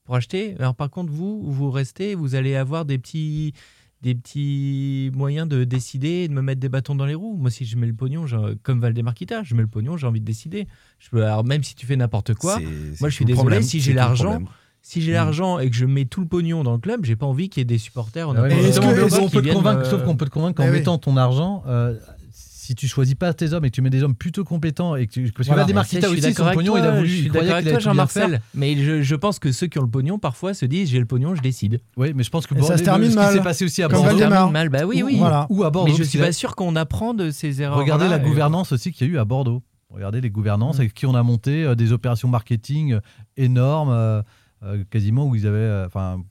pour 0.05 0.15
acheter. 0.15 0.55
Alors 0.59 0.75
par 0.75 0.89
contre, 0.89 1.11
vous, 1.13 1.43
vous 1.51 1.71
restez, 1.71 2.15
vous 2.15 2.35
allez 2.35 2.55
avoir 2.55 2.83
des 2.85 2.97
petits, 2.97 3.53
des 4.01 4.15
petits 4.15 5.11
moyens 5.15 5.47
de 5.47 5.63
décider, 5.63 6.23
et 6.23 6.27
de 6.27 6.33
me 6.33 6.41
mettre 6.41 6.59
des 6.59 6.67
bâtons 6.67 6.93
dans 6.95 7.05
les 7.05 7.13
roues. 7.15 7.37
Moi, 7.37 7.49
si 7.49 7.63
je 7.65 7.77
mets 7.77 7.87
le 7.87 7.93
pognon, 7.93 8.25
comme 8.63 8.81
Valdemarquita, 8.81 9.43
je 9.43 9.55
mets 9.55 9.61
le 9.61 9.67
pognon, 9.69 9.95
j'ai 9.95 10.07
envie 10.07 10.19
de 10.19 10.25
décider. 10.25 10.67
Je 10.99 11.09
peux, 11.09 11.23
alors 11.23 11.45
même 11.45 11.63
si 11.63 11.73
tu 11.75 11.85
fais 11.85 11.95
n'importe 11.95 12.33
quoi, 12.33 12.59
moi 12.99 13.07
je 13.09 13.15
suis 13.15 13.23
désolé, 13.23 13.37
problème, 13.37 13.61
si 13.63 13.79
j'ai 13.79 13.93
l'argent, 13.93 14.31
problème. 14.31 14.49
Si 14.85 15.01
j'ai 15.01 15.13
l'argent 15.13 15.59
et 15.59 15.69
que 15.69 15.75
je 15.75 15.85
mets 15.85 16.05
tout 16.05 16.19
le 16.21 16.27
pognon 16.27 16.63
dans 16.63 16.73
le 16.73 16.77
club, 16.77 17.05
j'ai 17.05 17.15
pas 17.15 17.25
envie 17.25 17.49
qu'il 17.49 17.61
y 17.61 17.63
ait 17.63 17.65
des 17.65 17.77
supporters. 17.77 18.29
Ah 18.37 18.41
ouais, 18.43 18.53
est-ce 18.53 18.79
on 18.81 19.27
qui 19.27 19.35
peut 19.37 19.41
te 19.41 19.53
convaincre, 19.53 19.81
euh, 19.87 19.89
sauf 19.89 20.03
qu'on 20.03 20.15
peut 20.17 20.25
te 20.25 20.29
convaincre 20.29 20.57
qu'en 20.61 20.65
oui. 20.69 20.71
mettant 20.77 20.97
ton 20.97 21.15
argent, 21.17 21.63
euh, 21.67 21.95
si 22.33 22.75
tu 22.75 22.87
choisis 22.87 23.15
pas 23.15 23.33
tes 23.33 23.53
hommes 23.53 23.63
et 23.65 23.69
que 23.69 23.75
tu 23.75 23.81
mets 23.81 23.89
des 23.89 24.03
hommes 24.03 24.15
plutôt 24.15 24.43
compétents 24.43 24.95
et 24.97 25.07
que 25.07 25.11
tu, 25.13 25.31
parce 25.31 25.47
Voilà. 25.47 25.63
que 25.63 25.67
Ça, 25.73 25.73
je 25.73 25.75
Valdemarquita 25.95 26.07
suis 26.09 26.17
aussi, 26.19 26.33
son 26.33 26.51
pognon, 26.53 26.73
toi, 26.73 26.79
il 26.81 26.85
a 26.85 26.91
voulu, 26.97 27.07
je 27.09 27.15
suis 27.21 27.29
d'accord 27.29 27.51
avec 27.55 27.69
toi. 27.69 27.79
Jean-Marcel. 27.79 28.41
Mais 28.53 28.75
je, 28.77 29.01
je 29.01 29.15
pense 29.15 29.39
que 29.39 29.51
ceux 29.53 29.67
qui 29.67 29.79
ont 29.79 29.83
le 29.83 29.89
pognon 29.89 30.19
parfois 30.19 30.53
se 30.53 30.65
disent 30.65 30.89
j'ai 30.89 30.99
le 30.99 31.05
pognon, 31.05 31.33
je 31.35 31.41
décide. 31.41 31.79
Oui, 31.97 32.11
mais 32.15 32.23
je 32.23 32.29
pense 32.29 32.45
que 32.47 32.53
Bordeaux, 32.53 32.67
ça 32.67 32.77
se 32.77 32.83
termine 32.83 33.09
ce 33.09 33.15
qui 33.15 33.21
mal. 33.21 33.33
s'est 33.33 33.41
passé 33.41 33.65
aussi 33.65 33.83
à 33.83 33.87
Comme 33.87 33.97
Bordeaux. 33.97 34.09
Valdemar. 34.17 34.37
termine 34.39 34.53
mal. 34.53 34.69
Bah 34.69 34.85
oui, 34.85 35.01
oui. 35.03 35.15
Voilà. 35.17 35.47
Ou 35.49 35.63
à 35.63 35.69
Bordeaux. 35.71 35.91
mais 35.91 35.97
je 35.97 36.03
suis 36.03 36.19
pas 36.19 36.31
sûr 36.33 36.55
qu'on 36.55 36.75
apprend 36.75 37.13
de 37.13 37.31
ces 37.31 37.61
erreurs. 37.61 37.77
Regardez 37.77 38.07
la 38.09 38.19
gouvernance 38.19 38.71
aussi 38.73 38.91
qu'il 38.91 39.07
y 39.07 39.09
a 39.09 39.13
eu 39.13 39.17
à 39.17 39.23
Bordeaux. 39.25 39.61
Regardez 39.89 40.21
les 40.21 40.29
gouvernances 40.29 40.79
avec 40.79 40.93
qui 40.93 41.05
on 41.05 41.13
a 41.15 41.21
monté 41.21 41.63
euh, 41.63 41.75
des 41.75 41.91
opérations 41.91 42.27
marketing 42.27 42.93
euh, 42.93 42.99
énormes, 43.37 44.23
euh, 44.65 44.83
quasiment 44.89 45.27
où 45.27 45.35
ils 45.35 45.47
avaient. 45.47 45.57
euh, 45.57 45.85
Enfin, 45.87 46.21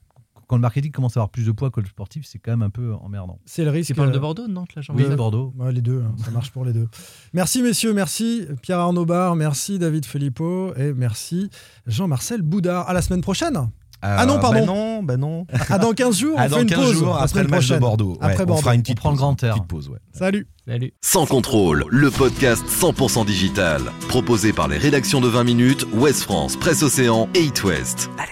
quand 0.49 0.57
le 0.57 0.63
marketing 0.63 0.91
commence 0.93 1.17
à 1.17 1.21
avoir 1.21 1.31
plus 1.31 1.47
de 1.47 1.53
poids 1.53 1.71
que 1.71 1.81
le 1.81 1.87
sportif, 1.87 2.27
c'est 2.27 2.39
quand 2.39 2.51
même 2.51 2.63
un 2.63 2.69
peu 2.71 2.93
emmerdant. 2.95 3.39
C'est 3.47 3.65
le 3.65 3.71
risque. 3.71 3.87
Tu 3.89 3.95
parles 3.95 4.11
de 4.13 4.17
euh, 4.19 4.21
Bordeaux, 4.21 4.49
Nantes, 4.49 4.75
là, 4.75 4.81
Oui, 4.81 4.85
Jean-Marcel 4.99 5.17
Bordeaux. 5.17 5.55
Ouais, 5.59 5.73
les 5.73 5.81
deux, 5.81 6.03
hein, 6.07 6.15
ça 6.23 6.31
marche 6.31 6.51
pour 6.51 6.65
les 6.67 6.73
deux. 6.75 6.89
Merci 7.33 7.63
messieurs, 7.63 7.95
merci 7.95 8.47
Pierre 8.61 8.79
Arnaud 8.81 9.07
Bar, 9.07 9.35
merci 9.35 9.79
David 9.79 10.05
Filippo 10.05 10.75
et 10.77 10.93
merci 10.93 11.49
Jean-Marcel 11.87 12.43
Boudard. 12.43 12.89
À 12.89 12.93
la 12.93 13.01
semaine 13.01 13.23
prochaine. 13.23 13.59
Ah 14.05 14.27
non, 14.27 14.41
pardon. 14.41 14.59
Bah 14.59 14.67
non, 14.67 15.03
bah 15.05 15.17
non. 15.17 15.47
À 15.71 15.79
dans 15.79 15.93
15 15.93 16.19
jours, 16.19 16.35
Ah, 16.37 16.47
on 16.47 16.51
dans 16.51 16.57
fait 16.57 16.63
une 16.63 16.69
15 16.71 16.79
pause. 16.81 16.93
jours 16.99 17.09
la 17.11 17.15
après 17.15 17.29
semaine 17.29 17.45
le 17.45 17.51
match 17.51 17.61
de 17.61 17.67
prochaine. 17.67 17.81
Bordeaux. 17.81 18.19
Après 18.21 18.31
Ouais, 18.31 18.37
Bordeaux. 18.47 18.53
On 18.55 18.57
fera 18.63 18.75
une 18.75 18.83
petite 18.83 18.97
prend 18.99 19.11
le 19.11 19.15
pause, 19.15 19.21
grand 19.21 19.43
air. 19.45 19.55
petite 19.55 19.69
pause, 19.69 19.89
ouais. 19.91 19.99
Salut. 20.13 20.49
Salut. 20.65 20.93
Sans 21.01 21.27
contrôle, 21.27 21.85
le 21.89 22.09
podcast 22.09 22.65
100% 22.69 23.27
digital. 23.27 23.83
Proposé 24.09 24.53
par 24.53 24.69
les 24.69 24.79
rédactions 24.79 25.21
de 25.21 25.27
20 25.27 25.43
minutes, 25.43 25.87
Ouest 25.93 26.23
France, 26.23 26.57
Presse 26.57 26.85
Océan 26.85 27.29
et 27.35 27.41
It 27.41 27.65
West. 27.65 28.09
Allez, 28.17 28.31